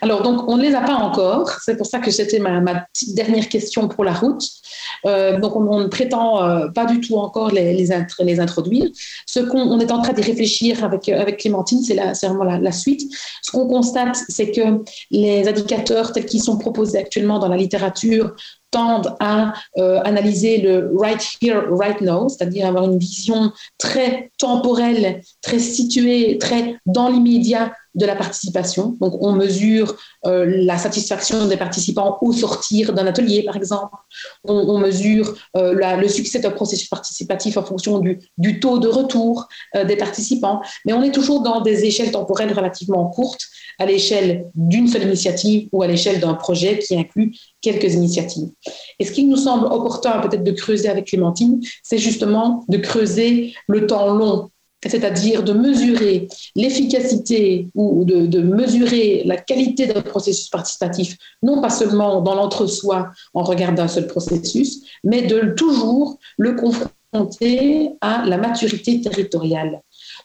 Alors, 0.00 0.22
donc, 0.22 0.48
on 0.48 0.56
ne 0.56 0.62
les 0.62 0.74
a 0.74 0.80
pas 0.80 0.94
encore. 0.94 1.50
C'est 1.62 1.76
pour 1.76 1.86
ça 1.86 1.98
que 1.98 2.10
c'était 2.10 2.38
ma, 2.38 2.86
petite 2.92 3.14
dernière 3.14 3.48
question 3.48 3.88
pour 3.88 4.04
la 4.04 4.12
route. 4.12 4.42
Euh, 5.04 5.38
donc, 5.38 5.56
on, 5.56 5.80
ne 5.80 5.88
prétend 5.88 6.42
euh, 6.42 6.68
pas 6.68 6.86
du 6.86 7.00
tout 7.00 7.16
encore 7.16 7.50
les, 7.50 7.74
les, 7.74 7.92
introduire. 8.40 8.86
Ce 9.26 9.40
qu'on 9.40 9.78
est 9.80 9.92
en 9.92 10.00
train 10.00 10.12
de 10.12 10.22
réfléchir 10.22 10.82
avec, 10.84 11.08
avec 11.08 11.38
Clémentine, 11.38 11.82
c'est 11.82 12.26
vraiment 12.26 12.44
la, 12.44 12.58
la, 12.58 12.72
suite. 12.72 13.12
Ce 13.42 13.50
qu'on 13.50 13.66
constate, 13.66 14.16
c'est 14.28 14.50
que 14.50 14.82
les 15.10 15.46
indicateurs 15.48 16.12
tels 16.12 16.26
qu'ils 16.26 16.42
sont 16.42 16.56
proposés 16.56 16.98
actuellement 16.98 17.38
dans 17.38 17.48
la 17.48 17.56
littérature 17.56 18.34
tendent 18.70 19.16
à 19.20 19.52
euh, 19.78 20.00
analyser 20.04 20.58
le 20.58 20.92
right 20.96 21.22
here, 21.40 21.62
right 21.70 22.00
now, 22.00 22.28
c'est-à-dire 22.28 22.66
avoir 22.66 22.84
une 22.84 22.98
vision 22.98 23.52
très 23.78 24.30
temporelle, 24.38 25.22
très 25.42 25.58
située, 25.58 26.38
très 26.38 26.76
dans 26.86 27.08
l'immédiat 27.08 27.72
de 27.96 28.06
la 28.06 28.14
participation. 28.14 28.96
Donc, 29.00 29.20
on 29.20 29.32
mesure 29.32 29.96
euh, 30.24 30.44
la 30.46 30.78
satisfaction 30.78 31.48
des 31.48 31.56
participants 31.56 32.18
au 32.20 32.32
sortir 32.32 32.92
d'un 32.92 33.06
atelier, 33.08 33.42
par 33.42 33.56
exemple. 33.56 33.96
On, 34.44 34.78
mesure 34.78 35.34
euh, 35.56 35.96
le 35.96 36.08
succès 36.08 36.38
d'un 36.38 36.52
processus 36.52 36.88
participatif 36.88 37.56
en 37.56 37.64
fonction 37.64 37.98
du, 37.98 38.20
du 38.38 38.60
taux 38.60 38.78
de 38.78 38.86
retour 38.86 39.48
des 39.74 39.96
participants. 39.96 40.62
Mais 40.84 40.92
on 40.92 41.02
est 41.02 41.10
toujours 41.10 41.42
dans 41.42 41.62
des 41.62 41.84
échelles 41.84 42.12
temporelles 42.12 42.52
relativement 42.52 43.06
courtes, 43.06 43.42
à 43.80 43.86
l'échelle 43.86 44.46
d'une 44.54 44.86
seule 44.86 45.04
initiative 45.04 45.68
ou 45.72 45.82
à 45.82 45.88
l'échelle 45.88 46.20
d'un 46.20 46.34
projet 46.34 46.78
qui 46.78 46.96
inclut 46.96 47.34
quelques 47.62 47.94
initiatives. 47.94 48.50
Et 48.98 49.04
ce 49.04 49.10
qui 49.10 49.24
nous 49.24 49.36
semble 49.36 49.66
opportun 49.66 50.20
peut-être 50.20 50.44
de 50.44 50.52
creuser 50.52 50.88
avec 50.88 51.06
Clémentine, 51.06 51.60
c'est 51.82 51.98
justement 51.98 52.64
de 52.68 52.76
creuser 52.76 53.54
le 53.66 53.86
temps 53.86 54.14
long, 54.14 54.50
c'est-à-dire 54.86 55.42
de 55.42 55.54
mesurer 55.54 56.28
l'efficacité 56.54 57.68
ou 57.74 58.04
de, 58.04 58.40
mesurer 58.40 59.22
la 59.24 59.38
qualité 59.38 59.86
d'un 59.86 60.02
processus 60.02 60.48
participatif, 60.48 61.16
non 61.42 61.62
pas 61.62 61.70
seulement 61.70 62.20
dans 62.20 62.34
l'entre-soi 62.34 63.08
en 63.32 63.42
regard 63.42 63.72
d'un 63.72 63.88
seul 63.88 64.06
processus, 64.06 64.82
mais 65.04 65.22
de 65.22 65.54
toujours 65.56 66.18
le 66.36 66.54
confronter 66.54 67.90
à 68.02 68.24
la 68.26 68.36
maturité 68.36 69.00
territoriale. 69.00 69.80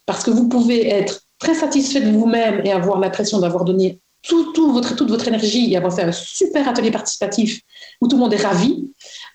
Parce 0.06 0.24
que 0.24 0.32
vous 0.32 0.50
pouvez 0.50 0.88
être 0.88 1.25
très 1.40 1.54
satisfait 1.54 2.02
de 2.02 2.12
vous-même 2.12 2.62
et 2.66 2.72
avoir 2.72 3.00
l'impression 3.00 3.40
d'avoir 3.40 3.66
donné 3.66 4.00
toute 4.22 4.58
votre 4.58 5.28
énergie 5.28 5.72
et 5.72 5.78
avoir 5.78 5.94
fait 5.94 6.04
un 6.04 6.12
super 6.12 6.68
atelier 6.68 6.92
participatif 6.92 7.62
où 8.02 8.08
tout 8.08 8.16
le 8.16 8.22
monde 8.22 8.34
est 8.34 8.44
ravi, 8.44 8.86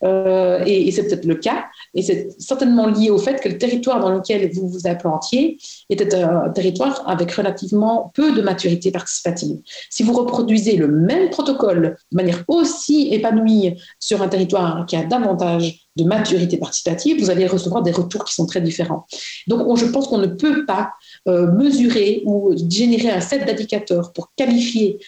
euh, 0.02 0.62
et, 0.66 0.90
c'est 0.90 1.06
peut-être 1.06 1.26
le 1.26 1.34
cas, 1.34 1.66
et 1.94 2.02
c'est 2.02 2.28
certainement 2.38 2.86
lié 2.86 3.11
au 3.11 3.18
fait 3.18 3.40
que 3.40 3.48
le 3.48 3.58
territoire 3.58 4.00
dans 4.00 4.11
lequel 4.11 4.50
vous 4.52 4.68
vous 4.68 4.86
implantiez 4.86 5.58
était 5.88 6.14
un 6.14 6.50
territoire 6.50 7.02
avec 7.06 7.32
relativement 7.32 8.11
peu 8.14 8.32
de 8.32 8.40
maturité 8.40 8.90
participative. 8.90 9.58
Si 9.90 10.02
vous 10.02 10.12
reproduisez 10.12 10.76
le 10.76 10.88
même 10.88 11.30
protocole 11.30 11.96
de 12.11 12.16
manière 12.16 12.42
aussi 12.48 13.12
épanouie 13.12 13.76
sur 13.98 14.22
un 14.22 14.28
territoire 14.28 14.86
qui 14.86 14.96
a 14.96 15.04
davantage 15.04 15.86
de 15.96 16.04
maturité 16.04 16.56
participative, 16.56 17.20
vous 17.20 17.30
allez 17.30 17.46
recevoir 17.46 17.82
des 17.82 17.90
retours 17.90 18.24
qui 18.24 18.34
sont 18.34 18.46
très 18.46 18.61
différents. 18.61 19.06
Donc, 19.48 19.76
je 19.76 19.86
pense 19.86 20.08
qu'on 20.08 20.18
ne 20.18 20.26
peut 20.26 20.64
pas 20.64 20.92
euh, 21.28 21.50
mesurer 21.52 22.22
ou 22.24 22.54
générer 22.70 23.11
un 23.11 23.20
set 23.20 23.44
d'indicateurs 23.44 24.12
pour 24.12 24.32
qualifier 24.36 24.98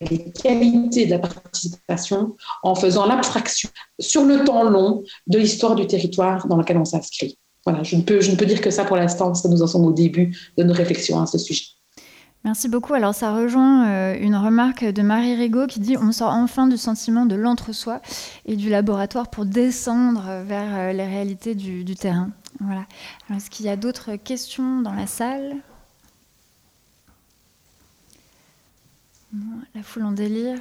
les 0.00 0.30
qualités 0.32 1.06
de 1.06 1.10
la 1.10 1.18
participation 1.18 2.36
en 2.62 2.74
faisant 2.74 3.06
l'abstraction 3.06 3.70
sur 3.98 4.24
le 4.24 4.44
temps 4.44 4.64
long 4.64 5.02
de 5.26 5.38
l'histoire 5.38 5.74
du 5.74 5.86
territoire 5.86 6.46
dans 6.46 6.56
lequel 6.56 6.76
on 6.76 6.84
s'inscrit. 6.84 7.38
Voilà, 7.64 7.82
je 7.82 7.96
ne, 7.96 8.02
peux, 8.02 8.20
je 8.20 8.30
ne 8.30 8.36
peux 8.36 8.46
dire 8.46 8.60
que 8.60 8.70
ça 8.70 8.84
pour 8.84 8.96
l'instant, 8.96 9.26
parce 9.26 9.42
que 9.42 9.48
nous 9.48 9.62
en 9.62 9.66
sommes 9.66 9.84
au 9.84 9.92
début 9.92 10.36
de 10.56 10.64
nos 10.64 10.74
réflexions 10.74 11.20
à 11.20 11.26
ce 11.26 11.38
sujet. 11.38 11.64
Merci 12.44 12.68
beaucoup. 12.68 12.92
Alors 12.94 13.14
ça 13.14 13.32
rejoint 13.32 13.88
euh, 13.88 14.16
une 14.20 14.34
remarque 14.34 14.84
de 14.84 15.02
Marie 15.02 15.36
Rigaud 15.36 15.68
qui 15.68 15.78
dit 15.78 15.96
on 15.96 16.10
sort 16.10 16.32
enfin 16.32 16.66
du 16.66 16.76
sentiment 16.76 17.24
de 17.24 17.36
l'entre-soi 17.36 18.00
et 18.46 18.56
du 18.56 18.68
laboratoire 18.68 19.30
pour 19.30 19.44
descendre 19.44 20.42
vers 20.44 20.76
euh, 20.76 20.92
les 20.92 21.06
réalités 21.06 21.54
du, 21.54 21.84
terrain. 21.94 22.30
Voilà. 22.60 22.84
Est-ce 23.32 23.48
qu'il 23.48 23.66
y 23.66 23.68
a 23.68 23.76
d'autres 23.76 24.16
questions 24.16 24.80
dans 24.80 24.92
la 24.92 25.06
salle? 25.06 25.54
La 29.74 29.82
foule 29.82 30.04
en 30.04 30.12
délire. 30.12 30.58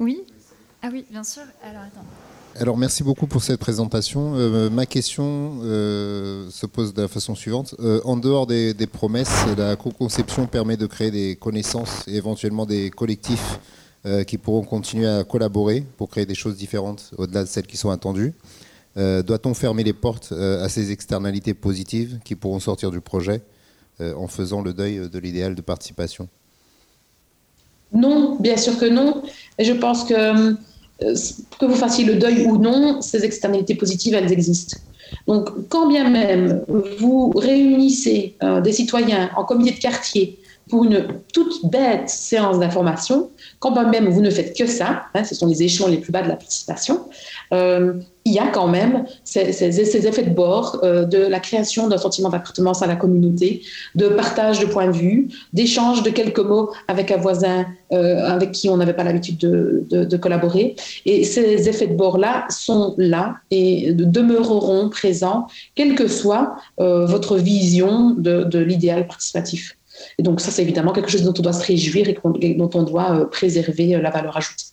Oui 0.00 0.22
Ah 0.82 0.88
oui, 0.92 1.04
bien 1.10 1.22
sûr. 1.22 1.42
Alors. 1.62 1.84
Alors 2.56 2.76
merci 2.76 3.02
beaucoup 3.02 3.26
pour 3.26 3.42
cette 3.42 3.60
présentation. 3.60 4.34
Euh, 4.34 4.68
ma 4.68 4.84
question 4.84 5.60
euh, 5.62 6.50
se 6.50 6.66
pose 6.66 6.92
de 6.92 7.02
la 7.02 7.08
façon 7.08 7.34
suivante. 7.34 7.74
Euh, 7.80 8.00
en 8.04 8.16
dehors 8.16 8.46
des, 8.46 8.74
promesses, 8.92 9.46
la 9.56 9.76
co-conception 9.76 10.46
permet 10.46 10.76
de 10.76 10.86
créer 10.86 11.10
des 11.10 11.36
connaissances 11.36 12.06
et 12.08 12.16
éventuellement 12.16 12.66
des 12.66 12.90
collectifs 12.90 13.58
qui 14.26 14.36
pourront 14.36 14.64
continuer 14.64 15.06
à 15.06 15.22
collaborer 15.22 15.86
pour 15.96 16.10
créer 16.10 16.26
des 16.26 16.34
choses 16.34 16.56
différentes 16.56 17.12
au-delà 17.18 17.44
de 17.44 17.48
celles 17.48 17.68
qui 17.68 17.76
sont 17.76 17.90
attendues. 17.90 18.34
Doit-on 18.96 19.54
fermer 19.54 19.84
les 19.84 19.92
portes 19.92 20.32
à 20.32 20.68
ces 20.68 20.90
externalités 20.90 21.54
positives 21.54 22.18
qui 22.24 22.34
pourront 22.34 22.58
sortir 22.58 22.90
du 22.90 23.00
projet? 23.00 23.42
En 24.00 24.26
faisant 24.26 24.62
le 24.62 24.72
deuil 24.72 25.08
de 25.08 25.18
l'idéal 25.18 25.54
de 25.54 25.60
participation 25.60 26.28
Non, 27.92 28.36
bien 28.40 28.56
sûr 28.56 28.78
que 28.78 28.86
non. 28.86 29.22
je 29.58 29.72
pense 29.72 30.04
que 30.04 30.56
euh, 31.04 31.14
que 31.58 31.66
vous 31.66 31.74
fassiez 31.74 32.04
le 32.04 32.16
deuil 32.16 32.46
ou 32.46 32.58
non, 32.58 33.00
ces 33.02 33.24
externalités 33.24 33.74
positives, 33.74 34.14
elles 34.14 34.32
existent. 34.32 34.76
Donc, 35.26 35.48
quand 35.68 35.88
bien 35.88 36.08
même 36.08 36.64
vous 36.98 37.30
réunissez 37.30 38.34
euh, 38.42 38.60
des 38.60 38.72
citoyens 38.72 39.30
en 39.36 39.44
comité 39.44 39.72
de 39.72 39.78
quartier 39.78 40.38
pour 40.68 40.84
une 40.84 41.06
toute 41.32 41.66
bête 41.70 42.08
séance 42.08 42.58
d'information, 42.58 43.30
quand 43.58 43.72
même 43.90 44.08
vous 44.08 44.22
ne 44.22 44.30
faites 44.30 44.56
que 44.56 44.66
ça, 44.66 45.04
hein, 45.14 45.24
ce 45.24 45.34
sont 45.34 45.46
les 45.46 45.62
échelons 45.62 45.88
les 45.88 45.98
plus 45.98 46.12
bas 46.12 46.22
de 46.22 46.28
la 46.28 46.36
participation, 46.36 47.00
euh, 47.52 47.94
il 48.24 48.32
y 48.32 48.38
a 48.38 48.46
quand 48.46 48.68
même 48.68 49.04
ces, 49.24 49.50
effets 49.80 50.22
de 50.22 50.30
bord 50.30 50.78
euh, 50.82 51.04
de 51.04 51.18
la 51.18 51.40
création 51.40 51.88
d'un 51.88 51.98
sentiment 51.98 52.28
d'appartenance 52.28 52.82
à 52.82 52.86
la 52.86 52.96
communauté, 52.96 53.62
de 53.94 54.08
partage 54.08 54.60
de 54.60 54.66
points 54.66 54.86
de 54.86 54.96
vue, 54.96 55.28
d'échange 55.52 56.02
de 56.02 56.10
quelques 56.10 56.38
mots 56.38 56.70
avec 56.88 57.10
un 57.10 57.16
voisin 57.16 57.66
euh, 57.92 58.24
avec 58.24 58.52
qui 58.52 58.68
on 58.68 58.76
n'avait 58.76 58.94
pas 58.94 59.04
l'habitude 59.04 59.38
de, 59.38 60.16
collaborer. 60.16 60.76
Et 61.04 61.24
ces 61.24 61.68
effets 61.68 61.88
de 61.88 61.94
bord-là 61.94 62.46
sont 62.48 62.94
là 62.96 63.36
et 63.50 63.92
demeureront 63.92 64.88
présents, 64.88 65.48
quelle 65.74 65.94
que 65.94 66.06
soit 66.06 66.56
votre 66.78 67.36
vision 67.36 68.10
de 68.10 68.58
l'idéal 68.58 69.06
participatif. 69.06 69.76
Et 70.18 70.22
donc 70.22 70.40
ça, 70.40 70.50
c'est 70.50 70.62
évidemment 70.62 70.92
quelque 70.92 71.10
chose 71.10 71.22
dont 71.22 71.34
on 71.36 71.42
doit 71.42 71.52
se 71.52 71.66
réjouir 71.66 72.08
et, 72.08 72.54
dont 72.54 72.70
on 72.74 72.82
doit 72.82 73.28
préserver 73.30 73.98
la 74.00 74.10
valeur 74.10 74.36
ajoutée 74.36 74.66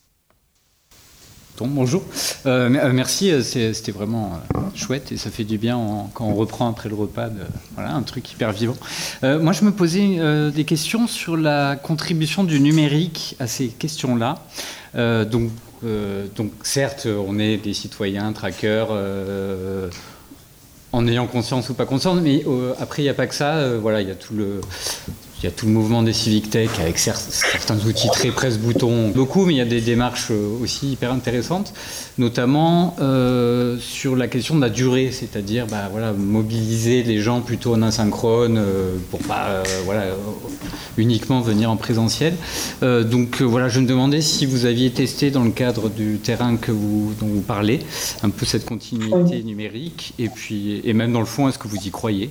bonjour. 1.67 2.03
Euh, 2.45 2.69
euh, 2.69 2.91
merci, 2.93 3.31
euh, 3.31 3.41
c'était 3.41 3.91
vraiment 3.91 4.39
chouette 4.75 5.11
et 5.11 5.17
ça 5.17 5.29
fait 5.29 5.43
du 5.43 5.57
bien 5.57 5.79
quand 6.13 6.25
on 6.25 6.35
reprend 6.35 6.69
après 6.69 6.89
le 6.89 6.95
repas, 6.95 7.29
voilà, 7.75 7.93
un 7.93 8.01
truc 8.01 8.31
hyper 8.31 8.51
vivant. 8.51 8.77
moi, 9.23 9.51
je 9.51 9.63
me 9.63 9.71
posais 9.71 10.51
des 10.51 10.63
questions 10.63 11.07
sur 11.07 11.37
la 11.37 11.75
contribution 11.75 12.43
du 12.43 12.59
numérique 12.59 13.35
à 13.39 13.47
ces 13.47 13.67
questions-là. 13.67 14.35
donc, 15.25 15.51
donc, 16.35 16.51
certes, 16.63 17.07
on 17.07 17.39
est 17.39 17.57
des 17.57 17.73
citoyens, 17.73 18.31
trackers 18.33 18.89
en 20.91 21.07
ayant 21.07 21.27
conscience 21.27 21.69
ou 21.69 21.73
pas 21.73 21.85
conscience, 21.85 22.19
mais 22.21 22.43
après, 22.79 23.01
il 23.01 23.05
n'y 23.05 23.09
a 23.09 23.13
pas 23.13 23.27
que 23.27 23.35
ça. 23.35 23.77
voilà, 23.77 24.01
il 24.01 24.07
y 24.07 24.11
a 24.11 24.15
tout 24.15 24.33
le, 24.33 24.61
il 25.41 25.45
y 25.45 25.47
a 25.47 25.51
tout 25.51 25.67
le 25.67 25.71
mouvement 25.71 26.03
des 26.03 26.11
civic 26.11 26.49
tech 26.49 26.69
avec 26.79 26.99
certains 26.99 27.79
outils 27.85 28.09
très 28.09 28.29
presse-bouton, 28.29 29.09
beaucoup, 29.09 29.45
mais 29.45 29.53
il 29.53 29.57
y 29.57 29.61
a 29.61 29.65
des 29.65 29.79
démarches 29.79 30.31
euh, 30.31 30.61
aussi 30.61 30.91
hyper 30.91 31.13
intéressantes, 31.13 31.73
notamment 32.17 32.95
euh, 32.99 33.77
sur 33.79 34.17
la 34.17 34.27
question 34.27 34.55
de 34.55 34.61
la 34.61 34.69
durée, 34.69 35.11
c'est-à-dire 35.11 35.65
bah, 35.67 35.87
voilà, 35.91 36.11
mobiliser 36.11 37.03
les 37.03 37.19
gens 37.19 37.39
plutôt 37.39 37.73
en 37.73 37.81
asynchrone 37.81 38.57
euh, 38.57 38.97
pour 39.11 39.19
pas 39.21 39.63
voilà, 39.85 40.07
uniquement 40.97 41.39
venir 41.39 41.71
en 41.71 41.77
présentiel. 41.77 42.33
donc 42.81 43.41
voilà, 43.41 43.69
je 43.69 43.79
me 43.79 43.87
demandais 43.87 44.21
si 44.21 44.45
vous 44.45 44.65
aviez 44.65 44.91
testé 44.91 45.31
dans 45.31 45.43
le 45.43 45.51
cadre 45.51 45.89
du 45.89 46.17
terrain 46.17 46.57
que 46.57 46.71
vous, 46.71 47.13
dont 47.19 47.27
vous 47.27 47.41
parlez, 47.41 47.79
un 48.23 48.29
peu 48.29 48.45
cette 48.45 48.65
continuité 48.65 49.41
numérique, 49.43 50.13
et 50.19 50.27
puis 50.27 50.81
et 50.83 50.93
même 50.93 51.13
dans 51.13 51.19
le 51.19 51.25
fond, 51.25 51.47
est-ce 51.47 51.57
que 51.57 51.67
vous 51.67 51.77
y 51.85 51.91
croyez? 51.91 52.29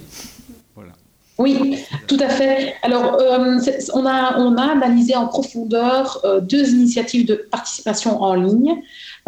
Oui, 1.38 1.84
tout 2.08 2.16
à 2.18 2.28
fait. 2.28 2.74
Alors, 2.82 3.14
euh, 3.20 3.58
on, 3.94 4.04
a, 4.06 4.72
analysé 4.72 5.14
en 5.14 5.28
profondeur 5.28 6.20
euh, 6.24 6.40
deux 6.40 6.70
initiatives 6.70 7.26
de 7.26 7.34
participation 7.36 8.20
en 8.20 8.34
ligne 8.34 8.74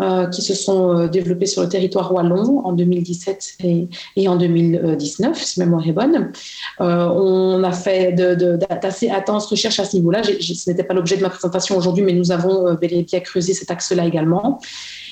euh, 0.00 0.26
qui 0.26 0.42
se 0.42 0.54
sont 0.54 1.06
développées 1.06 1.46
sur 1.46 1.62
le 1.62 1.68
territoire 1.68 2.12
wallon 2.12 2.62
en 2.64 2.72
2017 2.72 3.58
et, 4.16 4.28
en 4.28 4.34
2019, 4.34 5.40
si 5.40 5.60
ma 5.60 5.66
mémoire 5.66 5.86
est 5.86 5.92
bonne. 5.92 6.32
on 6.80 7.62
a 7.62 7.72
fait 7.72 8.12
d'assez 8.12 9.06
de, 9.06 9.12
intenses 9.12 9.46
recherches 9.46 9.78
à 9.78 9.84
ce 9.84 9.96
niveau-là. 9.96 10.22
Ce 10.24 10.68
n'était 10.68 10.84
pas 10.84 10.94
l'objet 10.94 11.16
de 11.16 11.22
ma 11.22 11.30
présentation 11.30 11.76
aujourd'hui, 11.76 12.02
mais 12.02 12.12
nous 12.12 12.32
avons 12.32 12.74
bel 12.74 12.92
et 12.92 13.02
bien 13.04 13.20
creusé 13.20 13.54
cet 13.54 13.70
axe-là 13.70 14.04
également. 14.04 14.60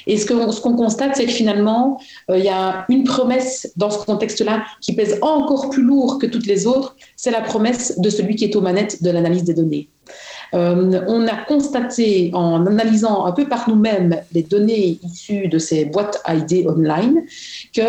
Et 0.09 0.17
ce 0.17 0.27
qu'on 0.27 0.51
ce 0.51 0.61
qu'on 0.61 0.75
constate, 0.75 1.15
c'est 1.15 1.27
que 1.27 1.33
finalement, 1.33 2.01
euh, 2.31 2.39
il 2.39 2.45
y 2.45 2.49
a 2.49 2.87
une 2.89 3.05
promesse 3.05 3.71
dans 3.77 3.91
ce 3.91 4.05
contexte-là 4.05 4.65
qui 4.81 4.95
pèse 4.95 5.19
encore 5.21 5.69
plus 5.69 5.83
lourd 5.83 6.19
que 6.19 6.27
toutes 6.27 6.47
les 6.47 6.67
autres, 6.67 6.97
c'est 7.15 7.31
la 7.31 7.43
promesse 7.43 8.01
de 8.01 8.11
celui 8.11 8.35
qui 8.35 8.45
est 8.47 8.57
aux 8.57 8.63
manettes 8.63 9.03
de 9.03 9.11
l'analyse 9.11 9.45
des 9.45 9.55
données. 9.55 9.89
Euh, 10.55 11.03
on 11.07 11.27
a 11.29 11.37
constaté 11.47 12.31
en 12.33 12.67
analysant 12.67 13.27
un 13.27 13.33
peu 13.33 13.47
par 13.47 13.69
nous-mêmes 13.69 14.17
les 14.33 14.43
données 14.43 14.99
issues 15.05 15.49
de 15.49 15.59
ces 15.59 15.85
boîtes 15.85 16.23
ID 16.27 16.67
online 16.67 17.23
qu'il 17.75 17.85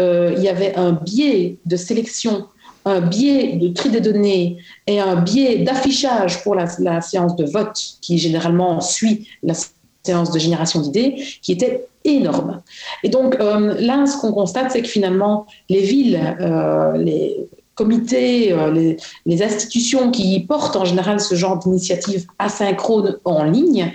euh, 0.00 0.34
y 0.38 0.48
avait 0.48 0.74
un 0.76 0.92
biais 0.92 1.58
de 1.66 1.76
sélection 1.76 2.46
un 2.86 3.02
biais 3.02 3.56
de 3.56 3.68
tri 3.68 3.90
des 3.90 4.00
données 4.00 4.56
et 4.86 4.98
un 4.98 5.16
biais 5.16 5.58
d'affichage 5.58 6.42
pour 6.42 6.54
la, 6.54 6.64
la, 6.78 7.02
séance 7.02 7.36
de 7.36 7.44
vote 7.44 7.78
qui 8.00 8.16
généralement 8.16 8.80
suit 8.80 9.28
la 9.42 9.52
séance 9.52 9.74
de 10.06 10.38
génération 10.38 10.80
d'idées 10.80 11.22
qui 11.42 11.52
était 11.52 11.86
énorme. 12.04 12.62
Et 13.02 13.08
donc 13.08 13.36
euh, 13.40 13.74
là, 13.80 14.06
ce 14.06 14.16
qu'on 14.18 14.32
constate, 14.32 14.70
c'est 14.70 14.82
que 14.82 14.88
finalement, 14.88 15.46
les 15.68 15.80
villes, 15.80 16.36
euh, 16.40 16.96
les 16.96 17.48
comités, 17.74 18.52
euh, 18.52 18.94
les, 19.26 19.42
institutions 19.42 20.10
qui 20.10 20.40
portent 20.40 20.76
en 20.76 20.84
général 20.84 21.20
ce 21.20 21.34
genre 21.34 21.58
d'initiative 21.58 22.26
asynchrone 22.38 23.18
en 23.24 23.44
ligne 23.44 23.92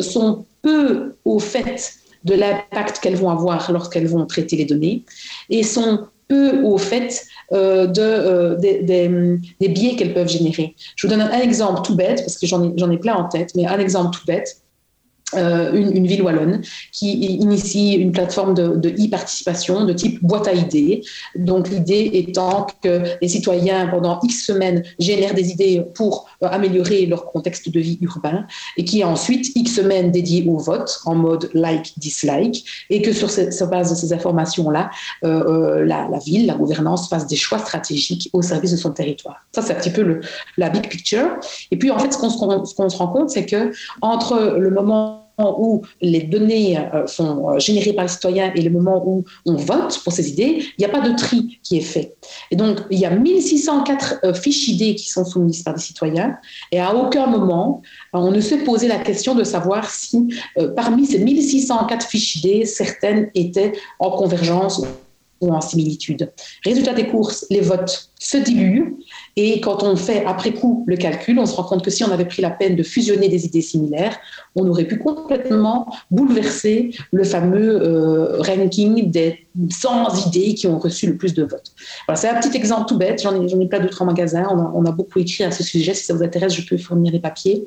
sont 0.00 0.44
peu 0.62 1.14
au 1.24 1.38
fait 1.38 1.94
de 2.24 2.34
l'impact 2.34 3.00
qu'elles 3.00 3.16
vont 3.16 3.30
avoir 3.30 3.70
lorsqu'elles 3.70 4.06
vont 4.08 4.24
traiter 4.24 4.56
les 4.56 4.64
données 4.64 5.02
et 5.50 5.62
sont 5.62 6.06
peu 6.26 6.62
au 6.62 6.78
fait 6.78 7.26
de, 7.52 8.56
des, 8.56 9.68
biais 9.68 9.94
qu'elles 9.96 10.14
peuvent 10.14 10.28
générer. 10.28 10.74
Je 10.96 11.06
vous 11.06 11.12
donne 11.12 11.20
un, 11.20 11.40
exemple 11.40 11.82
tout 11.82 11.94
bête, 11.94 12.20
parce 12.20 12.38
que 12.38 12.46
j'en 12.46 12.64
ai, 12.64 12.94
ai 12.94 12.98
plein 12.98 13.14
en 13.14 13.28
tête, 13.28 13.50
mais 13.54 13.66
un 13.66 13.78
exemple 13.78 14.16
tout 14.16 14.24
bête. 14.26 14.63
Euh, 15.32 15.72
une, 15.72 16.06
ville 16.06 16.22
wallonne 16.22 16.60
qui 16.92 17.12
initie 17.12 17.94
une 17.94 18.12
plateforme 18.12 18.54
de, 18.54 18.88
e-participation 18.90 19.84
de 19.84 19.92
type 19.92 20.22
boîte 20.22 20.46
à 20.46 20.52
idées. 20.52 21.02
Donc 21.34 21.70
l'idée 21.70 22.10
étant 22.12 22.66
que 22.82 23.02
les 23.20 23.28
citoyens, 23.28 23.88
pendant 23.88 24.20
X 24.22 24.44
semaines, 24.44 24.84
génèrent 24.98 25.34
des 25.34 25.50
idées 25.50 25.82
pour 25.94 26.28
euh, 26.42 26.48
améliorer 26.48 27.06
leur 27.06 27.32
contexte 27.32 27.70
de 27.70 27.80
vie 27.80 27.98
urbain 28.02 28.46
et 28.76 28.84
qui 28.84 29.02
ensuite 29.02 29.50
X 29.56 29.74
semaines 29.74 30.12
dédiées 30.12 30.46
au 30.46 30.58
vote 30.58 31.00
en 31.06 31.14
mode 31.14 31.50
like-dislike 31.54 32.64
et 32.90 33.02
que 33.02 33.12
sur, 33.12 33.30
cette, 33.30 33.60
base 33.68 33.90
de 33.90 33.96
ces 33.96 34.12
informations-là, 34.12 34.90
euh, 35.24 35.84
la, 35.84 36.06
ville, 36.24 36.46
la 36.46 36.54
gouvernance 36.54 37.08
fasse 37.08 37.26
des 37.26 37.36
choix 37.36 37.58
stratégiques 37.58 38.30
au 38.34 38.42
service 38.42 38.72
de 38.72 38.76
son 38.76 38.92
territoire. 38.92 39.44
Ça, 39.52 39.62
c'est 39.62 39.72
un 39.72 39.80
petit 39.80 39.90
peu 39.90 40.20
la 40.58 40.68
big 40.68 40.88
picture. 40.88 41.38
Et 41.70 41.78
puis, 41.78 41.90
en 41.90 41.98
fait, 41.98 42.12
ce 42.12 42.18
qu'on 42.18 42.88
se 42.88 42.96
rend 42.96 43.08
compte, 43.08 43.30
c'est 43.30 43.46
que 43.46 43.72
entre 44.02 44.56
le 44.58 44.70
moment 44.70 45.23
où 45.38 45.82
les 46.00 46.22
données 46.22 46.78
euh, 46.78 47.06
sont 47.06 47.48
euh, 47.48 47.58
générées 47.58 47.92
par 47.92 48.04
les 48.04 48.10
citoyens 48.10 48.52
et 48.54 48.62
le 48.62 48.70
moment 48.70 49.02
où 49.06 49.24
on 49.46 49.56
vote 49.56 50.00
pour 50.02 50.12
ces 50.12 50.30
idées, 50.30 50.58
il 50.60 50.74
n'y 50.78 50.84
a 50.84 50.88
pas 50.88 51.00
de 51.00 51.14
tri 51.16 51.58
qui 51.62 51.78
est 51.78 51.82
fait. 51.82 52.14
Et 52.50 52.56
donc, 52.56 52.80
il 52.90 52.98
y 52.98 53.06
a 53.06 53.10
1604 53.10 54.20
euh, 54.24 54.34
fiches 54.34 54.68
idées 54.68 54.94
qui 54.94 55.08
sont 55.08 55.24
soumises 55.24 55.62
par 55.62 55.74
des 55.74 55.80
citoyens 55.80 56.36
et 56.70 56.80
à 56.80 56.94
aucun 56.94 57.26
moment, 57.26 57.82
on 58.12 58.30
ne 58.30 58.40
s'est 58.40 58.58
posé 58.58 58.88
la 58.88 58.98
question 58.98 59.34
de 59.34 59.44
savoir 59.44 59.90
si 59.90 60.28
parmi 60.76 61.06
ces 61.06 61.18
1604 61.18 62.06
fiches 62.06 62.36
idées, 62.36 62.64
certaines 62.64 63.30
étaient 63.34 63.72
en 63.98 64.10
convergence 64.10 64.82
en 65.40 65.60
similitude. 65.60 66.32
Résultat 66.64 66.94
des 66.94 67.06
courses, 67.06 67.46
les 67.50 67.60
votes 67.60 68.10
se 68.18 68.36
diluent. 68.38 68.96
Et 69.36 69.60
quand 69.60 69.82
on 69.82 69.96
fait 69.96 70.24
après 70.24 70.52
coup 70.52 70.84
le 70.86 70.96
calcul, 70.96 71.38
on 71.38 71.46
se 71.46 71.54
rend 71.54 71.64
compte 71.64 71.84
que 71.84 71.90
si 71.90 72.04
on 72.04 72.10
avait 72.10 72.24
pris 72.24 72.40
la 72.40 72.50
peine 72.50 72.76
de 72.76 72.82
fusionner 72.82 73.28
des 73.28 73.44
idées 73.44 73.60
similaires, 73.60 74.16
on 74.54 74.66
aurait 74.68 74.86
pu 74.86 74.98
complètement 74.98 75.86
bouleverser 76.10 76.94
le 77.12 77.24
fameux 77.24 77.82
euh, 77.82 78.40
ranking 78.40 79.10
des 79.10 79.44
100 79.70 80.26
idées 80.26 80.54
qui 80.54 80.66
ont 80.66 80.78
reçu 80.78 81.06
le 81.06 81.16
plus 81.16 81.34
de 81.34 81.44
votes. 81.44 81.72
Voilà, 82.06 82.20
c'est 82.20 82.28
un 82.28 82.40
petit 82.40 82.56
exemple 82.56 82.86
tout 82.88 82.96
bête, 82.96 83.22
j'en 83.22 83.40
ai, 83.40 83.68
plein 83.68 83.80
d'autres 83.80 84.02
en 84.02 84.06
magasin, 84.06 84.46
on 84.50 84.84
a, 84.84 84.90
beaucoup 84.90 85.18
écrit 85.18 85.44
à 85.44 85.50
ce 85.50 85.62
sujet, 85.62 85.94
si 85.94 86.04
ça 86.04 86.14
vous 86.14 86.22
intéresse, 86.22 86.54
je 86.54 86.66
peux 86.66 86.76
fournir 86.76 87.12
les 87.12 87.20
papiers, 87.20 87.66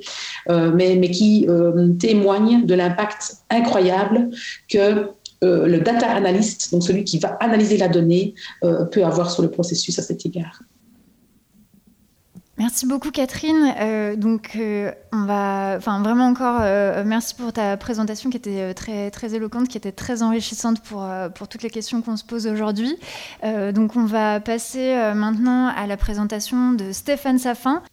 euh, 0.49 0.71
mais, 0.73 0.95
mais, 0.95 1.11
qui 1.11 1.45
euh, 1.49 1.89
témoignent 1.93 2.65
de 2.65 2.73
l'impact 2.73 3.37
incroyable 3.49 4.29
que 4.69 5.11
euh, 5.43 5.67
le 5.67 5.79
data 5.79 6.09
analyst, 6.09 6.71
donc 6.71 6.83
celui 6.83 7.03
qui 7.03 7.19
va 7.19 7.37
analyser 7.39 7.77
la 7.77 7.87
donnée, 7.87 8.33
euh, 8.63 8.85
peut 8.85 9.05
avoir 9.05 9.29
sur 9.29 9.43
le 9.43 9.51
processus 9.51 9.99
à 9.99 10.01
cet 10.01 10.25
égard. 10.25 10.63
Merci 12.57 12.87
beaucoup 12.87 13.11
Catherine. 13.11 13.71
Euh, 13.79 14.15
donc 14.15 14.57
on 15.13 15.25
va, 15.25 15.75
enfin 15.77 16.01
vraiment 16.01 16.25
encore, 16.25 16.59
merci 17.05 17.35
pour 17.35 17.53
ta 17.53 17.77
présentation 17.77 18.31
qui 18.31 18.37
était 18.37 18.73
très 18.73 19.11
très 19.11 19.35
éloquente, 19.35 19.67
qui 19.67 19.77
était 19.77 19.91
très 19.91 20.23
enrichissante 20.23 20.81
pour 20.81 21.07
pour 21.35 21.47
toutes 21.47 21.61
les 21.61 21.69
questions 21.69 22.01
qu'on 22.01 22.17
se 22.17 22.23
pose 22.23 22.47
aujourd'hui. 22.47 22.97
donc 23.43 23.95
on 23.95 24.05
va 24.05 24.39
passer 24.39 24.95
maintenant 25.13 25.67
à 25.67 25.85
la 25.85 25.97
présentation 25.97 26.73
de 26.73 26.91
Stéphane 26.93 27.37
Safin. 27.37 27.83